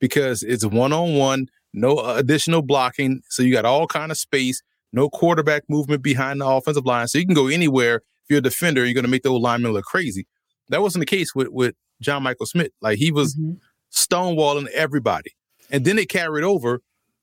because 0.00 0.42
it's 0.42 0.64
one 0.64 0.92
on 0.92 1.14
one, 1.14 1.46
no 1.72 1.98
additional 2.00 2.62
blocking, 2.62 3.22
so 3.28 3.42
you 3.42 3.52
got 3.52 3.64
all 3.64 3.86
kind 3.86 4.10
of 4.10 4.18
space, 4.18 4.62
no 4.92 5.08
quarterback 5.08 5.62
movement 5.68 6.02
behind 6.02 6.40
the 6.40 6.46
offensive 6.46 6.86
line, 6.86 7.08
so 7.08 7.18
you 7.18 7.26
can 7.26 7.34
go 7.34 7.46
anywhere 7.46 7.96
If 7.96 8.30
you're 8.30 8.38
a 8.38 8.42
defender, 8.42 8.84
you're 8.84 8.94
going 8.94 9.04
to 9.04 9.10
make 9.10 9.22
the 9.22 9.30
old 9.30 9.42
lineman 9.42 9.72
look 9.72 9.84
crazy. 9.84 10.26
That 10.70 10.82
wasn't 10.82 11.02
the 11.02 11.06
case 11.06 11.34
with 11.34 11.48
with 11.48 11.74
John 12.02 12.22
Michael 12.22 12.46
Schmitz. 12.46 12.74
Like 12.80 12.98
he 12.98 13.10
was 13.10 13.36
mm-hmm. 13.36 13.54
stonewalling 13.92 14.68
everybody, 14.68 15.32
and 15.70 15.84
then 15.84 15.98
it 15.98 16.08
carried 16.08 16.44
over 16.44 16.80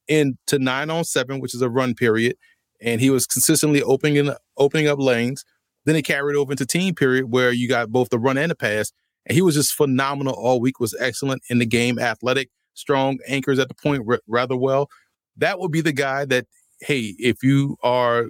into 0.07 0.59
nine 0.59 0.89
on 0.89 1.03
seven, 1.03 1.39
which 1.39 1.53
is 1.53 1.61
a 1.61 1.69
run 1.69 1.95
period, 1.95 2.35
and 2.81 3.01
he 3.01 3.09
was 3.09 3.25
consistently 3.25 3.81
opening 3.81 4.31
opening 4.57 4.87
up 4.87 4.99
lanes. 4.99 5.43
Then 5.85 5.95
it 5.95 6.03
carried 6.03 6.35
over 6.35 6.51
into 6.51 6.65
team 6.65 6.95
period 6.95 7.31
where 7.31 7.51
you 7.51 7.67
got 7.67 7.91
both 7.91 8.09
the 8.09 8.19
run 8.19 8.37
and 8.37 8.51
the 8.51 8.55
pass, 8.55 8.91
and 9.25 9.35
he 9.35 9.41
was 9.41 9.55
just 9.55 9.73
phenomenal 9.73 10.33
all 10.33 10.59
week. 10.59 10.79
Was 10.79 10.95
excellent 10.99 11.43
in 11.49 11.59
the 11.59 11.65
game, 11.65 11.99
athletic, 11.99 12.49
strong, 12.73 13.19
anchors 13.27 13.59
at 13.59 13.67
the 13.67 13.75
point 13.75 14.03
r- 14.07 14.21
rather 14.27 14.57
well. 14.57 14.89
That 15.37 15.59
would 15.59 15.71
be 15.71 15.81
the 15.81 15.93
guy 15.93 16.25
that 16.25 16.45
hey, 16.81 17.15
if 17.17 17.43
you 17.43 17.77
are 17.83 18.27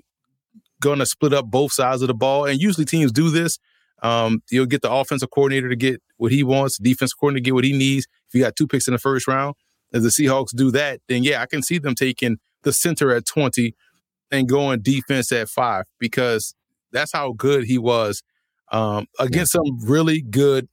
going 0.79 0.99
to 0.99 1.05
split 1.05 1.33
up 1.33 1.45
both 1.45 1.73
sides 1.73 2.01
of 2.01 2.07
the 2.07 2.13
ball. 2.13 2.45
And 2.45 2.59
usually 2.61 2.85
teams 2.85 3.11
do 3.11 3.29
this. 3.29 3.57
Um, 4.03 4.43
you'll 4.51 4.65
get 4.65 4.81
the 4.81 4.91
offensive 4.91 5.31
coordinator 5.31 5.69
to 5.69 5.75
get 5.75 6.01
what 6.17 6.31
he 6.31 6.43
wants, 6.43 6.77
defense 6.77 7.13
coordinator 7.13 7.43
to 7.43 7.45
get 7.45 7.53
what 7.55 7.63
he 7.63 7.73
needs. 7.73 8.07
If 8.27 8.35
you 8.35 8.41
got 8.41 8.55
two 8.55 8.67
picks 8.67 8.87
in 8.87 8.93
the 8.93 8.99
first 8.99 9.27
round, 9.27 9.55
as 9.95 10.03
the 10.03 10.09
Seahawks 10.09 10.55
do 10.55 10.71
that, 10.71 10.99
then 11.07 11.23
yeah, 11.23 11.41
I 11.41 11.45
can 11.45 11.63
see 11.63 11.79
them 11.79 11.95
taking 11.95 12.37
the 12.63 12.73
center 12.73 13.13
at 13.13 13.25
20 13.25 13.73
and 14.31 14.47
going 14.47 14.81
defense 14.81 15.31
at 15.31 15.49
five 15.49 15.85
because 15.99 16.53
that's 16.91 17.11
how 17.11 17.33
good 17.33 17.63
he 17.63 17.77
was 17.77 18.21
um, 18.71 19.07
against 19.19 19.53
some 19.53 19.79
really 19.85 20.21
good 20.21 20.67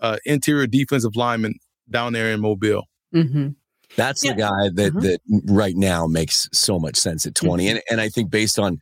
uh, 0.00 0.18
interior 0.24 0.66
defensive 0.66 1.16
linemen 1.16 1.54
down 1.90 2.12
there 2.12 2.30
in 2.30 2.40
Mobile. 2.40 2.84
Mm-hmm. 3.14 3.48
That's 3.96 4.24
yeah. 4.24 4.32
the 4.32 4.38
guy 4.38 4.70
that 4.74 4.92
mm-hmm. 4.92 5.00
that 5.00 5.20
right 5.52 5.76
now 5.76 6.06
makes 6.06 6.48
so 6.52 6.78
much 6.78 6.96
sense 6.96 7.26
at 7.26 7.34
20. 7.34 7.64
Mm-hmm. 7.64 7.70
And 7.70 7.82
and 7.90 8.00
I 8.00 8.08
think 8.08 8.30
based 8.30 8.58
on 8.58 8.80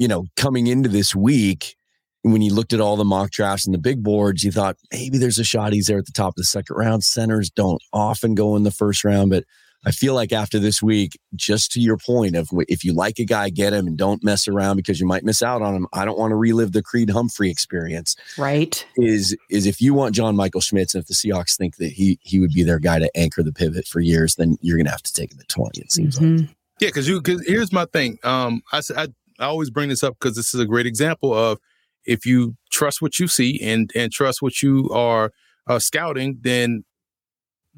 you 0.00 0.08
know, 0.08 0.24
coming 0.34 0.66
into 0.66 0.88
this 0.88 1.14
week, 1.14 1.76
when 2.22 2.42
you 2.42 2.52
looked 2.52 2.72
at 2.72 2.80
all 2.80 2.96
the 2.96 3.04
mock 3.04 3.30
drafts 3.30 3.66
and 3.66 3.74
the 3.74 3.78
big 3.78 4.02
boards, 4.02 4.44
you 4.44 4.52
thought 4.52 4.76
maybe 4.92 5.18
there's 5.18 5.38
a 5.38 5.44
shot 5.44 5.72
he's 5.72 5.86
there 5.86 5.98
at 5.98 6.06
the 6.06 6.12
top 6.12 6.30
of 6.30 6.36
the 6.36 6.44
second 6.44 6.76
round. 6.76 7.04
Centers 7.04 7.50
don't 7.50 7.82
often 7.92 8.34
go 8.34 8.56
in 8.56 8.62
the 8.62 8.70
first 8.70 9.04
round, 9.04 9.30
but 9.30 9.44
I 9.86 9.92
feel 9.92 10.14
like 10.14 10.30
after 10.30 10.58
this 10.58 10.82
week, 10.82 11.18
just 11.34 11.72
to 11.72 11.80
your 11.80 11.96
point 11.96 12.36
of 12.36 12.50
if 12.68 12.84
you 12.84 12.92
like 12.92 13.18
a 13.18 13.24
guy, 13.24 13.48
get 13.48 13.72
him 13.72 13.86
and 13.86 13.96
don't 13.96 14.22
mess 14.22 14.46
around 14.46 14.76
because 14.76 15.00
you 15.00 15.06
might 15.06 15.24
miss 15.24 15.42
out 15.42 15.62
on 15.62 15.74
him. 15.74 15.86
I 15.94 16.04
don't 16.04 16.18
want 16.18 16.32
to 16.32 16.36
relive 16.36 16.72
the 16.72 16.82
Creed 16.82 17.08
Humphrey 17.08 17.50
experience. 17.50 18.14
Right. 18.36 18.86
Is 18.96 19.34
is 19.48 19.66
if 19.66 19.80
you 19.80 19.94
want 19.94 20.14
John 20.14 20.36
Michael 20.36 20.60
Schmitz, 20.60 20.94
and 20.94 21.00
if 21.02 21.08
the 21.08 21.14
Seahawks 21.14 21.56
think 21.56 21.76
that 21.76 21.92
he 21.92 22.18
he 22.22 22.40
would 22.40 22.52
be 22.52 22.62
their 22.62 22.78
guy 22.78 22.98
to 22.98 23.10
anchor 23.16 23.42
the 23.42 23.52
pivot 23.52 23.86
for 23.86 24.00
years, 24.00 24.34
then 24.34 24.58
you're 24.60 24.76
gonna 24.76 24.90
have 24.90 25.02
to 25.02 25.12
take 25.12 25.32
him 25.32 25.40
at 25.40 25.48
20, 25.48 25.80
it 25.80 25.90
seems 25.90 26.18
mm-hmm. 26.18 26.36
like. 26.44 26.56
Yeah, 26.80 26.88
because 26.88 27.08
you 27.08 27.22
because 27.22 27.46
here's 27.46 27.72
my 27.72 27.86
thing. 27.86 28.18
Um 28.22 28.62
I, 28.72 28.82
I 28.94 29.08
I 29.38 29.46
always 29.46 29.70
bring 29.70 29.88
this 29.88 30.04
up 30.04 30.16
because 30.20 30.36
this 30.36 30.52
is 30.52 30.60
a 30.60 30.66
great 30.66 30.86
example 30.86 31.32
of 31.32 31.58
if 32.10 32.26
you 32.26 32.56
trust 32.72 33.00
what 33.00 33.20
you 33.20 33.28
see 33.28 33.60
and 33.62 33.90
and 33.94 34.12
trust 34.12 34.42
what 34.42 34.60
you 34.62 34.90
are 34.90 35.30
uh, 35.68 35.78
scouting, 35.78 36.38
then 36.40 36.84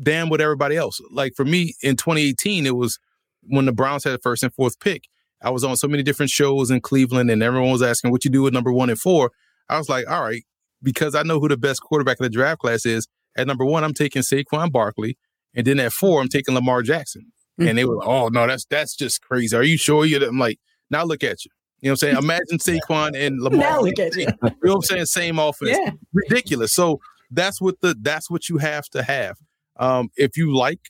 damn 0.02 0.30
what 0.30 0.40
everybody 0.40 0.74
else. 0.74 1.00
Like 1.10 1.34
for 1.36 1.44
me 1.44 1.74
in 1.82 1.96
2018, 1.96 2.64
it 2.64 2.74
was 2.74 2.98
when 3.42 3.66
the 3.66 3.72
Browns 3.72 4.04
had 4.04 4.14
the 4.14 4.18
first 4.18 4.42
and 4.42 4.52
fourth 4.54 4.80
pick. 4.80 5.04
I 5.42 5.50
was 5.50 5.64
on 5.64 5.76
so 5.76 5.86
many 5.86 6.02
different 6.02 6.30
shows 6.30 6.70
in 6.70 6.80
Cleveland, 6.80 7.30
and 7.30 7.42
everyone 7.42 7.72
was 7.72 7.82
asking 7.82 8.10
what 8.10 8.24
you 8.24 8.30
do 8.30 8.42
with 8.42 8.54
number 8.54 8.72
one 8.72 8.88
and 8.88 8.98
four. 8.98 9.32
I 9.68 9.76
was 9.76 9.88
like, 9.88 10.08
all 10.08 10.22
right, 10.22 10.44
because 10.82 11.14
I 11.14 11.24
know 11.24 11.38
who 11.38 11.48
the 11.48 11.58
best 11.58 11.82
quarterback 11.82 12.18
in 12.18 12.24
the 12.24 12.30
draft 12.30 12.60
class 12.60 12.86
is. 12.86 13.08
At 13.36 13.46
number 13.46 13.64
one, 13.64 13.84
I'm 13.84 13.94
taking 13.94 14.22
Saquon 14.22 14.72
Barkley, 14.72 15.18
and 15.54 15.66
then 15.66 15.78
at 15.78 15.92
four, 15.92 16.22
I'm 16.22 16.28
taking 16.28 16.54
Lamar 16.54 16.82
Jackson. 16.82 17.32
Mm-hmm. 17.60 17.68
And 17.68 17.78
they 17.78 17.84
were, 17.84 18.02
oh 18.02 18.28
no, 18.28 18.46
that's 18.46 18.64
that's 18.64 18.96
just 18.96 19.20
crazy. 19.20 19.54
Are 19.54 19.62
you 19.62 19.76
sure? 19.76 20.06
You? 20.06 20.24
I'm 20.26 20.38
like, 20.38 20.58
now 20.90 21.04
look 21.04 21.22
at 21.22 21.44
you. 21.44 21.50
You 21.82 21.88
know 21.88 21.92
what 21.92 21.92
I'm 21.92 21.96
saying? 21.96 22.16
Imagine 22.18 22.58
Saquon 22.58 23.14
and 23.14 23.40
Lamar. 23.40 23.58
Now 23.60 23.80
look 23.82 23.98
at 23.98 24.14
you. 24.16 24.22
you 24.22 24.26
know 24.42 24.50
what 24.62 24.74
I'm 24.76 24.82
saying? 24.82 25.06
Same 25.06 25.38
offense. 25.38 25.76
Yeah. 25.78 25.90
Ridiculous. 26.12 26.72
So 26.72 27.00
that's 27.30 27.60
what 27.60 27.80
the 27.80 27.94
that's 28.00 28.30
what 28.30 28.48
you 28.48 28.58
have 28.58 28.84
to 28.90 29.02
have. 29.02 29.36
Um, 29.76 30.10
if 30.16 30.36
you 30.36 30.54
like 30.54 30.80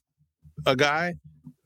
a 0.66 0.76
guy, 0.76 1.14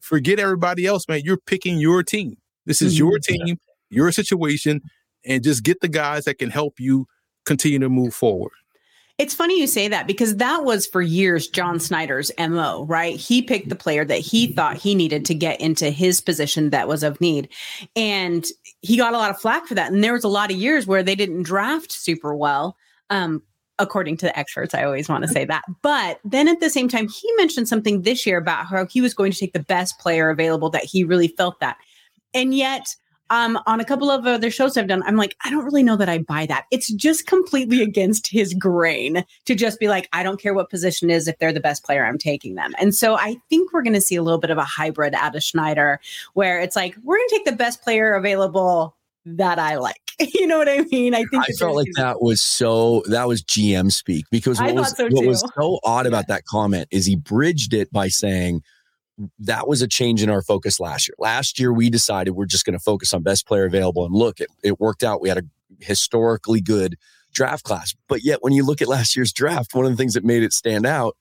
forget 0.01 0.39
everybody 0.39 0.87
else, 0.87 1.07
man. 1.09 1.21
You're 1.25 1.39
picking 1.39 1.79
your 1.79 2.03
team. 2.03 2.37
This 2.67 2.81
is 2.83 2.99
your 2.99 3.19
Mm-hmm. 3.19 3.45
team, 3.47 3.59
your 3.91 4.11
situation, 4.13 4.81
and 5.25 5.43
just 5.43 5.63
get 5.63 5.81
the 5.81 5.89
guys 5.89 6.25
that 6.25 6.39
can 6.39 6.51
help 6.51 6.79
you 6.79 7.07
continue 7.45 7.79
to 7.81 7.89
move 7.89 8.15
forward. 8.15 8.53
It's 9.19 9.35
funny 9.35 9.59
you 9.59 9.67
say 9.67 9.89
that 9.89 10.07
because 10.07 10.37
that 10.37 10.65
was 10.65 10.87
for 10.87 11.01
years 11.01 11.49
John 11.49 11.79
Schneider's 11.79 12.31
MO, 12.39 12.85
right? 12.85 13.17
He 13.17 13.41
picked 13.41 13.71
the 13.71 13.77
player 13.77 14.05
that 14.05 14.19
he 14.19 14.53
thought 14.53 14.77
he 14.77 14.95
needed 14.95 15.25
to 15.27 15.35
get 15.35 15.59
into 15.59 15.91
his 15.91 16.21
position 16.21 16.69
that 16.71 16.87
was 16.87 17.03
of 17.03 17.19
need. 17.19 17.49
And 17.95 18.47
he 18.83 18.99
got 18.99 19.15
a 19.15 19.17
lot 19.17 19.31
of 19.31 19.41
flack 19.41 19.67
for 19.67 19.75
that. 19.75 19.91
And 19.91 20.05
there 20.05 20.13
was 20.13 20.25
a 20.25 20.29
lot 20.29 20.51
of 20.51 20.59
years 20.59 20.87
where 20.87 21.03
they 21.03 21.15
didn't 21.15 21.45
draft 21.45 21.93
super 21.93 22.35
well. 22.35 22.77
Um, 23.09 23.43
according 23.79 24.19
to 24.19 24.27
the 24.27 24.39
experts, 24.39 24.75
I 24.75 24.85
always 24.85 25.09
want 25.09 25.23
to 25.25 25.29
say 25.29 25.47
that. 25.47 25.65
But 25.83 26.21
then 26.25 26.47
at 26.47 26.61
the 26.61 26.71
same 26.71 26.89
time, 26.89 27.09
he 27.09 27.33
mentioned 27.37 27.69
something 27.69 28.03
this 28.03 28.27
year 28.27 28.39
about 28.39 28.67
how 28.67 28.87
he 28.87 29.01
was 29.01 29.15
going 29.15 29.33
to 29.33 29.39
take 29.39 29.55
the 29.55 29.61
best 29.61 29.99
player 29.99 30.29
available 30.29 30.71
that 30.71 30.85
he 30.85 31.05
really 31.05 31.29
felt 31.29 31.61
that. 31.61 31.79
And 32.35 32.55
yet, 32.55 32.95
um, 33.31 33.59
on 33.67 33.81
a 33.81 33.85
couple 33.85 34.11
of 34.11 34.27
other 34.27 34.51
shows 34.51 34.77
I've 34.77 34.87
done, 34.87 35.03
I'm 35.05 35.17
like, 35.17 35.37
I 35.45 35.51
don't 35.51 35.65
really 35.65 35.83
know 35.83 35.97
that 35.97 36.09
I 36.09 36.19
buy 36.19 36.47
that. 36.47 36.67
It's 36.71 36.93
just 36.93 37.27
completely 37.27 37.83
against 37.83 38.29
his 38.29 38.55
grain 38.55 39.25
to 39.47 39.55
just 39.55 39.81
be 39.81 39.89
like, 39.89 40.09
I 40.13 40.23
don't 40.23 40.41
care 40.41 40.55
what 40.55 40.71
position 40.71 41.11
is 41.11 41.27
if 41.29 41.39
they're 41.39 41.53
the 41.53 41.61
best 41.61 41.85
player, 41.85 42.05
I'm 42.05 42.19
taking 42.19 42.55
them. 42.55 42.75
And 42.79 42.95
so 42.95 43.17
I 43.17 43.37
think 43.51 43.73
we're 43.73 43.83
going 43.83 43.95
to 43.95 44.01
see 44.01 44.17
a 44.17 44.23
little 44.23 44.41
bit 44.41 44.51
of 44.51 44.59
a 44.59 44.65
hybrid 44.65 45.15
out 45.15 45.35
of 45.35 45.43
Schneider, 45.43 46.01
where 46.35 46.61
it's 46.61 46.77
like 46.77 46.97
we're 47.03 47.17
going 47.17 47.29
to 47.29 47.35
take 47.37 47.45
the 47.47 47.53
best 47.53 47.83
player 47.83 48.15
available 48.15 48.97
that 49.25 49.59
I 49.59 49.77
like. 49.77 50.01
You 50.19 50.47
know 50.47 50.57
what 50.57 50.69
I 50.69 50.81
mean? 50.91 51.15
I 51.15 51.25
think 51.25 51.45
I 51.47 51.53
felt 51.59 51.77
like 51.77 51.91
that 51.97 52.23
was 52.23 52.41
so 52.41 53.03
that 53.07 53.29
was 53.29 53.43
GM 53.43 53.93
speak 53.93 54.25
because 54.31 54.59
what 54.59 54.75
was 54.75 54.97
so 54.97 55.09
what 55.11 55.27
was 55.27 55.45
so 55.55 55.79
odd 55.85 56.07
about 56.07 56.29
that 56.29 56.47
comment 56.47 56.89
is 56.91 57.05
he 57.05 57.17
bridged 57.17 57.75
it 57.75 57.93
by 57.93 58.09
saying 58.09 58.63
that 59.39 59.67
was 59.67 59.83
a 59.83 59.89
change 59.89 60.23
in 60.23 60.31
our 60.31 60.43
focus 60.43 60.79
last 60.79 61.09
year. 61.09 61.15
Last 61.19 61.59
year 61.59 61.73
we 61.73 61.91
decided 61.91 62.33
we're 62.33 62.47
just 62.47 62.65
going 62.65 62.79
to 62.79 62.83
focus 62.83 63.15
on 63.15 63.23
best 63.23 63.47
player 63.47 63.65
available 63.65 64.05
and 64.05 64.15
look 64.15 64.41
it, 64.41 64.49
it 64.63 64.81
worked 64.81 65.03
out. 65.03 65.21
We 65.21 65.29
had 65.29 65.39
a 65.39 65.45
historically 65.81 66.61
good 66.61 66.97
draft 67.33 67.65
class. 67.65 67.95
But 68.09 68.25
yet 68.25 68.43
when 68.43 68.53
you 68.53 68.65
look 68.65 68.83
at 68.83 68.89
last 68.89 69.17
year's 69.17 69.33
draft, 69.33 69.75
one 69.75 69.85
of 69.85 69.91
the 69.91 69.97
things 69.97 70.15
that 70.15 70.25
made 70.25 70.43
it 70.43 70.53
stand 70.53 70.87
out 70.87 71.17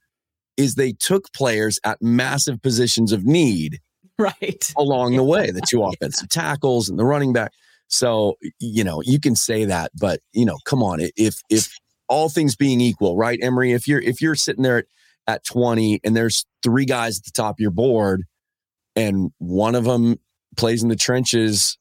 is 0.57 0.75
they 0.75 0.93
took 0.93 1.31
players 1.33 1.79
at 1.83 2.01
massive 2.01 2.61
positions 2.61 3.11
of 3.11 3.25
need 3.25 3.79
right. 4.19 4.73
along 4.77 5.15
the 5.15 5.23
way, 5.23 5.51
the 5.51 5.61
two 5.61 5.83
offensive 5.83 6.29
tackles 6.29 6.89
and 6.89 6.97
the 6.97 7.05
running 7.05 7.33
back. 7.33 7.51
So, 7.87 8.35
you 8.59 8.83
know, 8.83 9.01
you 9.03 9.19
can 9.19 9.35
say 9.35 9.65
that, 9.65 9.91
but 9.99 10.21
you 10.33 10.45
know, 10.45 10.57
come 10.65 10.81
on. 10.81 10.99
If 11.15 11.41
if 11.49 11.77
all 12.07 12.29
things 12.29 12.55
being 12.55 12.81
equal, 12.81 13.15
right, 13.15 13.37
Emory, 13.41 13.73
if 13.73 13.87
you're 13.87 14.01
if 14.01 14.21
you're 14.21 14.35
sitting 14.35 14.63
there 14.63 14.79
at, 14.79 14.85
at 15.27 15.43
20 15.45 15.99
and 16.03 16.15
there's 16.15 16.45
three 16.63 16.85
guys 16.85 17.17
at 17.19 17.25
the 17.25 17.31
top 17.31 17.55
of 17.55 17.59
your 17.59 17.71
board 17.71 18.23
and 18.95 19.31
one 19.39 19.75
of 19.75 19.83
them 19.85 20.17
plays 20.57 20.83
in 20.83 20.89
the 20.89 20.95
trenches 20.95 21.77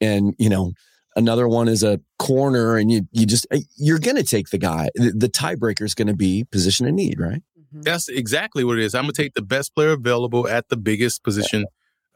and, 0.00 0.34
you 0.38 0.48
know, 0.48 0.72
another 1.16 1.48
one 1.48 1.68
is 1.68 1.82
a 1.82 2.00
corner 2.18 2.76
and 2.76 2.90
you 2.92 3.02
you 3.12 3.26
just 3.26 3.46
eh, 3.50 3.60
you're 3.76 3.98
going 3.98 4.16
to 4.16 4.22
take 4.22 4.50
the 4.50 4.58
guy. 4.58 4.88
The, 4.94 5.12
the 5.12 5.28
tiebreaker 5.28 5.82
is 5.82 5.94
going 5.94 6.08
to 6.08 6.16
be 6.16 6.44
position 6.44 6.86
of 6.86 6.94
need, 6.94 7.18
right? 7.18 7.42
Mm-hmm. 7.58 7.82
That's 7.82 8.08
exactly 8.08 8.64
what 8.64 8.78
it 8.78 8.84
is. 8.84 8.94
I'm 8.94 9.02
gonna 9.04 9.12
take 9.12 9.34
the 9.34 9.42
best 9.42 9.74
player 9.74 9.90
available 9.92 10.48
at 10.48 10.68
the 10.68 10.76
biggest 10.76 11.22
position 11.22 11.66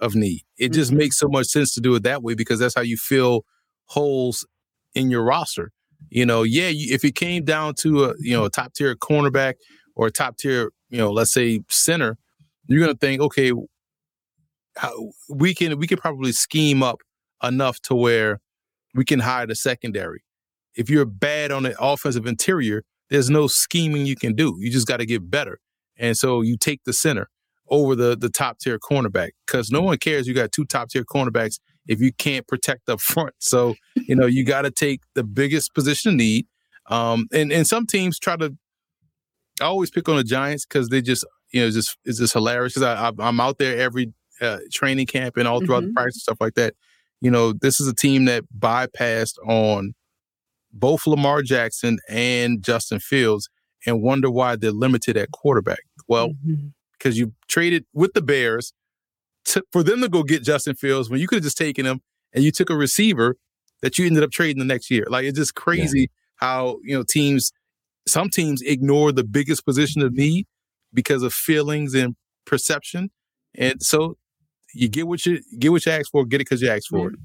of 0.00 0.14
need. 0.14 0.42
It 0.58 0.72
just 0.72 0.90
Mhm. 0.92 0.96
makes 0.96 1.18
so 1.18 1.28
much 1.28 1.46
sense 1.48 1.74
to 1.74 1.80
do 1.80 1.94
it 1.94 2.02
that 2.04 2.22
way 2.22 2.34
because 2.34 2.58
that's 2.58 2.74
how 2.74 2.80
you 2.80 2.96
fill 2.96 3.44
holes 3.86 4.46
in 4.94 5.10
your 5.10 5.22
roster. 5.24 5.70
You 6.10 6.24
know, 6.26 6.42
yeah, 6.42 6.68
you, 6.68 6.94
if 6.94 7.04
it 7.04 7.14
came 7.14 7.44
down 7.44 7.74
to 7.80 8.04
a 8.04 8.14
you 8.18 8.32
know 8.32 8.44
a 8.46 8.50
top 8.50 8.72
tier 8.74 8.94
cornerback 8.96 9.54
or 9.94 10.10
top 10.10 10.36
tier, 10.36 10.72
you 10.90 10.98
know, 10.98 11.10
let's 11.12 11.32
say 11.32 11.60
center, 11.68 12.16
you're 12.66 12.80
gonna 12.80 12.94
think, 12.94 13.20
okay, 13.20 13.52
how, 14.76 15.12
we 15.28 15.54
can 15.54 15.78
we 15.78 15.86
can 15.86 15.98
probably 15.98 16.32
scheme 16.32 16.82
up 16.82 16.98
enough 17.42 17.80
to 17.82 17.94
where 17.94 18.40
we 18.94 19.04
can 19.04 19.20
hide 19.20 19.50
a 19.50 19.54
secondary. 19.54 20.22
If 20.74 20.88
you're 20.88 21.04
bad 21.04 21.52
on 21.52 21.64
the 21.64 21.74
offensive 21.78 22.26
interior, 22.26 22.82
there's 23.10 23.28
no 23.30 23.46
scheming 23.46 24.06
you 24.06 24.16
can 24.16 24.34
do. 24.34 24.56
You 24.58 24.70
just 24.70 24.86
got 24.86 24.98
to 24.98 25.06
get 25.06 25.30
better. 25.30 25.58
And 25.98 26.16
so 26.16 26.40
you 26.40 26.56
take 26.56 26.84
the 26.84 26.92
center 26.92 27.28
over 27.68 27.94
the 27.94 28.16
the 28.16 28.28
top 28.28 28.58
tier 28.58 28.78
cornerback 28.78 29.30
because 29.46 29.70
no 29.70 29.82
one 29.82 29.98
cares 29.98 30.26
you 30.26 30.34
got 30.34 30.52
two 30.52 30.64
top 30.64 30.88
tier 30.88 31.04
cornerbacks 31.04 31.58
if 31.86 32.00
you 32.00 32.12
can't 32.12 32.46
protect 32.46 32.88
up 32.88 33.00
front. 33.12 33.34
So 33.38 33.74
you 33.96 34.16
know 34.16 34.26
you 34.26 34.44
got 34.44 34.62
to 34.62 34.70
take 34.70 35.00
the 35.14 35.24
biggest 35.24 35.74
position 35.74 36.16
need. 36.16 36.46
Um, 36.86 37.26
and 37.32 37.52
and 37.52 37.66
some 37.66 37.86
teams 37.86 38.18
try 38.18 38.36
to. 38.36 38.56
I 39.60 39.64
always 39.64 39.90
pick 39.90 40.08
on 40.08 40.16
the 40.16 40.24
Giants 40.24 40.64
because 40.66 40.88
they 40.88 41.02
just 41.02 41.24
you 41.52 41.60
know 41.60 41.66
it's 41.66 41.76
just 41.76 41.96
it's 42.04 42.18
just 42.18 42.32
hilarious 42.32 42.74
because 42.74 42.82
I, 42.84 43.08
I 43.08 43.12
I'm 43.28 43.40
out 43.40 43.58
there 43.58 43.78
every 43.78 44.12
uh, 44.40 44.58
training 44.72 45.06
camp 45.06 45.36
and 45.36 45.46
all 45.46 45.60
throughout 45.60 45.82
the 45.82 45.88
Mhm. 45.88 45.94
practice 45.94 46.22
stuff 46.22 46.38
like 46.40 46.54
that. 46.54 46.74
You 47.20 47.30
know 47.30 47.52
this 47.52 47.80
is 47.80 47.86
a 47.86 47.94
team 47.94 48.24
that 48.26 48.44
bypassed 48.58 49.38
on 49.46 49.94
both 50.72 51.06
Lamar 51.06 51.42
Jackson 51.42 51.98
and 52.08 52.62
Justin 52.62 52.98
Fields 52.98 53.48
and 53.86 54.00
wonder 54.02 54.30
why 54.30 54.56
they're 54.56 54.70
limited 54.72 55.16
at 55.16 55.30
quarterback. 55.32 55.80
Well, 56.08 56.32
because 56.98 57.18
you 57.18 57.32
traded 57.48 57.84
with 57.92 58.12
the 58.14 58.22
Bears 58.22 58.72
to, 59.46 59.62
for 59.72 59.82
them 59.82 60.00
to 60.00 60.08
go 60.08 60.22
get 60.22 60.42
Justin 60.44 60.74
Fields 60.76 61.10
when 61.10 61.20
you 61.20 61.26
could 61.28 61.36
have 61.36 61.44
just 61.44 61.58
taken 61.58 61.84
him 61.84 62.00
and 62.32 62.42
you 62.44 62.50
took 62.52 62.70
a 62.70 62.76
receiver 62.76 63.36
that 63.82 63.98
you 63.98 64.06
ended 64.06 64.22
up 64.22 64.30
trading 64.30 64.58
the 64.60 64.64
next 64.64 64.90
year. 64.90 65.04
Like 65.10 65.24
it's 65.24 65.36
just 65.38 65.54
crazy 65.54 66.10
how 66.36 66.78
you 66.82 66.96
know 66.96 67.02
teams, 67.02 67.52
some 68.06 68.28
teams 68.28 68.62
ignore 68.62 69.12
the 69.12 69.24
biggest 69.24 69.64
position 69.64 70.02
of 70.02 70.12
need 70.12 70.46
because 70.92 71.22
of 71.22 71.32
feelings 71.32 71.94
and 71.94 72.16
perception, 72.44 73.10
and 73.54 73.82
so 73.82 74.16
you 74.74 74.88
get 74.88 75.06
what 75.06 75.24
you 75.26 75.40
get 75.58 75.70
what 75.70 75.84
you 75.86 75.92
ask 75.92 76.10
for, 76.10 76.24
get 76.24 76.36
it 76.36 76.46
because 76.48 76.62
you 76.62 76.68
asked 76.68 76.88
for 76.88 77.10
it. 77.10 77.18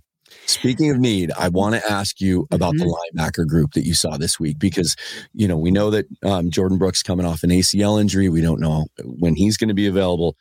Speaking 0.46 0.92
of 0.92 0.98
need, 0.98 1.32
I 1.38 1.50
want 1.50 1.76
to 1.76 1.92
ask 1.92 2.20
you 2.20 2.48
about 2.52 2.74
the 2.78 2.86
linebacker 2.86 3.48
group 3.48 3.74
that 3.74 3.86
you 3.86 3.94
saw 3.94 4.18
this 4.18 4.40
week 4.40 4.60
because, 4.60 4.96
you 5.34 5.48
know, 5.48 5.58
we 5.58 5.72
know 5.72 5.90
that 5.90 6.06
um, 6.24 6.50
Jordyn 6.50 6.78
Brooks 6.78 7.02
coming 7.02 7.26
off 7.26 7.44
an 7.44 7.50
ACL 7.50 8.00
injury. 8.00 8.28
We 8.28 8.42
don't 8.42 8.60
know 8.60 8.88
when 9.04 9.36
he's 9.36 9.58
going 9.58 9.70
to 9.70 9.74
be 9.74 9.88
available. 9.88 10.36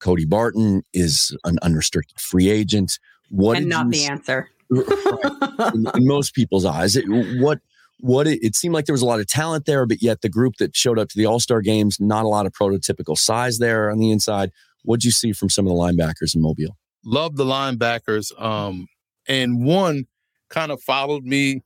Cody 0.00 0.24
Barton 0.24 0.82
is 0.92 1.36
an 1.44 1.58
unrestricted 1.62 2.20
free 2.20 2.48
agent. 2.48 2.98
What 3.30 3.56
and 3.56 3.68
not 3.68 3.90
the 3.90 4.04
s- 4.04 4.10
answer. 4.10 4.50
Right. 4.70 5.74
in, 5.74 5.86
in 5.94 6.06
most 6.06 6.34
people's 6.34 6.64
eyes? 6.64 6.94
It, 6.96 7.04
what 7.40 7.60
what 8.00 8.26
it, 8.26 8.38
it 8.42 8.54
seemed 8.56 8.74
like 8.74 8.86
there 8.86 8.92
was 8.94 9.02
a 9.02 9.06
lot 9.06 9.20
of 9.20 9.26
talent 9.26 9.66
there, 9.66 9.86
but 9.86 10.02
yet 10.02 10.20
the 10.20 10.28
group 10.28 10.56
that 10.58 10.74
showed 10.76 10.98
up 10.98 11.08
to 11.10 11.16
the 11.18 11.26
All 11.26 11.40
Star 11.40 11.60
games, 11.60 11.98
not 12.00 12.24
a 12.24 12.28
lot 12.28 12.46
of 12.46 12.52
prototypical 12.52 13.16
size 13.16 13.58
there 13.58 13.90
on 13.90 13.98
the 13.98 14.10
inside. 14.10 14.50
What'd 14.82 15.04
you 15.04 15.10
see 15.10 15.32
from 15.32 15.48
some 15.48 15.66
of 15.66 15.70
the 15.70 15.78
linebackers 15.78 16.34
in 16.34 16.42
Mobile? 16.42 16.76
love 17.06 17.36
the 17.36 17.44
linebackers. 17.44 18.32
Um, 18.42 18.86
and 19.28 19.62
one 19.64 20.04
kind 20.48 20.72
of 20.72 20.80
followed 20.82 21.24
me 21.24 21.60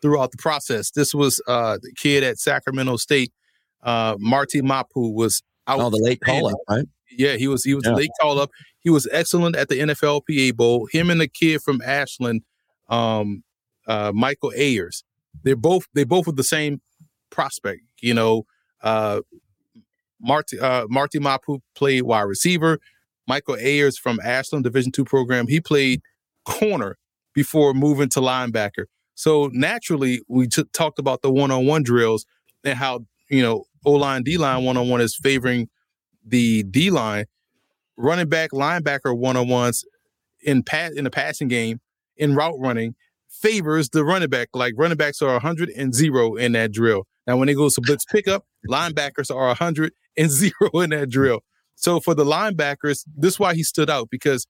throughout 0.00 0.30
the 0.30 0.38
process. 0.38 0.90
This 0.90 1.12
was 1.14 1.42
uh, 1.46 1.76
the 1.82 1.92
kid 1.96 2.22
at 2.24 2.38
Sacramento 2.38 2.96
State, 2.96 3.30
uh, 3.82 4.16
Marte 4.18 4.62
Mapu 4.62 5.10
was 5.14 5.42
out. 5.66 5.80
Oh, 5.80 5.90
the 5.90 5.98
late 6.02 6.20
call 6.22 6.48
up, 6.48 6.56
right? 6.70 6.86
Yeah, 7.10 7.36
he 7.36 7.48
was 7.48 7.64
he 7.64 7.74
was 7.74 7.84
a 7.86 7.90
Yeah. 7.90 7.96
late 7.96 8.10
call 8.20 8.38
up. 8.38 8.50
He 8.80 8.88
was 8.90 9.06
excellent 9.12 9.56
at 9.56 9.68
the 9.68 9.78
NFLPA 9.80 10.56
Bowl. 10.56 10.88
Him 10.90 11.10
and 11.10 11.20
the 11.20 11.28
kid 11.28 11.60
from 11.62 11.80
Ashland, 11.84 12.42
um, 12.88 13.42
uh, 13.86 14.12
Michael 14.14 14.52
Ayers. 14.56 15.04
They're 15.42 15.56
both 15.56 15.86
they 15.94 16.04
both 16.04 16.26
were 16.26 16.32
the 16.32 16.44
same 16.44 16.80
prospect. 17.30 17.82
You 18.00 18.14
know, 18.14 18.44
uh, 18.82 19.20
Marte 20.20 20.54
uh, 20.60 20.86
Marte 20.88 21.20
Mapu 21.20 21.58
played 21.74 22.02
wide 22.02 22.22
receiver. 22.22 22.78
Michael 23.26 23.56
Ayers 23.56 23.98
from 23.98 24.18
Ashland 24.24 24.64
Division 24.64 24.92
two 24.92 25.04
program. 25.04 25.46
He 25.48 25.60
played 25.60 26.00
corner 26.44 26.96
before 27.34 27.74
moving 27.74 28.08
to 28.10 28.20
linebacker. 28.20 28.84
So 29.14 29.50
naturally, 29.52 30.22
we 30.28 30.48
t- 30.48 30.64
talked 30.72 30.98
about 30.98 31.22
the 31.22 31.30
one 31.30 31.50
on 31.50 31.66
one 31.66 31.82
drills 31.82 32.24
and 32.64 32.78
how 32.78 33.00
you 33.28 33.42
know 33.42 33.64
O 33.84 33.92
line 33.92 34.22
D 34.22 34.38
line 34.38 34.64
one 34.64 34.76
on 34.76 34.88
one 34.88 35.00
is 35.00 35.16
favoring 35.16 35.68
the 36.24 36.62
D 36.64 36.90
line. 36.90 37.26
Running 37.96 38.28
back 38.28 38.50
linebacker 38.52 39.16
one 39.16 39.36
on 39.36 39.48
ones 39.48 39.84
in 40.40 40.62
pass 40.62 40.92
in 40.92 41.04
the 41.04 41.10
passing 41.10 41.48
game 41.48 41.80
in 42.16 42.34
route 42.34 42.58
running 42.58 42.94
favors 43.28 43.88
the 43.90 44.04
running 44.04 44.28
back. 44.28 44.48
Like 44.54 44.74
running 44.76 44.96
backs 44.96 45.22
are 45.22 45.32
100 45.32 45.70
and 45.70 45.94
zero 45.94 46.34
in 46.34 46.52
that 46.52 46.72
drill. 46.72 47.06
Now, 47.26 47.36
when 47.36 47.48
it 47.48 47.54
goes 47.54 47.74
to 47.74 47.80
blitz 47.80 48.04
pickup, 48.04 48.44
linebackers 48.68 49.34
are 49.34 49.48
100 49.48 49.92
and 50.16 50.30
zero 50.30 50.70
in 50.74 50.90
that 50.90 51.10
drill. 51.10 51.40
So 51.76 52.00
for 52.00 52.14
the 52.14 52.24
linebackers, 52.24 53.04
this 53.16 53.34
is 53.34 53.38
why 53.38 53.54
he 53.54 53.62
stood 53.62 53.88
out 53.88 54.08
because 54.10 54.46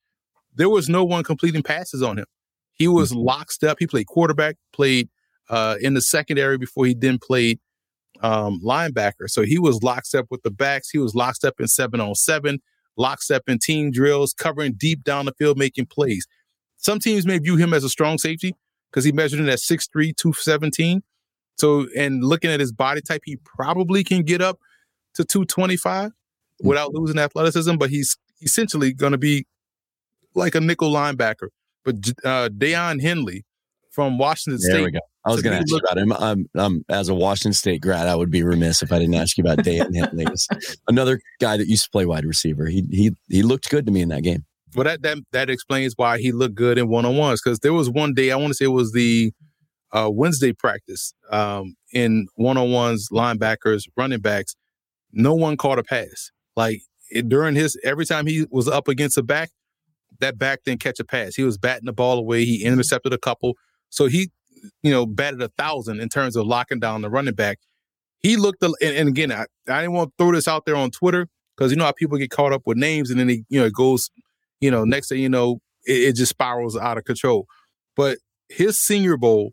there 0.54 0.70
was 0.70 0.88
no 0.88 1.04
one 1.04 1.24
completing 1.24 1.62
passes 1.62 2.02
on 2.02 2.18
him. 2.18 2.24
He 2.72 2.88
was 2.88 3.12
lockstep. 3.12 3.76
He 3.78 3.86
played 3.86 4.06
quarterback, 4.06 4.56
played 4.72 5.08
uh, 5.50 5.76
in 5.80 5.94
the 5.94 6.00
secondary 6.00 6.56
before 6.56 6.86
he 6.86 6.94
then 6.94 7.18
played 7.18 7.58
um, 8.22 8.60
linebacker. 8.64 9.28
So 9.28 9.42
he 9.42 9.58
was 9.58 9.82
lockstep 9.82 10.26
with 10.30 10.42
the 10.42 10.50
backs. 10.50 10.88
He 10.88 10.98
was 10.98 11.14
lockstep 11.14 11.54
in 11.58 11.68
seven 11.68 12.00
on 12.00 12.14
seven, 12.14 12.60
lockstep 12.96 13.42
in 13.48 13.58
team 13.58 13.90
drills, 13.90 14.32
covering 14.32 14.74
deep 14.74 15.04
down 15.04 15.26
the 15.26 15.32
field, 15.32 15.58
making 15.58 15.86
plays. 15.86 16.26
Some 16.76 17.00
teams 17.00 17.26
may 17.26 17.38
view 17.38 17.56
him 17.56 17.74
as 17.74 17.84
a 17.84 17.88
strong 17.88 18.18
safety 18.18 18.54
because 18.90 19.05
he 19.05 19.12
measured 19.12 19.40
in 19.40 19.48
at 19.48 19.59
6'3, 19.59 20.16
217. 20.16 21.03
So, 21.57 21.87
and 21.96 22.22
looking 22.22 22.51
at 22.51 22.61
his 22.61 22.72
body 22.72 23.01
type, 23.01 23.22
he 23.24 23.37
probably 23.44 24.05
can 24.05 24.22
get 24.22 24.40
up 24.40 24.59
to 25.14 25.24
225 25.24 26.12
without 26.62 26.94
losing 26.94 27.18
athleticism, 27.18 27.77
but 27.77 27.90
he's 27.90 28.16
essentially 28.42 28.92
going 28.92 29.12
to 29.12 29.18
be 29.18 29.46
like 30.35 30.55
a 30.55 30.61
nickel 30.61 30.92
linebacker. 30.92 31.48
But 31.85 31.96
uh, 32.24 32.48
Daiyan 32.51 33.01
Henley 33.01 33.44
from 33.90 34.18
Washington 34.18 34.61
there 34.62 34.77
State. 34.77 34.85
We 34.85 34.90
go. 34.92 35.01
I 35.24 35.31
was 35.33 35.42
going 35.42 35.57
to 35.57 35.61
ask 35.61 35.68
you 35.68 35.79
about 35.79 35.98
him. 35.98 36.12
I'm, 36.12 36.46
I'm, 36.55 36.85
as 36.88 37.09
a 37.09 37.14
Washington 37.14 37.53
State 37.53 37.83
grad, 37.83 38.07
I 38.09 38.14
would 38.14 38.31
be 38.31 38.42
remiss 38.42 38.83
if 38.83 38.92
I 38.92 38.98
didn't 38.98 39.16
ask 39.16 39.37
you 39.37 39.42
about 39.42 39.59
Daiyan 39.59 39.94
Henley. 39.94 40.27
Another 40.87 41.20
guy 41.40 41.57
that 41.57 41.66
used 41.66 41.85
to 41.85 41.90
play 41.90 42.07
wide 42.07 42.24
receiver. 42.24 42.66
He 42.66 42.87
he 42.90 43.11
he 43.29 43.42
looked 43.42 43.68
good 43.68 43.85
to 43.87 43.92
me 43.92 44.01
in 44.01 44.09
that 44.09 44.22
game. 44.22 44.44
Well, 44.74 44.85
that 44.85 45.02
that 45.02 45.18
that 45.33 45.50
explains 45.50 45.94
why 45.96 46.18
he 46.18 46.33
looked 46.33 46.54
good 46.54 46.78
in 46.78 46.88
one 46.88 47.04
on 47.04 47.16
ones 47.16 47.40
because 47.42 47.61
there 47.61 47.72
was 47.72 47.88
one 47.88 48.14
day 48.14 48.31
I 48.31 48.37
want 48.37 48.48
to 48.48 48.54
say 48.54 48.66
it 48.66 48.68
was 48.68 48.92
the 48.92 49.33
uh, 49.92 50.11
Wednesday 50.12 50.52
practice 50.52 51.14
um, 51.31 51.74
in 51.92 52.26
one 52.35 52.57
on 52.59 52.70
ones, 52.70 53.09
linebackers, 53.11 53.85
running 53.96 54.20
backs. 54.20 54.54
No 55.12 55.35
one 55.35 55.57
caught 55.57 55.78
a 55.78 55.83
pass. 55.83 56.31
Like 56.57 56.83
it, 57.11 57.28
during 57.28 57.54
his 57.54 57.78
every 57.85 58.04
time 58.04 58.26
he 58.26 58.46
was 58.50 58.68
up 58.68 58.88
against 58.88 59.16
a 59.16 59.22
back, 59.22 59.50
that 60.20 60.38
back 60.38 60.61
didn't 60.64 60.81
catch 60.81 61.00
a 61.00 61.04
pass. 61.04 61.35
He 61.35 61.42
was 61.42 61.59
batting 61.59 61.87
the 61.87 61.92
ball 61.92 62.18
away. 62.18 62.44
He 62.44 62.64
intercepted 62.64 63.12
a 63.12 63.18
couple. 63.18 63.54
So 63.90 64.07
he, 64.07 64.31
you 64.83 64.90
know, 64.90 65.07
batted 65.07 65.40
a 65.40 65.48
thousand 65.48 66.00
in 66.00 66.09
terms 66.09 66.37
of 66.37 66.46
locking 66.46 66.81
down 66.81 67.02
the 67.02 67.11
running 67.11 67.35
back. 67.35 67.59
He 68.20 68.37
looked, 68.37 68.62
and, 68.62 68.74
and 68.83 69.09
again, 69.09 69.31
I, 69.31 69.46
I 69.68 69.83
didn't 69.83 69.92
want 69.92 70.11
to 70.11 70.14
throw 70.18 70.33
this 70.33 70.48
out 70.48 70.66
there 70.66 70.76
on 70.76 70.90
Twitter 70.90 71.28
because 71.57 71.70
you 71.70 71.78
know 71.78 71.85
how 71.85 71.92
people 71.92 72.18
get 72.18 72.31
caught 72.31 72.52
up 72.52 72.62
with 72.66 72.76
names 72.76 73.11
and 73.11 73.18
then 73.18 73.28
they, 73.28 73.44
you 73.48 73.61
know, 73.61 73.66
it 73.66 73.72
goes, 73.72 74.11
you 74.60 74.70
know, 74.70 74.84
next 74.84 75.08
thing 75.08 75.20
you 75.20 75.28
know, 75.28 75.60
it, 75.86 76.10
it 76.10 76.16
just 76.16 76.30
spirals 76.30 76.76
out 76.76 76.98
of 76.98 77.04
control. 77.04 77.46
But 77.96 78.18
his 78.48 78.78
Senior 78.78 79.16
Bowl, 79.16 79.52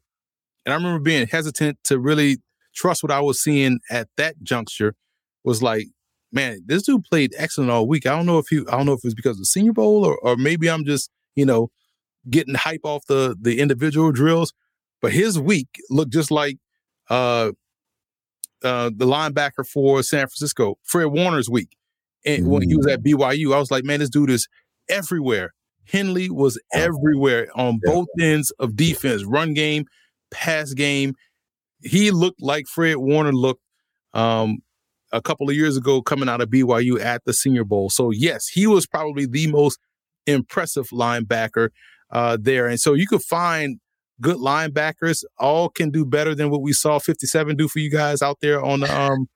and 0.66 0.74
I 0.74 0.78
remember 0.78 1.00
being 1.00 1.28
hesitant 1.28 1.78
to 1.86 2.00
really 2.00 2.38
trust 2.74 3.04
what 3.04 3.12
I 3.12 3.22
was 3.22 3.42
seeing 3.42 3.80
at 3.90 4.08
that 4.18 4.36
juncture, 4.44 4.96
was 5.44 5.62
like, 5.62 5.88
man, 6.32 6.62
this 6.66 6.84
dude 6.84 7.04
played 7.06 7.34
excellent 7.38 7.72
all 7.72 7.88
week. 7.88 8.06
I 8.06 8.16
don't 8.16 8.26
know 8.26 8.40
if 8.40 8.48
he, 8.50 8.60
I 8.68 8.78
don't 8.78 8.86
know 8.86 8.94
if 8.94 9.04
it's 9.04 9.14
because 9.14 9.38
of 9.38 9.40
the 9.40 9.46
Senior 9.46 9.74
Bowl 9.74 10.06
or, 10.06 10.18
or 10.18 10.36
maybe 10.36 10.70
I'm 10.70 10.86
just, 10.86 11.10
you 11.36 11.46
know, 11.46 11.70
getting 12.30 12.56
hype 12.56 12.82
off 12.84 13.06
the 13.08 13.36
the 13.40 13.60
individual 13.60 14.12
drills. 14.12 14.54
But 15.02 15.14
his 15.14 15.40
week 15.40 15.68
looked 15.90 16.14
just 16.14 16.32
like 16.32 16.58
uh, 17.10 17.52
uh, 18.64 18.90
the 18.96 19.06
linebacker 19.06 19.68
for 19.68 20.02
San 20.04 20.22
Francisco, 20.22 20.78
Fred 20.84 21.06
Warner's 21.06 21.50
week. 21.50 21.78
And 22.26 22.48
when 22.48 22.68
he 22.68 22.76
was 22.76 22.88
at 22.88 23.04
BYU, 23.04 23.54
I 23.54 23.60
was 23.60 23.70
like, 23.70 23.84
man, 23.84 24.00
this 24.00 24.10
dude 24.10 24.32
is 24.32 24.48
everywhere. 24.90 25.54
Henley 25.88 26.30
was 26.30 26.60
everywhere 26.74 27.48
on 27.56 27.80
both 27.84 28.08
ends 28.20 28.52
of 28.60 28.76
defense, 28.76 29.24
run 29.24 29.54
game, 29.54 29.86
pass 30.32 30.74
game. 30.74 31.14
He 31.82 32.12
looked 32.12 32.42
like 32.42 32.66
Fred 32.68 32.98
Warner 32.98 33.34
looked 33.34 33.62
um, 34.14 34.60
a 35.12 35.22
couple 35.22 35.50
of 35.50 35.56
years 35.56 35.78
ago 35.78 36.02
coming 36.02 36.28
out 36.28 36.42
of 36.42 36.50
BYU 36.50 37.00
at 37.00 37.24
the 37.26 37.34
Senior 37.34 37.64
Bowl. 37.64 37.90
So, 37.90 38.10
yes, 38.12 38.48
he 38.48 38.66
was 38.66 38.88
probably 38.88 39.28
the 39.28 39.48
most 39.48 39.80
impressive 40.26 40.88
linebacker 40.90 41.70
uh, 42.12 42.38
there. 42.40 42.68
And 42.68 42.80
so 42.80 42.94
you 42.94 43.08
could 43.08 43.22
find 43.22 43.80
good 44.22 44.38
linebackers. 44.38 45.24
All 45.38 45.70
can 45.70 45.92
do 45.92 46.06
better 46.06 46.34
than 46.34 46.50
what 46.50 46.62
we 46.62 46.74
saw 46.74 47.00
57 47.00 47.56
do 47.56 47.68
for 47.68 47.80
you 47.80 47.92
guys 47.92 48.22
out 48.22 48.40
there 48.42 48.64
on 48.64 48.80
the 48.82 49.00
um, 49.00 49.28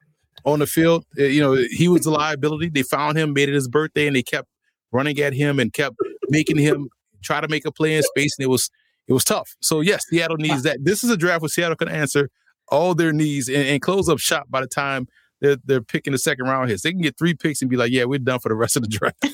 on 0.46 0.60
the 0.60 0.68
field. 0.68 1.06
Uh, 1.18 1.24
you 1.24 1.42
know, 1.42 1.54
he 1.70 1.88
was 1.88 2.06
a 2.06 2.12
liability. 2.12 2.70
They 2.70 2.84
found 2.84 3.18
him, 3.18 3.34
made 3.34 3.50
it 3.50 3.56
his 3.56 3.68
birthday, 3.68 4.08
and 4.08 4.16
they 4.16 4.24
kept 4.24 4.48
running 4.92 5.20
at 5.20 5.34
him 5.34 5.60
and 5.60 5.74
kept 5.74 5.96
making 6.30 6.58
him 6.58 6.90
try 7.24 7.42
to 7.42 7.48
make 7.48 7.66
a 7.66 7.72
play 7.72 7.96
in 7.96 8.04
space. 8.04 8.38
And 8.38 8.44
it 8.44 8.50
was 8.50 8.70
it 9.08 9.14
was 9.14 9.24
tough. 9.24 9.56
So 9.62 9.82
yes, 9.82 10.06
Seattle 10.08 10.38
needs 10.38 10.64
that. 10.64 10.84
This 10.84 11.04
is 11.04 11.10
a 11.10 11.18
draft 11.18 11.42
where 11.42 11.50
Seattle 11.50 11.76
can 11.76 11.90
answer 11.90 12.30
all 12.68 12.94
their 12.94 13.12
needs 13.12 13.48
and, 13.48 13.66
and 13.66 13.82
close 13.82 14.08
up 14.08 14.20
shop 14.20 14.46
by 14.50 14.62
the 14.62 14.68
time 14.68 15.08
they're, 15.42 15.58
they're 15.64 15.82
picking 15.82 16.12
the 16.12 16.20
second 16.20 16.46
round 16.46 16.70
hits. 16.70 16.84
They 16.84 16.92
can 16.92 17.02
get 17.02 17.18
three 17.18 17.34
picks 17.34 17.62
and 17.62 17.70
be 17.70 17.78
like, 17.78 17.92
yeah, 17.92 18.04
we're 18.04 18.20
done 18.20 18.40
for 18.40 18.50
the 18.50 18.56
rest 18.56 18.76
of 18.76 18.84
the 18.84 18.90
draft. 18.90 19.26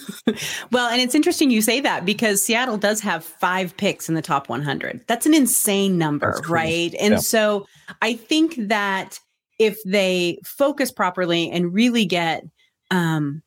well, 0.72 0.90
and 0.90 1.02
it's 1.02 1.16
interesting 1.16 1.50
you 1.50 1.62
say 1.62 1.82
that 1.82 2.06
because 2.06 2.42
Seattle 2.42 2.78
does 2.78 3.02
have 3.02 3.24
five 3.24 3.76
picks 3.78 4.08
in 4.08 4.16
the 4.16 4.22
top 4.22 4.50
100. 4.50 5.04
That's 5.08 5.26
an 5.26 5.34
insane 5.34 5.98
number, 5.98 6.40
right? 6.48 6.94
And 7.00 7.14
yeah. 7.14 7.20
so 7.20 7.66
I 8.02 8.14
think 8.14 8.56
that 8.68 9.20
if 9.58 9.78
they 9.86 10.40
focus 10.44 10.92
properly 10.92 11.50
and 11.50 11.74
really 11.74 12.06
get, 12.06 12.44
um, 12.92 13.42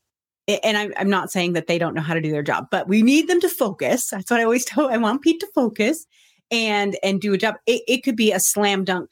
and 0.48 0.76
I'm, 0.76 0.92
I'm 0.96 1.10
not 1.10 1.30
saying 1.30 1.52
that 1.52 1.66
they 1.66 1.78
don't 1.78 1.94
know 1.94 2.02
how 2.02 2.14
to 2.14 2.20
do 2.20 2.30
their 2.30 2.42
job, 2.42 2.68
but 2.70 2.88
we 2.88 3.02
need 3.02 3.28
them 3.28 3.40
to 3.40 3.48
focus. 3.48 4.08
That's 4.10 4.30
what 4.30 4.40
I 4.40 4.44
always 4.44 4.64
tell. 4.66 4.88
I 4.88 4.96
want 4.96 5.22
Pete 5.22 5.40
to 5.40 5.48
focus 5.54 6.06
and 6.50 6.96
and 7.02 7.20
do 7.20 7.34
a 7.34 7.38
job. 7.38 7.56
It, 7.66 7.82
it 7.86 8.02
could 8.02 8.16
be 8.16 8.32
a 8.32 8.40
slam 8.40 8.84
dunk 8.84 9.10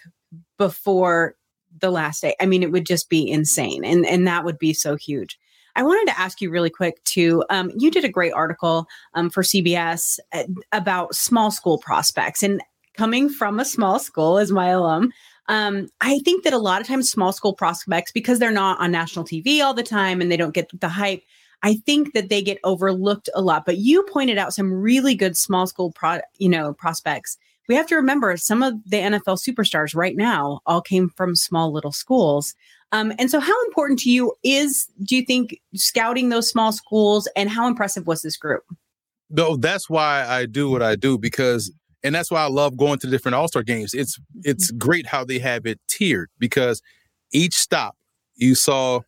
before 0.58 1.36
the 1.80 1.90
last 1.90 2.22
day. 2.22 2.34
I 2.40 2.46
mean, 2.46 2.62
it 2.62 2.72
would 2.72 2.86
just 2.86 3.08
be 3.08 3.28
insane. 3.28 3.84
And, 3.84 4.06
and 4.06 4.26
that 4.26 4.44
would 4.44 4.58
be 4.58 4.72
so 4.72 4.96
huge. 4.96 5.38
I 5.74 5.82
wanted 5.82 6.10
to 6.10 6.18
ask 6.18 6.40
you 6.40 6.50
really 6.50 6.70
quick 6.70 7.04
too. 7.04 7.44
Um, 7.50 7.70
you 7.76 7.90
did 7.90 8.04
a 8.04 8.08
great 8.08 8.32
article 8.32 8.86
um, 9.12 9.28
for 9.28 9.42
CBS 9.42 10.18
uh, 10.32 10.44
about 10.72 11.14
small 11.14 11.50
school 11.50 11.76
prospects, 11.78 12.42
and 12.42 12.62
coming 12.96 13.28
from 13.28 13.60
a 13.60 13.64
small 13.64 13.98
school 13.98 14.38
as 14.38 14.50
my 14.50 14.68
alum, 14.68 15.12
um, 15.48 15.88
I 16.00 16.18
think 16.20 16.44
that 16.44 16.52
a 16.52 16.58
lot 16.58 16.80
of 16.80 16.86
times 16.86 17.10
small 17.10 17.32
school 17.32 17.54
prospects, 17.54 18.12
because 18.12 18.38
they're 18.38 18.50
not 18.50 18.80
on 18.80 18.92
national 18.92 19.24
TV 19.24 19.62
all 19.62 19.74
the 19.74 19.82
time 19.82 20.20
and 20.20 20.30
they 20.30 20.36
don't 20.36 20.54
get 20.54 20.70
the 20.80 20.88
hype, 20.88 21.22
I 21.62 21.76
think 21.86 22.12
that 22.14 22.28
they 22.28 22.42
get 22.42 22.58
overlooked 22.64 23.28
a 23.34 23.40
lot. 23.40 23.64
But 23.64 23.78
you 23.78 24.02
pointed 24.04 24.38
out 24.38 24.54
some 24.54 24.72
really 24.72 25.14
good 25.14 25.36
small 25.36 25.66
school 25.66 25.92
pro, 25.92 26.20
you 26.38 26.48
know, 26.48 26.72
prospects 26.74 27.38
we 27.68 27.74
have 27.74 27.86
to 27.86 27.96
remember 27.96 28.36
some 28.36 28.62
of 28.62 28.74
the 28.86 28.98
NFL 28.98 29.38
superstars 29.38 29.94
right 29.94 30.16
now 30.16 30.60
all 30.66 30.80
came 30.80 31.08
from 31.10 31.34
small 31.34 31.72
little 31.72 31.92
schools. 31.92 32.54
Um, 32.92 33.12
and 33.18 33.30
so, 33.30 33.40
how 33.40 33.64
important 33.66 33.98
to 34.00 34.10
you 34.10 34.34
is, 34.44 34.88
do 35.02 35.16
you 35.16 35.24
think, 35.24 35.60
scouting 35.74 36.28
those 36.28 36.48
small 36.48 36.72
schools 36.72 37.28
and 37.34 37.50
how 37.50 37.66
impressive 37.66 38.06
was 38.06 38.22
this 38.22 38.36
group? 38.36 38.62
No, 39.28 39.56
that's 39.56 39.90
why 39.90 40.24
I 40.26 40.46
do 40.46 40.70
what 40.70 40.82
I 40.82 40.94
do 40.94 41.18
because, 41.18 41.72
and 42.06 42.14
that's 42.14 42.30
why 42.30 42.40
I 42.40 42.48
love 42.48 42.76
going 42.76 42.98
to 43.00 43.06
the 43.06 43.10
different 43.10 43.34
All 43.34 43.48
Star 43.48 43.62
games. 43.62 43.92
It's 43.92 44.18
it's 44.44 44.70
mm-hmm. 44.70 44.78
great 44.78 45.06
how 45.06 45.24
they 45.24 45.38
have 45.40 45.66
it 45.66 45.80
tiered 45.88 46.30
because 46.38 46.80
each 47.32 47.54
stop 47.54 47.96
you 48.36 48.54
saw, 48.54 49.00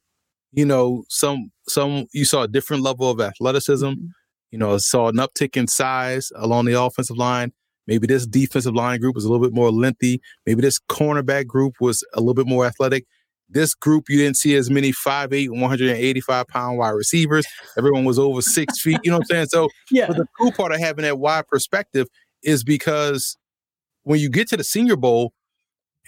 you 0.52 0.64
know, 0.64 1.04
some 1.08 1.52
some 1.68 2.06
you 2.12 2.24
saw 2.24 2.42
a 2.42 2.48
different 2.48 2.82
level 2.82 3.10
of 3.10 3.20
athleticism. 3.20 3.86
Mm-hmm. 3.86 4.06
You 4.50 4.58
know, 4.58 4.78
saw 4.78 5.08
an 5.08 5.16
uptick 5.16 5.58
in 5.58 5.66
size 5.66 6.32
along 6.34 6.64
the 6.64 6.80
offensive 6.80 7.18
line. 7.18 7.52
Maybe 7.86 8.06
this 8.06 8.26
defensive 8.26 8.74
line 8.74 8.98
group 8.98 9.14
was 9.14 9.24
a 9.24 9.30
little 9.30 9.46
bit 9.46 9.54
more 9.54 9.70
lengthy. 9.70 10.22
Maybe 10.46 10.62
this 10.62 10.78
cornerback 10.90 11.46
group 11.46 11.74
was 11.80 12.02
a 12.14 12.20
little 12.20 12.34
bit 12.34 12.46
more 12.46 12.64
athletic. 12.64 13.04
This 13.50 13.74
group, 13.74 14.10
you 14.10 14.18
didn't 14.18 14.36
see 14.36 14.56
as 14.56 14.68
many 14.70 14.92
5'8, 14.92 15.50
185 15.50 16.48
pound 16.48 16.78
wide 16.78 16.90
receivers. 16.90 17.46
Everyone 17.78 18.04
was 18.04 18.18
over 18.18 18.42
six 18.42 18.80
feet. 18.80 19.00
You 19.04 19.10
know 19.10 19.18
what 19.18 19.26
I'm 19.30 19.36
saying? 19.36 19.46
So, 19.46 19.68
yeah. 19.90 20.06
but 20.06 20.16
the 20.16 20.26
cool 20.38 20.52
part 20.52 20.72
of 20.72 20.80
having 20.80 21.02
that 21.02 21.18
wide 21.18 21.46
perspective 21.46 22.08
is 22.42 22.64
because 22.64 23.36
when 24.02 24.20
you 24.20 24.30
get 24.30 24.48
to 24.48 24.56
the 24.56 24.64
Senior 24.64 24.96
Bowl 24.96 25.32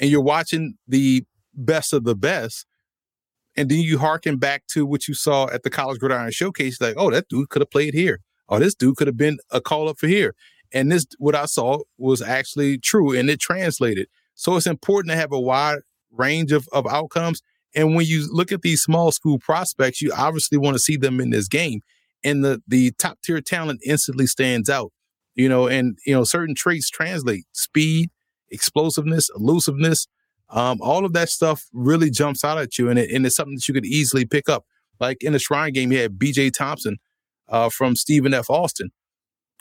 and 0.00 0.10
you're 0.10 0.20
watching 0.20 0.74
the 0.86 1.24
best 1.54 1.92
of 1.92 2.04
the 2.04 2.14
best, 2.14 2.66
and 3.56 3.68
then 3.68 3.80
you 3.80 3.98
harken 3.98 4.38
back 4.38 4.66
to 4.68 4.86
what 4.86 5.08
you 5.08 5.14
saw 5.14 5.48
at 5.50 5.64
the 5.64 5.70
College 5.70 5.98
Gridiron 5.98 6.30
Showcase, 6.30 6.80
like, 6.80 6.94
oh, 6.96 7.10
that 7.10 7.28
dude 7.28 7.48
could 7.50 7.60
have 7.60 7.70
played 7.70 7.94
here. 7.94 8.20
Oh, 8.48 8.58
this 8.58 8.74
dude 8.74 8.96
could 8.96 9.06
have 9.06 9.16
been 9.16 9.38
a 9.50 9.60
call 9.60 9.88
up 9.88 9.98
for 9.98 10.06
here. 10.06 10.34
And 10.72 10.90
this, 10.90 11.06
what 11.18 11.34
I 11.34 11.46
saw 11.46 11.80
was 11.98 12.22
actually 12.22 12.78
true 12.78 13.16
and 13.16 13.28
it 13.28 13.40
translated. 13.40 14.08
So 14.34 14.56
it's 14.56 14.66
important 14.66 15.10
to 15.10 15.16
have 15.16 15.32
a 15.32 15.40
wide 15.40 15.80
range 16.10 16.52
of, 16.52 16.68
of 16.72 16.86
outcomes. 16.86 17.42
And 17.74 17.94
when 17.94 18.06
you 18.06 18.32
look 18.32 18.52
at 18.52 18.62
these 18.62 18.82
small 18.82 19.12
school 19.12 19.38
prospects, 19.38 20.00
you 20.00 20.12
obviously 20.16 20.58
want 20.58 20.74
to 20.74 20.80
see 20.80 20.96
them 20.96 21.20
in 21.20 21.30
this 21.30 21.48
game. 21.48 21.82
And 22.22 22.44
the, 22.44 22.62
the 22.66 22.92
top 22.92 23.18
tier 23.22 23.40
talent 23.40 23.80
instantly 23.84 24.26
stands 24.26 24.68
out, 24.68 24.92
you 25.34 25.48
know, 25.48 25.66
and, 25.68 25.98
you 26.06 26.14
know, 26.14 26.24
certain 26.24 26.54
traits 26.54 26.90
translate 26.90 27.44
speed, 27.52 28.10
explosiveness, 28.50 29.30
elusiveness. 29.34 30.06
Um, 30.48 30.78
all 30.80 31.04
of 31.04 31.12
that 31.12 31.28
stuff 31.28 31.66
really 31.72 32.10
jumps 32.10 32.44
out 32.44 32.58
at 32.58 32.78
you. 32.78 32.88
And, 32.88 32.98
it, 32.98 33.10
and 33.10 33.24
it's 33.24 33.36
something 33.36 33.54
that 33.54 33.68
you 33.68 33.74
could 33.74 33.86
easily 33.86 34.24
pick 34.24 34.48
up. 34.48 34.64
Like 34.98 35.22
in 35.22 35.32
the 35.32 35.38
Shrine 35.38 35.72
game, 35.72 35.92
you 35.92 35.98
had 35.98 36.18
BJ 36.18 36.52
Thompson 36.52 36.98
uh, 37.48 37.70
from 37.70 37.96
Stephen 37.96 38.34
F. 38.34 38.50
Austin 38.50 38.90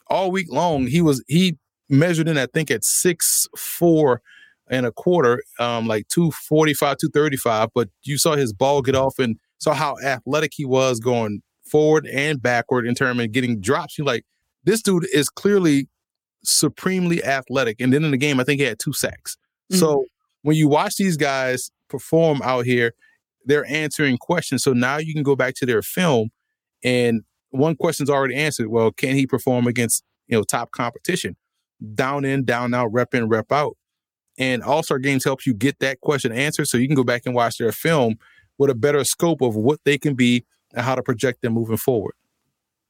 all 0.10 0.32
week 0.32 0.52
long, 0.52 0.88
he 0.88 1.02
was 1.02 1.24
he 1.28 1.58
measured 1.90 2.28
in, 2.28 2.38
I 2.38 2.48
think, 2.48 2.72
at 2.72 2.84
six 2.84 3.48
four 3.56 4.22
and 4.68 4.86
a 4.86 4.92
quarter, 4.92 5.42
um, 5.60 5.88
like 5.88 6.08
245, 6.10 6.98
235. 6.98 7.70
But 7.74 7.90
you 8.04 8.18
saw 8.18 8.36
his 8.36 8.54
ball 8.54 8.82
get 8.82 8.96
off 8.96 9.20
and 9.20 9.38
saw 9.60 9.74
how 9.74 9.98
athletic 10.04 10.52
he 10.56 10.66
was 10.66 11.00
going 11.00 11.42
forward 11.66 12.08
and 12.08 12.42
backward 12.42 12.86
in 12.86 12.96
terms 12.96 13.22
of 13.22 13.32
getting 13.32 13.60
drops. 13.62 13.98
You 13.98 14.04
like, 14.04 14.26
this 14.64 14.82
dude 14.82 15.08
is 15.14 15.30
clearly 15.30 15.88
supremely 16.44 17.24
athletic. 17.24 17.80
And 17.80 17.94
then 17.94 18.04
in 18.04 18.12
the 18.12 18.18
game, 18.18 18.40
I 18.40 18.44
think 18.44 18.60
he 18.60 18.66
had 18.66 18.80
two 18.80 18.94
sacks. 18.94 19.38
Mm-hmm. 19.72 19.80
So 19.80 20.06
when 20.44 20.56
you 20.56 20.68
watch 20.68 20.96
these 20.96 21.18
guys 21.18 21.72
perform 21.90 22.42
out 22.44 22.66
here, 22.66 22.94
they're 23.46 23.66
answering 23.66 24.18
questions. 24.18 24.64
So 24.64 24.74
now 24.74 24.98
you 24.98 25.14
can 25.14 25.24
go 25.24 25.36
back 25.36 25.56
to 25.56 25.66
their 25.66 25.82
film 25.82 26.30
and 26.84 27.24
one 27.52 27.76
question's 27.76 28.10
already 28.10 28.36
answered. 28.36 28.68
Well, 28.68 28.92
can 28.92 29.16
he 29.16 29.26
perform 29.26 29.68
against 29.68 30.04
you 30.28 30.38
know 30.38 30.44
top 30.44 30.72
competition? 30.72 31.36
Down 31.96 32.26
in, 32.26 32.44
down 32.46 32.74
out, 32.74 32.92
rep 32.92 33.14
in, 33.14 33.28
rep 33.30 33.52
out. 33.52 33.78
And 34.38 34.64
All 34.64 34.84
Star 34.84 35.00
Games 35.00 35.24
helps 35.24 35.46
you 35.46 35.54
get 35.54 35.80
that 35.80 36.02
question 36.02 36.32
answered, 36.32 36.68
so 36.68 36.78
you 36.78 36.88
can 36.88 36.96
go 36.96 37.04
back 37.04 37.24
and 37.26 37.34
watch 37.36 37.58
their 37.58 37.72
film 37.72 38.16
with 38.58 38.70
a 38.70 38.76
better 38.76 39.04
scope 39.04 39.42
of 39.42 39.56
what 39.56 39.80
they 39.86 39.98
can 39.98 40.16
be 40.16 40.46
and 40.74 40.86
how 40.86 40.96
to 40.96 41.04
project 41.04 41.42
them 41.42 41.54
moving 41.54 41.78
forward. 41.78 42.14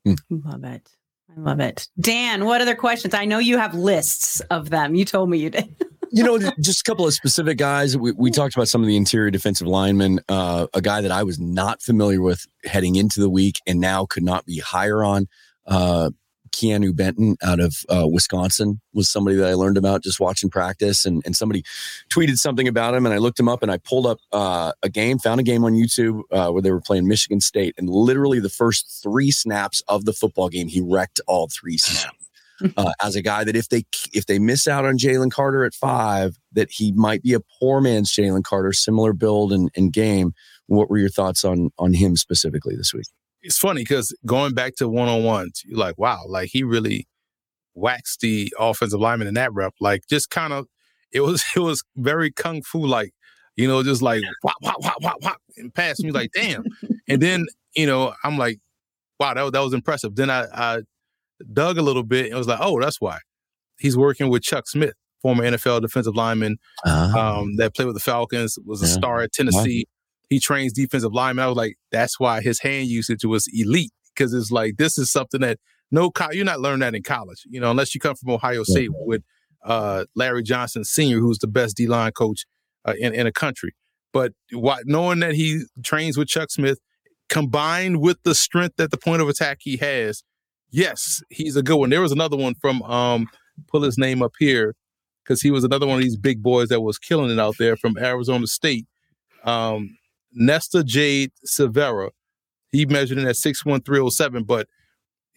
Hmm. 0.05 0.13
Love 0.29 0.63
it. 0.63 0.89
I 1.29 1.39
love 1.39 1.59
it. 1.59 1.87
Dan, 1.99 2.45
what 2.45 2.61
other 2.61 2.75
questions? 2.75 3.13
I 3.13 3.25
know 3.25 3.39
you 3.39 3.57
have 3.57 3.73
lists 3.73 4.39
of 4.51 4.69
them. 4.69 4.95
You 4.95 5.05
told 5.05 5.29
me 5.29 5.37
you 5.37 5.49
did. 5.49 5.75
you 6.11 6.23
know, 6.23 6.39
just 6.59 6.81
a 6.81 6.83
couple 6.83 7.05
of 7.05 7.13
specific 7.13 7.57
guys. 7.57 7.95
We, 7.95 8.11
we 8.13 8.31
talked 8.31 8.55
about 8.55 8.67
some 8.67 8.81
of 8.81 8.87
the 8.87 8.97
interior 8.97 9.29
defensive 9.29 9.67
linemen. 9.67 10.19
Uh, 10.27 10.67
a 10.73 10.81
guy 10.81 11.01
that 11.01 11.11
I 11.11 11.23
was 11.23 11.39
not 11.39 11.81
familiar 11.81 12.21
with 12.21 12.47
heading 12.65 12.95
into 12.95 13.19
the 13.19 13.29
week 13.29 13.59
and 13.67 13.79
now 13.79 14.05
could 14.05 14.23
not 14.23 14.45
be 14.45 14.59
higher 14.59 15.03
on. 15.03 15.27
Uh, 15.65 16.09
Keanu 16.51 16.95
Benton 16.95 17.37
out 17.43 17.59
of 17.59 17.83
uh, 17.89 18.07
Wisconsin 18.07 18.81
was 18.93 19.09
somebody 19.09 19.35
that 19.37 19.47
I 19.47 19.53
learned 19.53 19.77
about 19.77 20.03
just 20.03 20.19
watching 20.19 20.49
practice, 20.49 21.05
and, 21.05 21.21
and 21.25 21.35
somebody 21.35 21.63
tweeted 22.09 22.37
something 22.37 22.67
about 22.67 22.95
him, 22.95 23.05
and 23.05 23.13
I 23.13 23.17
looked 23.17 23.39
him 23.39 23.49
up, 23.49 23.63
and 23.63 23.71
I 23.71 23.77
pulled 23.77 24.05
up 24.05 24.19
uh, 24.31 24.71
a 24.83 24.89
game, 24.89 25.19
found 25.19 25.39
a 25.39 25.43
game 25.43 25.63
on 25.63 25.73
YouTube 25.73 26.21
uh, 26.31 26.49
where 26.51 26.61
they 26.61 26.71
were 26.71 26.81
playing 26.81 27.07
Michigan 27.07 27.41
State, 27.41 27.75
and 27.77 27.89
literally 27.89 28.39
the 28.39 28.49
first 28.49 29.01
three 29.01 29.31
snaps 29.31 29.81
of 29.87 30.05
the 30.05 30.13
football 30.13 30.49
game, 30.49 30.67
he 30.67 30.81
wrecked 30.81 31.21
all 31.27 31.47
three 31.47 31.77
snaps. 31.77 32.15
Uh, 32.75 32.91
as 33.01 33.15
a 33.15 33.21
guy 33.21 33.45
that 33.45 33.55
if 33.55 33.69
they 33.69 33.85
if 34.11 34.25
they 34.25 34.37
miss 34.37 34.67
out 34.67 34.83
on 34.83 34.97
Jalen 34.97 35.31
Carter 35.31 35.63
at 35.63 35.73
five, 35.73 36.35
that 36.51 36.69
he 36.69 36.91
might 36.91 37.23
be 37.23 37.33
a 37.33 37.39
poor 37.57 37.79
man's 37.79 38.13
Jalen 38.13 38.43
Carter, 38.43 38.73
similar 38.73 39.13
build 39.13 39.53
and, 39.53 39.71
and 39.77 39.93
game. 39.93 40.33
What 40.67 40.89
were 40.89 40.97
your 40.97 41.07
thoughts 41.07 41.45
on 41.45 41.69
on 41.79 41.93
him 41.93 42.17
specifically 42.17 42.75
this 42.75 42.93
week? 42.93 43.05
It's 43.41 43.57
funny 43.57 43.81
because 43.81 44.15
going 44.25 44.53
back 44.53 44.75
to 44.75 44.87
one 44.87 45.07
on 45.07 45.23
ones, 45.23 45.61
you're 45.65 45.77
like, 45.77 45.97
wow, 45.97 46.23
like 46.27 46.49
he 46.51 46.63
really 46.63 47.07
waxed 47.73 48.19
the 48.21 48.53
offensive 48.59 48.99
lineman 48.99 49.27
in 49.27 49.33
that 49.35 49.53
rep. 49.53 49.73
Like 49.79 50.03
just 50.09 50.29
kind 50.29 50.53
of, 50.53 50.65
it 51.11 51.21
was 51.21 51.43
it 51.55 51.59
was 51.59 51.83
very 51.95 52.31
kung 52.31 52.61
fu 52.61 52.85
like, 52.85 53.11
you 53.55 53.67
know, 53.67 53.83
just 53.83 54.01
like 54.01 54.21
whop 54.43 54.55
whop 54.61 54.83
whop 54.83 55.01
whop 55.01 55.17
whop 55.23 55.37
and 55.57 55.73
pass 55.73 55.99
me 56.01 56.11
like 56.11 56.31
damn. 56.33 56.63
and 57.07 57.21
then 57.21 57.45
you 57.75 57.85
know 57.85 58.13
I'm 58.23 58.37
like, 58.37 58.59
wow, 59.19 59.33
that 59.33 59.53
that 59.53 59.59
was 59.59 59.73
impressive. 59.73 60.15
Then 60.15 60.29
I, 60.29 60.45
I 60.53 60.81
dug 61.51 61.77
a 61.77 61.81
little 61.81 62.03
bit 62.03 62.27
and 62.27 62.37
was 62.37 62.47
like, 62.47 62.59
oh, 62.61 62.79
that's 62.79 63.01
why 63.01 63.19
he's 63.79 63.97
working 63.97 64.29
with 64.29 64.43
Chuck 64.43 64.67
Smith, 64.67 64.93
former 65.21 65.43
NFL 65.43 65.81
defensive 65.81 66.15
lineman 66.15 66.57
uh-huh. 66.85 67.39
um, 67.39 67.55
that 67.55 67.75
played 67.75 67.85
with 67.85 67.95
the 67.95 68.01
Falcons, 68.01 68.57
was 68.65 68.83
a 68.83 68.85
yeah. 68.85 68.93
star 68.93 69.21
at 69.21 69.31
Tennessee 69.31 69.87
he 70.29 70.39
trains 70.39 70.73
defensive 70.73 71.13
linemen. 71.13 71.43
I 71.43 71.47
was 71.47 71.57
like, 71.57 71.77
that's 71.91 72.19
why 72.19 72.41
his 72.41 72.61
hand 72.61 72.87
usage 72.87 73.25
was 73.25 73.47
elite 73.53 73.91
because 74.15 74.33
it's 74.33 74.51
like 74.51 74.77
this 74.77 74.97
is 74.97 75.11
something 75.11 75.41
that 75.41 75.57
no, 75.91 76.11
co- 76.11 76.31
you're 76.31 76.45
not 76.45 76.59
learning 76.59 76.81
that 76.81 76.95
in 76.95 77.03
college, 77.03 77.43
you 77.49 77.59
know, 77.59 77.71
unless 77.71 77.95
you 77.95 78.01
come 78.01 78.15
from 78.15 78.29
Ohio 78.29 78.63
State 78.63 78.91
yeah. 78.93 79.05
with 79.05 79.23
uh, 79.65 80.05
Larry 80.15 80.43
Johnson 80.43 80.83
Sr., 80.83 81.19
who's 81.19 81.39
the 81.39 81.47
best 81.47 81.77
D 81.77 81.87
line 81.87 82.11
coach 82.11 82.45
uh, 82.85 82.93
in 82.99 83.13
in 83.13 83.27
a 83.27 83.31
country. 83.31 83.73
But 84.13 84.33
what, 84.51 84.83
knowing 84.85 85.19
that 85.19 85.35
he 85.35 85.63
trains 85.83 86.17
with 86.17 86.27
Chuck 86.27 86.51
Smith, 86.51 86.79
combined 87.27 88.01
with 88.01 88.17
the 88.23 88.35
strength 88.35 88.79
at 88.79 88.91
the 88.91 88.97
point 88.97 89.21
of 89.21 89.29
attack 89.29 89.59
he 89.61 89.77
has, 89.77 90.23
yes, 90.71 91.21
he's 91.29 91.55
a 91.55 91.63
good 91.63 91.77
one. 91.77 91.89
There 91.89 92.01
was 92.01 92.11
another 92.11 92.37
one 92.37 92.55
from 92.55 92.81
um, 92.83 93.27
pull 93.67 93.83
his 93.83 93.97
name 93.97 94.21
up 94.21 94.33
here 94.39 94.75
because 95.23 95.41
he 95.41 95.51
was 95.51 95.63
another 95.63 95.85
one 95.85 95.97
of 95.97 96.03
these 96.03 96.17
big 96.17 96.41
boys 96.41 96.69
that 96.69 96.81
was 96.81 96.97
killing 96.97 97.29
it 97.29 97.39
out 97.39 97.55
there 97.59 97.77
from 97.77 97.97
Arizona 97.97 98.47
State. 98.47 98.87
Um, 99.43 99.97
Nesta 100.33 100.83
Jade 100.83 101.31
Silvera. 101.45 102.09
He 102.71 102.85
measured 102.85 103.17
in 103.17 103.27
at 103.27 103.35
6'1", 103.35 104.45
but 104.45 104.67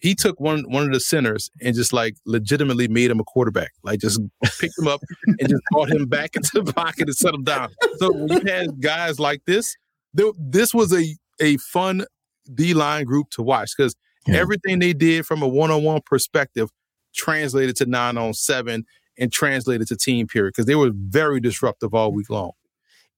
he 0.03 0.13
took 0.13 0.37
one 0.37 0.69
one 0.69 0.83
of 0.83 0.91
the 0.91 0.99
centers 0.99 1.49
and 1.61 1.73
just 1.73 1.93
like 1.93 2.17
legitimately 2.25 2.89
made 2.89 3.09
him 3.09 3.21
a 3.21 3.23
quarterback. 3.23 3.71
Like 3.83 4.01
just 4.01 4.19
picked 4.59 4.77
him 4.77 4.87
up 4.87 4.99
and 5.25 5.49
just 5.49 5.61
brought 5.71 5.89
him 5.89 6.07
back 6.07 6.31
into 6.35 6.61
the 6.61 6.73
pocket 6.73 7.07
and 7.07 7.15
set 7.15 7.33
him 7.33 7.43
down. 7.43 7.69
So 7.99 8.11
when 8.11 8.27
you 8.27 8.51
had 8.51 8.81
guys 8.81 9.17
like 9.17 9.43
this, 9.45 9.75
this 10.13 10.73
was 10.73 10.93
a 10.93 11.15
a 11.39 11.55
fun 11.57 12.05
D 12.53 12.73
line 12.73 13.05
group 13.05 13.29
to 13.31 13.41
watch 13.41 13.71
because 13.77 13.95
yeah. 14.27 14.35
everything 14.35 14.79
they 14.79 14.91
did 14.91 15.25
from 15.25 15.41
a 15.41 15.47
one 15.47 15.71
on 15.71 15.83
one 15.83 16.01
perspective 16.05 16.69
translated 17.15 17.77
to 17.77 17.85
nine 17.85 18.17
on 18.17 18.33
seven 18.33 18.85
and 19.17 19.31
translated 19.31 19.87
to 19.87 19.95
team 19.95 20.27
period 20.27 20.51
because 20.51 20.65
they 20.65 20.75
were 20.75 20.91
very 20.93 21.39
disruptive 21.39 21.93
all 21.93 22.11
week 22.11 22.29
long. 22.29 22.51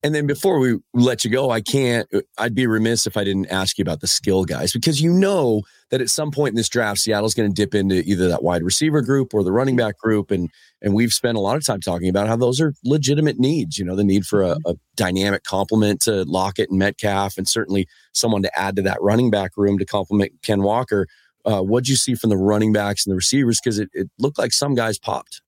And 0.04 0.14
then 0.14 0.28
before 0.28 0.60
we 0.60 0.78
let 0.94 1.24
you 1.24 1.32
go, 1.32 1.50
I 1.50 1.62
can't, 1.62 2.08
I'd 2.38 2.54
be 2.54 2.68
remiss 2.68 3.08
if 3.08 3.18
I 3.18 3.24
didn't 3.24 3.52
ask 3.52 3.78
you 3.80 3.82
about 3.82 4.02
the 4.02 4.08
skill 4.08 4.46
guys 4.46 4.72
because 4.72 5.02
you 5.02 5.12
know 5.12 5.64
that 5.90 6.00
at 6.00 6.10
some 6.10 6.30
point 6.30 6.50
in 6.50 6.56
this 6.56 6.70
draft, 6.70 7.00
Seattle's 7.00 7.34
going 7.34 7.52
to 7.52 7.54
dip 7.54 7.74
into 7.74 8.04
either 8.04 8.28
that 8.28 8.44
wide 8.44 8.62
receiver 8.62 9.02
group 9.02 9.34
or 9.34 9.44
the 9.44 9.52
running 9.52 9.76
back 9.76 9.98
group. 9.98 10.30
And, 10.30 10.52
and 10.82 10.94
we've 10.94 11.12
spent 11.12 11.38
a 11.38 11.42
lot 11.42 11.56
of 11.56 11.66
time 11.66 11.82
talking 11.82 12.08
about 12.08 12.28
how 12.28 12.36
those 12.36 12.62
are 12.62 12.76
legitimate 12.84 13.40
needs, 13.40 13.80
you 13.80 13.86
know, 13.86 13.96
the 13.96 14.04
need 14.04 14.26
for 14.26 14.44
a, 14.44 14.56
mm-hmm. 14.56 14.72
a 14.72 14.76
dynamic 14.96 15.44
complement 15.44 16.02
to 16.02 16.24
Lockett 16.26 16.70
and 16.70 16.78
Metcalf, 16.78 17.38
and 17.38 17.48
certainly 17.48 17.88
someone 18.14 18.44
to 18.44 18.60
add 18.60 18.76
to 18.76 18.84
that 18.84 19.02
running 19.02 19.32
back 19.32 19.52
room 19.58 19.80
to 19.80 19.86
complement 19.86 20.34
Ken 20.44 20.62
Walker. 20.62 21.08
Uh, 21.46 21.62
what'd 21.62 21.88
you 21.88 21.96
see 21.96 22.14
from 22.14 22.30
the 22.30 22.38
running 22.38 22.74
backs 22.74 23.06
and 23.06 23.12
the 23.12 23.16
receivers? 23.16 23.60
Because 23.60 23.80
it, 23.80 23.90
it 23.94 24.10
looked 24.20 24.38
like 24.38 24.52
some 24.52 24.76
guys 24.76 25.00
popped. 25.00 25.42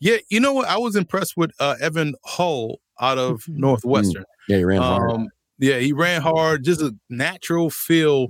Yeah, 0.00 0.16
you 0.28 0.40
know 0.40 0.54
what? 0.54 0.68
I 0.68 0.78
was 0.78 0.96
impressed 0.96 1.36
with 1.36 1.52
uh, 1.60 1.76
Evan 1.80 2.14
Hull 2.24 2.80
out 3.00 3.18
of 3.18 3.40
mm-hmm. 3.40 3.60
Northwestern. 3.60 4.24
Yeah, 4.48 4.58
he 4.58 4.64
ran 4.64 4.82
hard. 4.82 5.10
Um, 5.12 5.28
yeah, 5.58 5.78
he 5.78 5.92
ran 5.92 6.22
hard. 6.22 6.64
Just 6.64 6.80
a 6.80 6.94
natural 7.08 7.70
feel 7.70 8.28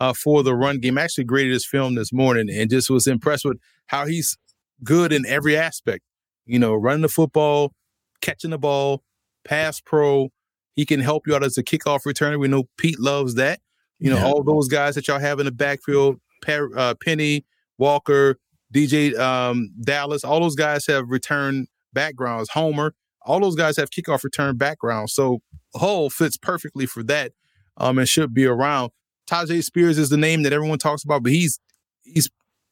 uh, 0.00 0.12
for 0.12 0.42
the 0.42 0.54
run 0.54 0.80
game. 0.80 0.98
Actually, 0.98 1.24
graded 1.24 1.52
his 1.52 1.66
film 1.66 1.94
this 1.94 2.12
morning 2.12 2.48
and 2.50 2.70
just 2.70 2.90
was 2.90 3.06
impressed 3.06 3.44
with 3.44 3.58
how 3.86 4.06
he's 4.06 4.36
good 4.82 5.12
in 5.12 5.24
every 5.26 5.56
aspect. 5.56 6.04
You 6.46 6.58
know, 6.58 6.74
running 6.74 7.02
the 7.02 7.08
football, 7.08 7.72
catching 8.20 8.50
the 8.50 8.58
ball, 8.58 9.02
pass 9.44 9.80
pro. 9.80 10.28
He 10.74 10.84
can 10.84 11.00
help 11.00 11.26
you 11.26 11.34
out 11.34 11.44
as 11.44 11.56
a 11.56 11.62
kickoff 11.62 12.00
returner. 12.04 12.38
We 12.38 12.48
know 12.48 12.64
Pete 12.76 12.98
loves 12.98 13.36
that. 13.36 13.60
You 14.00 14.10
know, 14.10 14.16
yeah. 14.16 14.26
all 14.26 14.42
those 14.42 14.68
guys 14.68 14.96
that 14.96 15.06
y'all 15.06 15.20
have 15.20 15.38
in 15.38 15.46
the 15.46 15.52
backfield, 15.52 16.16
uh, 16.46 16.94
Penny, 17.02 17.46
Walker, 17.78 18.38
DeeJay 18.74 19.16
um, 19.16 19.70
Dallas, 19.80 20.24
all 20.24 20.40
those 20.40 20.56
guys 20.56 20.86
have 20.86 21.08
return 21.08 21.68
backgrounds. 21.92 22.50
Homer, 22.50 22.94
all 23.24 23.40
those 23.40 23.56
guys 23.56 23.76
have 23.76 23.90
kickoff 23.90 24.22
return 24.24 24.56
background. 24.56 25.10
So 25.10 25.40
Hull 25.74 26.10
fits 26.10 26.36
perfectly 26.36 26.86
for 26.86 27.02
that 27.04 27.32
um, 27.76 27.98
and 27.98 28.08
should 28.08 28.34
be 28.34 28.44
around. 28.46 28.90
Tyjae 29.28 29.64
Spears 29.64 29.98
is 29.98 30.10
the 30.10 30.16
name 30.16 30.42
that 30.42 30.52
everyone 30.52 30.78
talks 30.78 31.04
about, 31.04 31.22
but 31.22 31.32
he's 31.32 31.58
he's 32.02 32.28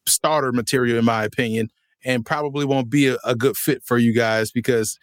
starter 0.07 0.53
material 0.53 0.99
in 0.99 1.05
my 1.05 1.25
opinion, 1.25 1.71
and 2.05 2.27
probably 2.27 2.65
won't 2.65 2.91
be 2.91 3.09
a, 3.09 3.17
a 3.25 3.35
good 3.35 3.57
fit 3.57 3.83
for 3.85 3.97
you 3.99 4.13
guys 4.13 4.51
because 4.51 4.99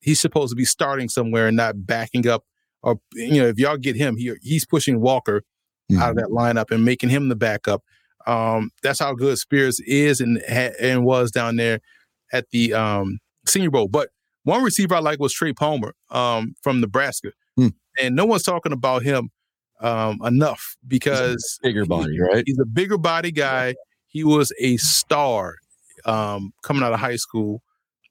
he's 0.00 0.20
supposed 0.20 0.50
to 0.50 0.56
be 0.56 0.64
starting 0.64 1.08
somewhere 1.08 1.48
and 1.48 1.56
not 1.56 1.86
backing 1.86 2.28
up. 2.28 2.44
Or 2.82 3.00
you 3.14 3.40
know, 3.40 3.48
if 3.48 3.58
y'all 3.58 3.76
get 3.76 3.96
him, 3.96 4.16
he 4.16 4.32
he's 4.42 4.66
pushing 4.66 5.00
Walker 5.00 5.42
mm-hmm. 5.90 6.00
out 6.00 6.10
of 6.10 6.16
that 6.16 6.28
lineup 6.28 6.70
and 6.70 6.84
making 6.84 7.10
him 7.10 7.28
the 7.28 7.36
backup. 7.36 7.82
Um, 8.26 8.70
that's 8.82 9.00
how 9.00 9.14
good 9.14 9.38
Spears 9.38 9.80
is 9.80 10.20
and 10.20 10.38
and 10.48 11.04
was 11.04 11.32
down 11.32 11.56
there 11.56 11.80
at 12.32 12.48
the 12.50 12.74
um, 12.74 13.18
Senior 13.46 13.70
Bowl. 13.70 13.88
But 13.88 14.10
one 14.44 14.62
receiver 14.62 14.94
I 14.94 14.98
like 15.00 15.20
was 15.20 15.32
Trey 15.32 15.52
Palmer 15.52 15.94
um, 16.10 16.54
from 16.62 16.80
Nebraska, 16.80 17.32
hmm. 17.56 17.68
and 18.00 18.16
no 18.16 18.24
one's 18.24 18.42
talking 18.42 18.72
about 18.72 19.02
him 19.02 19.30
um, 19.80 20.20
enough 20.24 20.76
because 20.86 21.58
bigger 21.62 21.84
body, 21.84 22.18
right? 22.18 22.44
He's 22.46 22.58
a 22.58 22.66
bigger 22.66 22.98
body 22.98 23.32
guy. 23.32 23.74
He 24.06 24.24
was 24.24 24.52
a 24.58 24.76
star 24.78 25.56
um, 26.04 26.52
coming 26.62 26.82
out 26.82 26.92
of 26.92 27.00
high 27.00 27.16
school. 27.16 27.62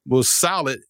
Was 0.06 0.28
solid 0.28 0.80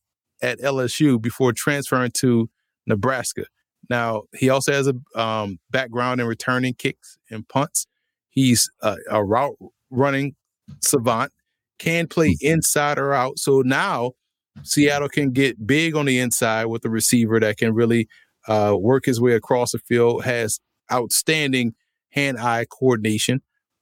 at 0.40 0.59
LSU 0.61 1.20
before 1.20 1.52
transferring 1.52 2.12
to 2.12 2.48
Nebraska. 2.87 3.44
Now 3.90 4.22
he 4.35 4.48
also 4.48 4.72
has 4.72 4.88
a 4.88 5.20
um, 5.20 5.59
background 5.70 6.20
in 6.20 6.26
returning 6.26 6.74
kicks 6.74 7.18
and 7.31 7.46
punts. 7.48 7.87
He's 8.31 8.70
a, 8.81 8.96
a 9.11 9.24
route 9.24 9.57
running 9.90 10.35
savant. 10.81 11.33
Can 11.78 12.07
play 12.07 12.37
hmm. 12.40 12.46
inside 12.46 12.98
or 12.98 13.12
out. 13.12 13.38
So 13.38 13.62
now 13.62 14.12
Seattle 14.62 15.08
can 15.08 15.30
get 15.30 15.66
big 15.66 15.96
on 15.96 16.06
the 16.06 16.18
inside 16.18 16.66
with 16.66 16.84
a 16.84 16.90
receiver 16.90 17.40
that 17.40 17.56
can 17.56 17.74
really 17.74 18.08
uh, 18.48 18.77
work 18.79 19.06
his 19.06 19.20
way 19.20 19.33
across 19.33 19.72
the 19.72 19.79
field, 19.79 20.24
has 20.24 20.60
outstanding 20.92 21.74
hand-eye 22.10 22.66
coordination, 22.70 23.40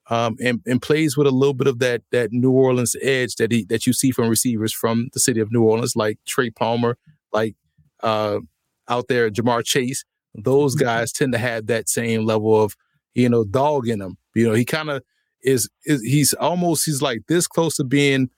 um, 0.09 0.36
and, 0.42 0.61
and 0.66 0.82
plays 0.82 1.16
with 1.16 1.26
a 1.26 1.30
little 1.30 1.55
bit 1.55 1.66
of 1.66 1.78
that 1.78 2.03
that 2.11 2.32
New 2.32 2.51
Orleans 2.51 2.97
edge 3.01 3.36
that 3.36 3.53
he 3.53 3.64
that 3.66 3.86
you 3.86 3.92
see 3.92 4.11
from 4.11 4.28
receivers 4.28 4.72
from 4.72 5.09
the 5.12 5.20
city 5.20 5.40
of 5.40 5.53
New 5.53 5.62
Orleans, 5.62 5.97
like 5.97 6.18
Trey 6.26 6.51
Palmer, 6.51 6.97
like 7.32 7.55
uh, 8.03 8.40
out 8.88 9.09
there 9.09 9.30
Ja'Marr 9.30 9.64
Chase. 9.64 10.05
Those 10.34 10.74
mm-hmm. 10.74 10.84
guys 10.84 11.12
tend 11.12 11.32
to 11.32 11.38
have 11.38 11.66
that 11.66 11.88
same 11.88 12.24
level 12.24 12.61
of 12.61 12.76
you 13.14 13.28
know 13.28 13.45
dog 13.45 13.88
in 13.88 13.99
them. 13.99 14.16
You 14.34 14.49
know, 14.49 14.55
he 14.55 14.64
kind 14.64 14.90
of 14.90 15.03
is, 15.42 15.68
is 15.84 16.03
he's 16.03 16.34
almost 16.34 16.84
he's 16.84 17.03
like 17.03 17.22
this 17.28 17.47
close 17.47 17.76
to 17.76 17.84
being 17.84 18.30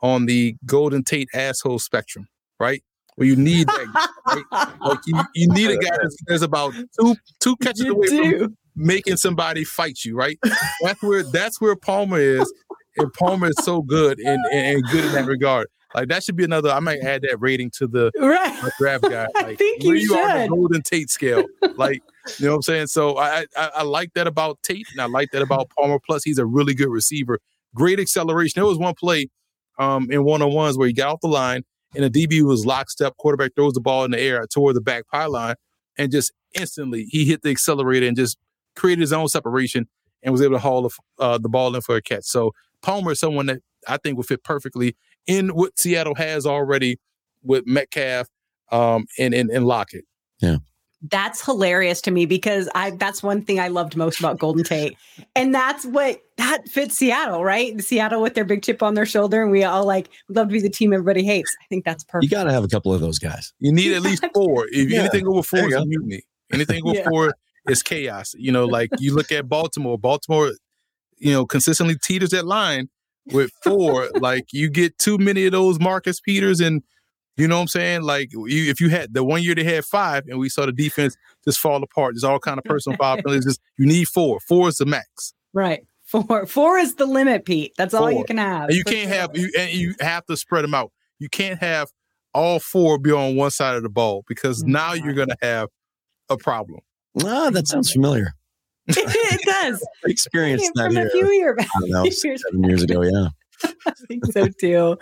on 0.00 0.26
the 0.26 0.56
Golden 0.66 1.04
Tate 1.04 1.28
asshole 1.34 1.78
spectrum, 1.78 2.28
right? 2.58 2.82
Where 3.16 3.26
you 3.26 3.36
need 3.36 3.66
that, 3.66 4.08
right? 4.26 4.80
Like 4.80 5.00
you, 5.06 5.20
you 5.34 5.48
need 5.48 5.70
a 5.70 5.76
guy 5.76 5.96
that's, 6.00 6.16
that's 6.26 6.42
about 6.42 6.72
two 7.00 7.16
two 7.40 7.56
catches 7.56 7.80
you 7.80 7.94
away 7.94 8.06
do. 8.06 8.38
from 8.38 8.56
making 8.76 9.16
somebody 9.16 9.64
fight 9.64 10.04
you, 10.04 10.16
right? 10.16 10.38
That's 10.82 11.02
where 11.02 11.24
that's 11.24 11.60
where 11.60 11.74
Palmer 11.74 12.20
is, 12.20 12.52
and 12.96 13.12
Palmer 13.12 13.48
is 13.48 13.56
so 13.64 13.82
good 13.82 14.20
and, 14.20 14.38
and 14.52 14.84
good 14.84 15.04
in 15.04 15.12
that 15.12 15.26
regard. 15.26 15.66
Like 15.94 16.08
that 16.08 16.22
should 16.22 16.36
be 16.36 16.44
another. 16.44 16.70
I 16.70 16.80
might 16.80 17.00
add 17.00 17.22
that 17.22 17.40
rating 17.40 17.70
to 17.78 17.86
the 17.88 18.12
right. 18.20 18.70
draft 18.78 19.02
guy. 19.02 19.26
Like, 19.34 19.46
I 19.46 19.54
think 19.56 19.82
you, 19.82 19.88
where 19.88 19.96
you 19.96 20.08
should. 20.08 20.16
the 20.16 20.48
Golden 20.48 20.82
Tate 20.82 21.10
scale. 21.10 21.44
Like 21.76 22.02
you 22.38 22.46
know 22.46 22.52
what 22.52 22.56
I'm 22.56 22.62
saying. 22.62 22.86
So 22.88 23.16
I, 23.18 23.46
I 23.56 23.70
I 23.76 23.82
like 23.82 24.12
that 24.14 24.26
about 24.26 24.62
Tate, 24.62 24.86
and 24.92 25.00
I 25.00 25.06
like 25.06 25.30
that 25.32 25.42
about 25.42 25.70
Palmer. 25.70 25.98
Plus, 26.06 26.22
he's 26.22 26.38
a 26.38 26.46
really 26.46 26.74
good 26.74 26.88
receiver. 26.88 27.40
Great 27.74 27.98
acceleration. 27.98 28.60
There 28.60 28.66
was 28.66 28.78
one 28.78 28.94
play 28.94 29.28
um, 29.78 30.10
in 30.10 30.24
one 30.24 30.42
on 30.42 30.52
ones 30.52 30.76
where 30.76 30.86
he 30.86 30.92
got 30.92 31.12
off 31.12 31.20
the 31.20 31.28
line 31.28 31.62
and 31.94 32.04
the 32.04 32.26
DB 32.26 32.42
was 32.42 32.66
lockstep. 32.66 33.16
Quarterback 33.16 33.52
throws 33.56 33.72
the 33.72 33.80
ball 33.80 34.04
in 34.04 34.10
the 34.10 34.20
air 34.20 34.46
toward 34.46 34.76
the 34.76 34.80
back 34.80 35.04
pylon, 35.12 35.54
and 35.96 36.10
just 36.10 36.32
instantly 36.54 37.04
he 37.10 37.24
hit 37.24 37.42
the 37.42 37.50
accelerator 37.50 38.06
and 38.06 38.16
just 38.16 38.38
created 38.76 39.00
his 39.00 39.12
own 39.12 39.28
separation 39.28 39.88
and 40.22 40.32
was 40.32 40.42
able 40.42 40.54
to 40.54 40.58
haul 40.58 40.82
the, 40.82 40.90
uh, 41.18 41.38
the 41.38 41.48
ball 41.48 41.74
in 41.74 41.80
for 41.80 41.96
a 41.96 42.02
catch. 42.02 42.24
So 42.24 42.52
Palmer 42.82 43.12
is 43.12 43.20
someone 43.20 43.46
that 43.46 43.60
I 43.86 43.96
think 43.96 44.16
would 44.16 44.26
fit 44.26 44.44
perfectly 44.44 44.96
in 45.26 45.48
what 45.50 45.78
Seattle 45.78 46.14
has 46.16 46.46
already 46.46 46.98
with 47.42 47.64
Metcalf 47.66 48.28
um, 48.70 49.06
and, 49.18 49.34
and 49.34 49.50
and 49.50 49.66
Lockett. 49.66 50.04
Yeah. 50.40 50.58
That's 51.02 51.44
hilarious 51.44 52.00
to 52.02 52.10
me 52.10 52.26
because 52.26 52.68
I 52.74 52.90
that's 52.90 53.22
one 53.22 53.42
thing 53.44 53.60
I 53.60 53.68
loved 53.68 53.96
most 53.96 54.18
about 54.18 54.38
Golden 54.40 54.64
Tate. 54.64 54.96
And 55.36 55.54
that's 55.54 55.86
what 55.86 56.20
that 56.38 56.68
fits 56.68 56.96
Seattle, 56.96 57.44
right? 57.44 57.80
Seattle 57.80 58.20
with 58.20 58.34
their 58.34 58.44
big 58.44 58.62
chip 58.64 58.82
on 58.82 58.94
their 58.94 59.06
shoulder 59.06 59.40
and 59.42 59.52
we 59.52 59.62
all 59.62 59.84
like 59.84 60.08
love 60.28 60.48
to 60.48 60.52
be 60.52 60.60
the 60.60 60.68
team 60.68 60.92
everybody 60.92 61.24
hates. 61.24 61.54
I 61.62 61.66
think 61.68 61.84
that's 61.84 62.02
perfect. 62.02 62.24
You 62.24 62.30
got 62.36 62.44
to 62.44 62.52
have 62.52 62.64
a 62.64 62.68
couple 62.68 62.92
of 62.92 63.00
those 63.00 63.20
guys. 63.20 63.52
You 63.60 63.72
need 63.72 63.92
at 63.92 64.02
least 64.02 64.24
four. 64.34 64.66
If 64.72 64.90
Yeah. 64.90 65.00
anything 65.00 65.26
over 65.28 65.42
four 65.42 65.60
There 65.60 65.68
is 65.68 65.72
you 65.74 65.78
a 65.78 65.80
go. 65.82 65.86
mutiny. 65.86 66.22
Anything 66.52 66.82
over 66.84 66.96
Yeah. 66.96 67.08
four 67.08 67.34
is 67.68 67.80
chaos. 67.82 68.34
You 68.36 68.50
know, 68.50 68.64
like 68.64 68.90
you 68.98 69.14
look 69.14 69.30
at 69.30 69.48
Baltimore. 69.48 69.98
Baltimore, 69.98 70.50
you 71.18 71.32
know, 71.32 71.46
consistently 71.46 71.94
teeters 72.02 72.30
that 72.30 72.44
line 72.44 72.88
with 73.26 73.52
four. 73.62 74.08
like 74.20 74.46
you 74.52 74.68
get 74.68 74.98
too 74.98 75.16
many 75.18 75.46
of 75.46 75.52
those 75.52 75.78
Marcus 75.78 76.18
Peters 76.18 76.58
and 76.60 76.82
you 77.38 77.48
know 77.48 77.56
what 77.56 77.62
I'm 77.62 77.68
saying? 77.68 78.02
Like 78.02 78.32
you, 78.32 78.46
if 78.46 78.80
you 78.80 78.88
had 78.90 79.14
the 79.14 79.24
one 79.24 79.42
year 79.42 79.54
they 79.54 79.64
had 79.64 79.84
five 79.84 80.26
and 80.26 80.38
we 80.38 80.48
saw 80.48 80.66
the 80.66 80.72
defense 80.72 81.16
just 81.44 81.58
fall 81.60 81.82
apart, 81.82 82.14
there's 82.14 82.24
all 82.24 82.38
kind 82.38 82.58
of 82.58 82.64
personal 82.64 82.96
foul 82.98 83.16
penalties. 83.24 83.44
Just 83.44 83.60
you 83.78 83.86
need 83.86 84.08
four. 84.08 84.40
Four 84.40 84.68
is 84.68 84.76
the 84.76 84.86
max. 84.86 85.32
Right. 85.52 85.86
Four. 86.04 86.46
Four 86.46 86.78
is 86.78 86.94
the 86.94 87.06
limit, 87.06 87.44
Pete. 87.44 87.74
That's 87.76 87.94
all 87.94 88.10
you 88.10 88.24
can 88.24 88.38
have. 88.38 88.68
And 88.68 88.76
you 88.76 88.84
can't 88.84 89.08
sure. 89.08 89.18
have 89.18 89.36
you 89.36 89.50
and 89.58 89.70
you 89.72 89.94
have 90.00 90.24
to 90.26 90.36
spread 90.36 90.64
them 90.64 90.74
out. 90.74 90.90
You 91.18 91.28
can't 91.28 91.60
have 91.60 91.90
all 92.34 92.60
four 92.60 92.98
be 92.98 93.12
on 93.12 93.36
one 93.36 93.50
side 93.50 93.76
of 93.76 93.82
the 93.82 93.88
ball 93.88 94.24
because 94.26 94.64
now 94.64 94.92
you're 94.94 95.14
gonna 95.14 95.36
have 95.42 95.68
a 96.28 96.36
problem. 96.36 96.80
Ah, 97.24 97.50
that 97.50 97.66
sounds 97.68 97.92
familiar. 97.92 98.32
it 98.88 99.40
does. 99.44 99.86
Experienced 100.06 100.70
that 100.74 100.92
From 100.92 100.96
a 100.96 101.10
few 101.10 101.30
years 101.30 101.56
back. 101.58 101.68
I 101.76 101.80
don't 101.80 101.90
know, 101.90 102.10
seven 102.10 102.64
years 102.64 102.82
ago. 102.82 103.02
Yeah. 103.02 103.28
I 103.64 103.92
think 104.08 104.26
so 104.26 104.48
too. 104.60 104.98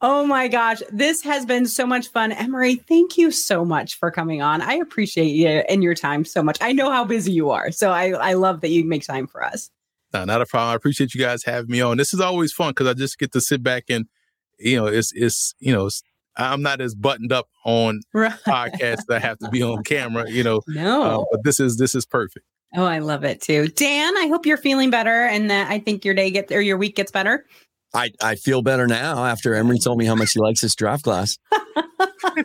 Oh 0.00 0.26
my 0.26 0.48
gosh. 0.48 0.82
This 0.90 1.22
has 1.22 1.44
been 1.46 1.66
so 1.66 1.86
much 1.86 2.08
fun. 2.08 2.32
Emory, 2.32 2.76
thank 2.76 3.18
you 3.18 3.30
so 3.30 3.64
much 3.64 3.98
for 3.98 4.10
coming 4.10 4.42
on. 4.42 4.60
I 4.62 4.74
appreciate 4.74 5.28
you 5.30 5.48
and 5.48 5.82
your 5.82 5.94
time 5.94 6.24
so 6.24 6.42
much. 6.42 6.58
I 6.60 6.72
know 6.72 6.90
how 6.90 7.04
busy 7.04 7.32
you 7.32 7.50
are. 7.50 7.70
So 7.70 7.90
I, 7.90 8.10
I 8.10 8.32
love 8.34 8.60
that 8.62 8.70
you 8.70 8.84
make 8.84 9.04
time 9.06 9.26
for 9.26 9.44
us. 9.44 9.70
No, 10.14 10.24
not 10.24 10.40
a 10.40 10.46
problem. 10.46 10.70
I 10.72 10.74
appreciate 10.74 11.14
you 11.14 11.20
guys 11.20 11.44
having 11.44 11.70
me 11.70 11.80
on. 11.80 11.96
This 11.98 12.14
is 12.14 12.20
always 12.20 12.52
fun 12.52 12.70
because 12.70 12.86
I 12.86 12.94
just 12.94 13.18
get 13.18 13.32
to 13.32 13.40
sit 13.40 13.62
back 13.62 13.84
and, 13.90 14.06
you 14.58 14.76
know, 14.76 14.86
it's 14.86 15.12
it's 15.14 15.54
you 15.58 15.72
know, 15.72 15.86
it's, 15.86 16.02
I'm 16.36 16.62
not 16.62 16.80
as 16.80 16.94
buttoned 16.94 17.32
up 17.32 17.48
on 17.64 18.00
Right. 18.14 18.32
podcasts 18.46 19.04
that 19.08 19.16
I 19.16 19.18
have 19.18 19.38
to 19.40 19.50
be 19.50 19.62
on 19.62 19.82
camera, 19.84 20.30
you 20.30 20.42
know. 20.44 20.62
No. 20.68 21.02
Uh, 21.02 21.24
but 21.30 21.44
this 21.44 21.60
is 21.60 21.76
this 21.76 21.94
is 21.94 22.06
perfect. 22.06 22.46
oh, 22.76 22.84
I 22.84 23.00
love 23.00 23.22
it 23.24 23.40
too. 23.42 23.68
Dan, 23.68 24.16
I 24.16 24.28
hope 24.28 24.46
you're 24.46 24.56
feeling 24.56 24.88
better 24.90 25.24
and 25.24 25.50
that 25.50 25.70
I 25.70 25.78
think 25.78 26.04
your 26.04 26.14
day 26.14 26.30
gets 26.30 26.50
or 26.52 26.60
your 26.60 26.78
week 26.78 26.96
gets 26.96 27.10
better. 27.12 27.44
I, 27.94 28.10
I 28.22 28.34
feel 28.34 28.62
better 28.62 28.86
now 28.86 29.24
after 29.24 29.54
Emory 29.54 29.78
told 29.78 29.98
me 29.98 30.04
how 30.04 30.14
much 30.14 30.32
he 30.32 30.40
likes 30.40 30.60
this 30.60 30.74
draft 30.74 31.04
class. 31.04 31.38
you 32.36 32.44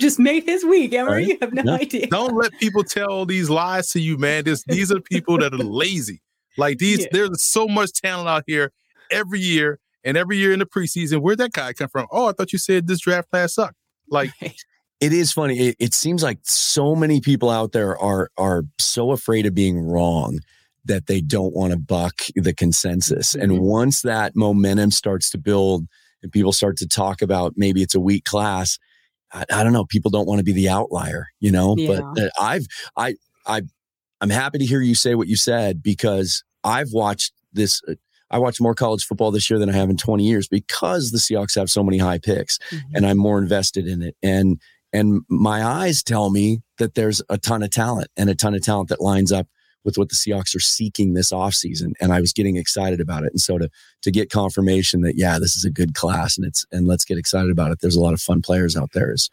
just 0.00 0.18
made 0.18 0.44
his 0.44 0.64
week, 0.64 0.94
Emory. 0.94 1.12
Right? 1.12 1.26
You 1.26 1.38
have 1.40 1.52
no 1.52 1.62
Yeah. 1.64 1.72
idea. 1.80 2.06
Don't 2.08 2.34
let 2.36 2.52
people 2.58 2.84
tell 2.84 3.26
these 3.26 3.50
lies 3.50 3.90
to 3.92 4.00
you, 4.00 4.16
man. 4.16 4.44
This, 4.44 4.64
these 4.66 4.90
are 4.90 5.00
people 5.00 5.38
that 5.38 5.52
are 5.52 5.58
lazy. 5.58 6.22
Like 6.56 6.78
these, 6.78 7.00
Yeah. 7.00 7.06
there's 7.12 7.42
so 7.42 7.66
much 7.68 7.92
talent 7.92 8.28
out 8.28 8.44
here 8.46 8.72
every 9.10 9.40
year, 9.40 9.78
and 10.04 10.16
every 10.16 10.38
year 10.38 10.52
in 10.52 10.58
the 10.60 10.66
preseason. 10.66 11.20
Where'd 11.20 11.38
that 11.38 11.52
guy 11.52 11.72
come 11.72 11.88
from? 11.88 12.06
Oh, 12.10 12.28
I 12.28 12.32
thought 12.32 12.52
you 12.52 12.58
said 12.58 12.86
this 12.86 13.00
draft 13.00 13.30
class 13.30 13.54
sucked. 13.54 13.76
Like, 14.10 14.30
It 15.00 15.12
is 15.12 15.30
funny. 15.32 15.58
It, 15.68 15.76
it 15.78 15.94
seems 15.94 16.22
like 16.22 16.38
so 16.42 16.96
many 16.96 17.20
people 17.20 17.50
out 17.50 17.72
there 17.72 17.96
are 17.98 18.30
are 18.36 18.64
so 18.80 19.12
afraid 19.12 19.46
of 19.46 19.54
being 19.54 19.78
wrong 19.78 20.40
that 20.88 21.06
they 21.06 21.20
don't 21.20 21.54
want 21.54 21.72
to 21.72 21.78
buck 21.78 22.22
the 22.34 22.52
consensus. 22.52 23.34
Mhm. 23.34 23.42
And 23.42 23.60
once 23.60 24.02
that 24.02 24.34
momentum 24.34 24.90
starts 24.90 25.30
to 25.30 25.38
build 25.38 25.86
and 26.22 26.32
people 26.32 26.52
start 26.52 26.76
to 26.78 26.88
talk 26.88 27.22
about 27.22 27.54
maybe 27.56 27.82
it's 27.82 27.94
a 27.94 28.00
weak 28.00 28.24
class, 28.24 28.78
I, 29.32 29.44
I 29.52 29.62
don't 29.62 29.72
know. 29.72 29.84
People 29.84 30.10
don't 30.10 30.26
want 30.26 30.38
to 30.38 30.44
be 30.44 30.52
the 30.52 30.68
outlier, 30.68 31.28
you 31.38 31.52
know. 31.52 31.76
Yeah. 31.76 32.00
But 32.14 32.22
uh, 32.24 32.30
I've 32.40 32.66
I 32.96 33.14
I 33.46 33.62
I'm 34.20 34.30
happy 34.30 34.58
to 34.58 34.66
hear 34.66 34.80
you 34.80 34.94
say 34.94 35.14
what 35.14 35.28
you 35.28 35.36
said 35.36 35.82
because 35.82 36.42
I've 36.64 36.92
watched 36.92 37.32
this. 37.52 37.80
Uh, 37.86 37.94
I 38.30 38.38
watched 38.38 38.60
more 38.60 38.74
college 38.74 39.04
football 39.04 39.30
this 39.30 39.48
year 39.48 39.58
than 39.58 39.70
I 39.70 39.72
have 39.72 39.88
in 39.88 39.96
20 39.96 40.22
years 40.22 40.48
because 40.48 41.12
the 41.12 41.18
Seahawks 41.18 41.54
have 41.54 41.70
so 41.70 41.82
many 41.82 41.96
high 41.96 42.18
picks 42.18 42.58
and 42.92 43.06
I'm 43.06 43.16
more 43.16 43.38
invested 43.38 43.86
in 43.86 44.02
it. 44.02 44.16
And 44.22 44.60
and 44.92 45.22
my 45.30 45.64
eyes 45.64 46.02
tell 46.02 46.28
me 46.30 46.60
that 46.76 46.94
there's 46.94 47.22
a 47.30 47.38
ton 47.38 47.62
of 47.62 47.70
talent 47.70 48.08
and 48.18 48.28
a 48.28 48.34
ton 48.34 48.54
of 48.54 48.62
talent 48.62 48.90
that 48.90 49.00
lines 49.00 49.32
up 49.32 49.46
with 49.88 49.96
what 49.96 50.10
the 50.10 50.14
Seahawks 50.14 50.54
are 50.54 50.60
seeking 50.60 51.14
this 51.14 51.32
offseason. 51.32 51.92
And 51.98 52.12
I 52.12 52.20
was 52.20 52.34
getting 52.34 52.56
excited 52.58 53.00
about 53.00 53.24
it. 53.24 53.32
And 53.32 53.40
so 53.40 53.56
to 53.56 53.70
to 54.02 54.10
get 54.10 54.28
confirmation 54.28 55.00
that 55.00 55.16
yeah, 55.16 55.38
this 55.38 55.56
is 55.56 55.64
a 55.64 55.70
good 55.70 55.94
class 55.94 56.36
and 56.36 56.46
it's 56.46 56.66
and 56.70 56.86
let's 56.86 57.06
get 57.06 57.16
excited 57.16 57.50
about 57.50 57.72
it. 57.72 57.78
There's 57.80 57.96
a 57.96 58.00
lot 58.00 58.12
of 58.12 58.20
fun 58.20 58.42
players 58.42 58.76
out 58.76 58.90
there 58.92 59.10
is 59.10 59.30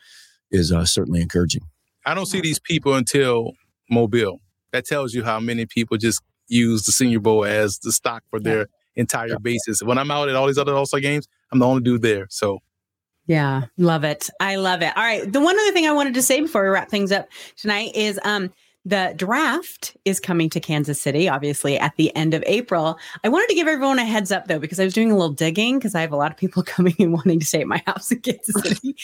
is 0.51 0.71
uh, 0.71 0.85
certainly 0.85 1.21
encouraging. 1.21 1.63
I 2.05 2.13
don't 2.13 2.27
see 2.27 2.39
these 2.39 2.59
people 2.59 2.93
until 2.93 3.51
Mobile. 3.89 4.39
That 4.71 4.85
tells 4.85 5.13
you 5.13 5.23
how 5.25 5.41
many 5.41 5.65
people 5.65 5.97
just 5.97 6.21
use 6.47 6.83
the 6.85 6.91
Senior 6.93 7.19
Bowl 7.19 7.43
as 7.43 7.79
the 7.79 7.91
stock 7.91 8.23
for 8.29 8.39
their 8.39 8.67
entire 8.95 9.29
Yeah. 9.29 9.35
basis. 9.41 9.83
When 9.83 9.97
I'm 9.97 10.09
out 10.11 10.29
at 10.29 10.35
all 10.35 10.47
these 10.47 10.57
other 10.57 10.73
All 10.73 10.85
Star 10.85 11.01
games, 11.01 11.27
I'm 11.51 11.59
the 11.59 11.65
only 11.65 11.81
dude 11.83 12.01
there. 12.01 12.27
So 12.29 12.59
Yeah, 13.27 13.65
love 13.77 14.03
it. 14.03 14.29
I 14.39 14.57
love 14.57 14.81
it. 14.83 14.95
All 14.95 15.03
right. 15.03 15.29
The 15.31 15.39
one 15.41 15.59
other 15.59 15.71
thing 15.71 15.87
I 15.87 15.91
wanted 15.93 16.13
to 16.13 16.21
say 16.21 16.39
before 16.41 16.63
we 16.63 16.69
wrap 16.69 16.89
things 16.89 17.11
up 17.11 17.27
tonight 17.57 17.95
is 17.95 18.19
um 18.23 18.51
the 18.85 19.13
draft 19.17 19.97
is 20.05 20.19
coming 20.19 20.49
to 20.51 20.59
Kansas 20.59 21.01
City, 21.01 21.27
obviously, 21.27 21.77
at 21.77 21.95
the 21.97 22.15
end 22.15 22.35
of 22.35 22.43
April. 22.45 22.99
I 23.23 23.29
wanted 23.29 23.49
to 23.49 23.55
give 23.55 23.67
everyone 23.67 23.97
a 23.97 24.05
heads 24.05 24.31
up 24.31 24.47
though, 24.47 24.59
because 24.59 24.79
I 24.79 24.83
was 24.83 24.93
doing 24.93 25.11
a 25.11 25.15
little 25.15 25.33
digging 25.33 25.79
because 25.79 25.95
I 25.95 26.01
have 26.01 26.11
a 26.11 26.15
lot 26.15 26.31
of 26.31 26.37
people 26.37 26.61
coming 26.65 26.95
and 26.99 27.11
wanting 27.11 27.39
to 27.39 27.45
stay 27.45 27.61
at 27.61 27.67
my 27.67 27.81
house 27.87 28.11
in 28.11 28.19
Kansas 28.19 28.55
City. 28.63 28.95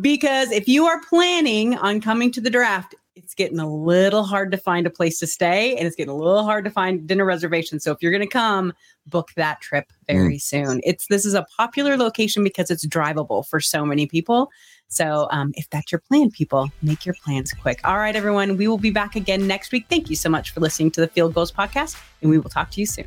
because 0.00 0.52
if 0.52 0.68
you 0.68 0.86
are 0.86 1.00
planning 1.08 1.76
on 1.78 2.00
coming 2.00 2.30
to 2.32 2.40
the 2.40 2.50
draft, 2.50 2.94
it's 3.16 3.34
getting 3.34 3.58
a 3.58 3.68
little 3.68 4.24
hard 4.24 4.50
to 4.50 4.56
find 4.56 4.86
a 4.86 4.90
place 4.90 5.18
to 5.18 5.26
stay 5.26 5.76
and 5.76 5.86
it's 5.86 5.96
getting 5.96 6.12
a 6.12 6.16
little 6.16 6.44
hard 6.44 6.64
to 6.64 6.70
find 6.70 7.06
dinner 7.06 7.24
reservations. 7.24 7.82
So 7.82 7.92
if 7.92 7.98
you're 8.00 8.12
going 8.12 8.20
to 8.22 8.26
come, 8.26 8.72
book 9.06 9.30
that 9.36 9.60
trip 9.60 9.92
very 10.06 10.36
mm. 10.36 10.42
soon. 10.42 10.80
It's 10.84 11.06
this 11.08 11.24
is 11.24 11.34
a 11.34 11.46
popular 11.56 11.96
location 11.96 12.44
because 12.44 12.70
it's 12.70 12.86
drivable 12.86 13.46
for 13.46 13.60
so 13.60 13.84
many 13.84 14.06
people. 14.06 14.50
So 14.90 15.28
um, 15.30 15.52
if 15.56 15.70
that's 15.70 15.90
your 15.92 16.00
plan, 16.00 16.30
people, 16.30 16.70
make 16.82 17.06
your 17.06 17.14
plans 17.24 17.52
quick. 17.52 17.80
All 17.84 17.96
right, 17.96 18.14
everyone, 18.14 18.56
we 18.56 18.66
will 18.68 18.76
be 18.76 18.90
back 18.90 19.14
again 19.14 19.46
next 19.46 19.70
week. 19.70 19.86
Thank 19.88 20.10
you 20.10 20.16
so 20.16 20.28
much 20.28 20.50
for 20.50 20.60
listening 20.60 20.90
to 20.92 21.00
the 21.00 21.06
Field 21.06 21.32
Goals 21.32 21.52
podcast, 21.52 21.96
and 22.20 22.30
we 22.30 22.38
will 22.38 22.50
talk 22.50 22.70
to 22.72 22.80
you 22.80 22.86
soon. 22.86 23.06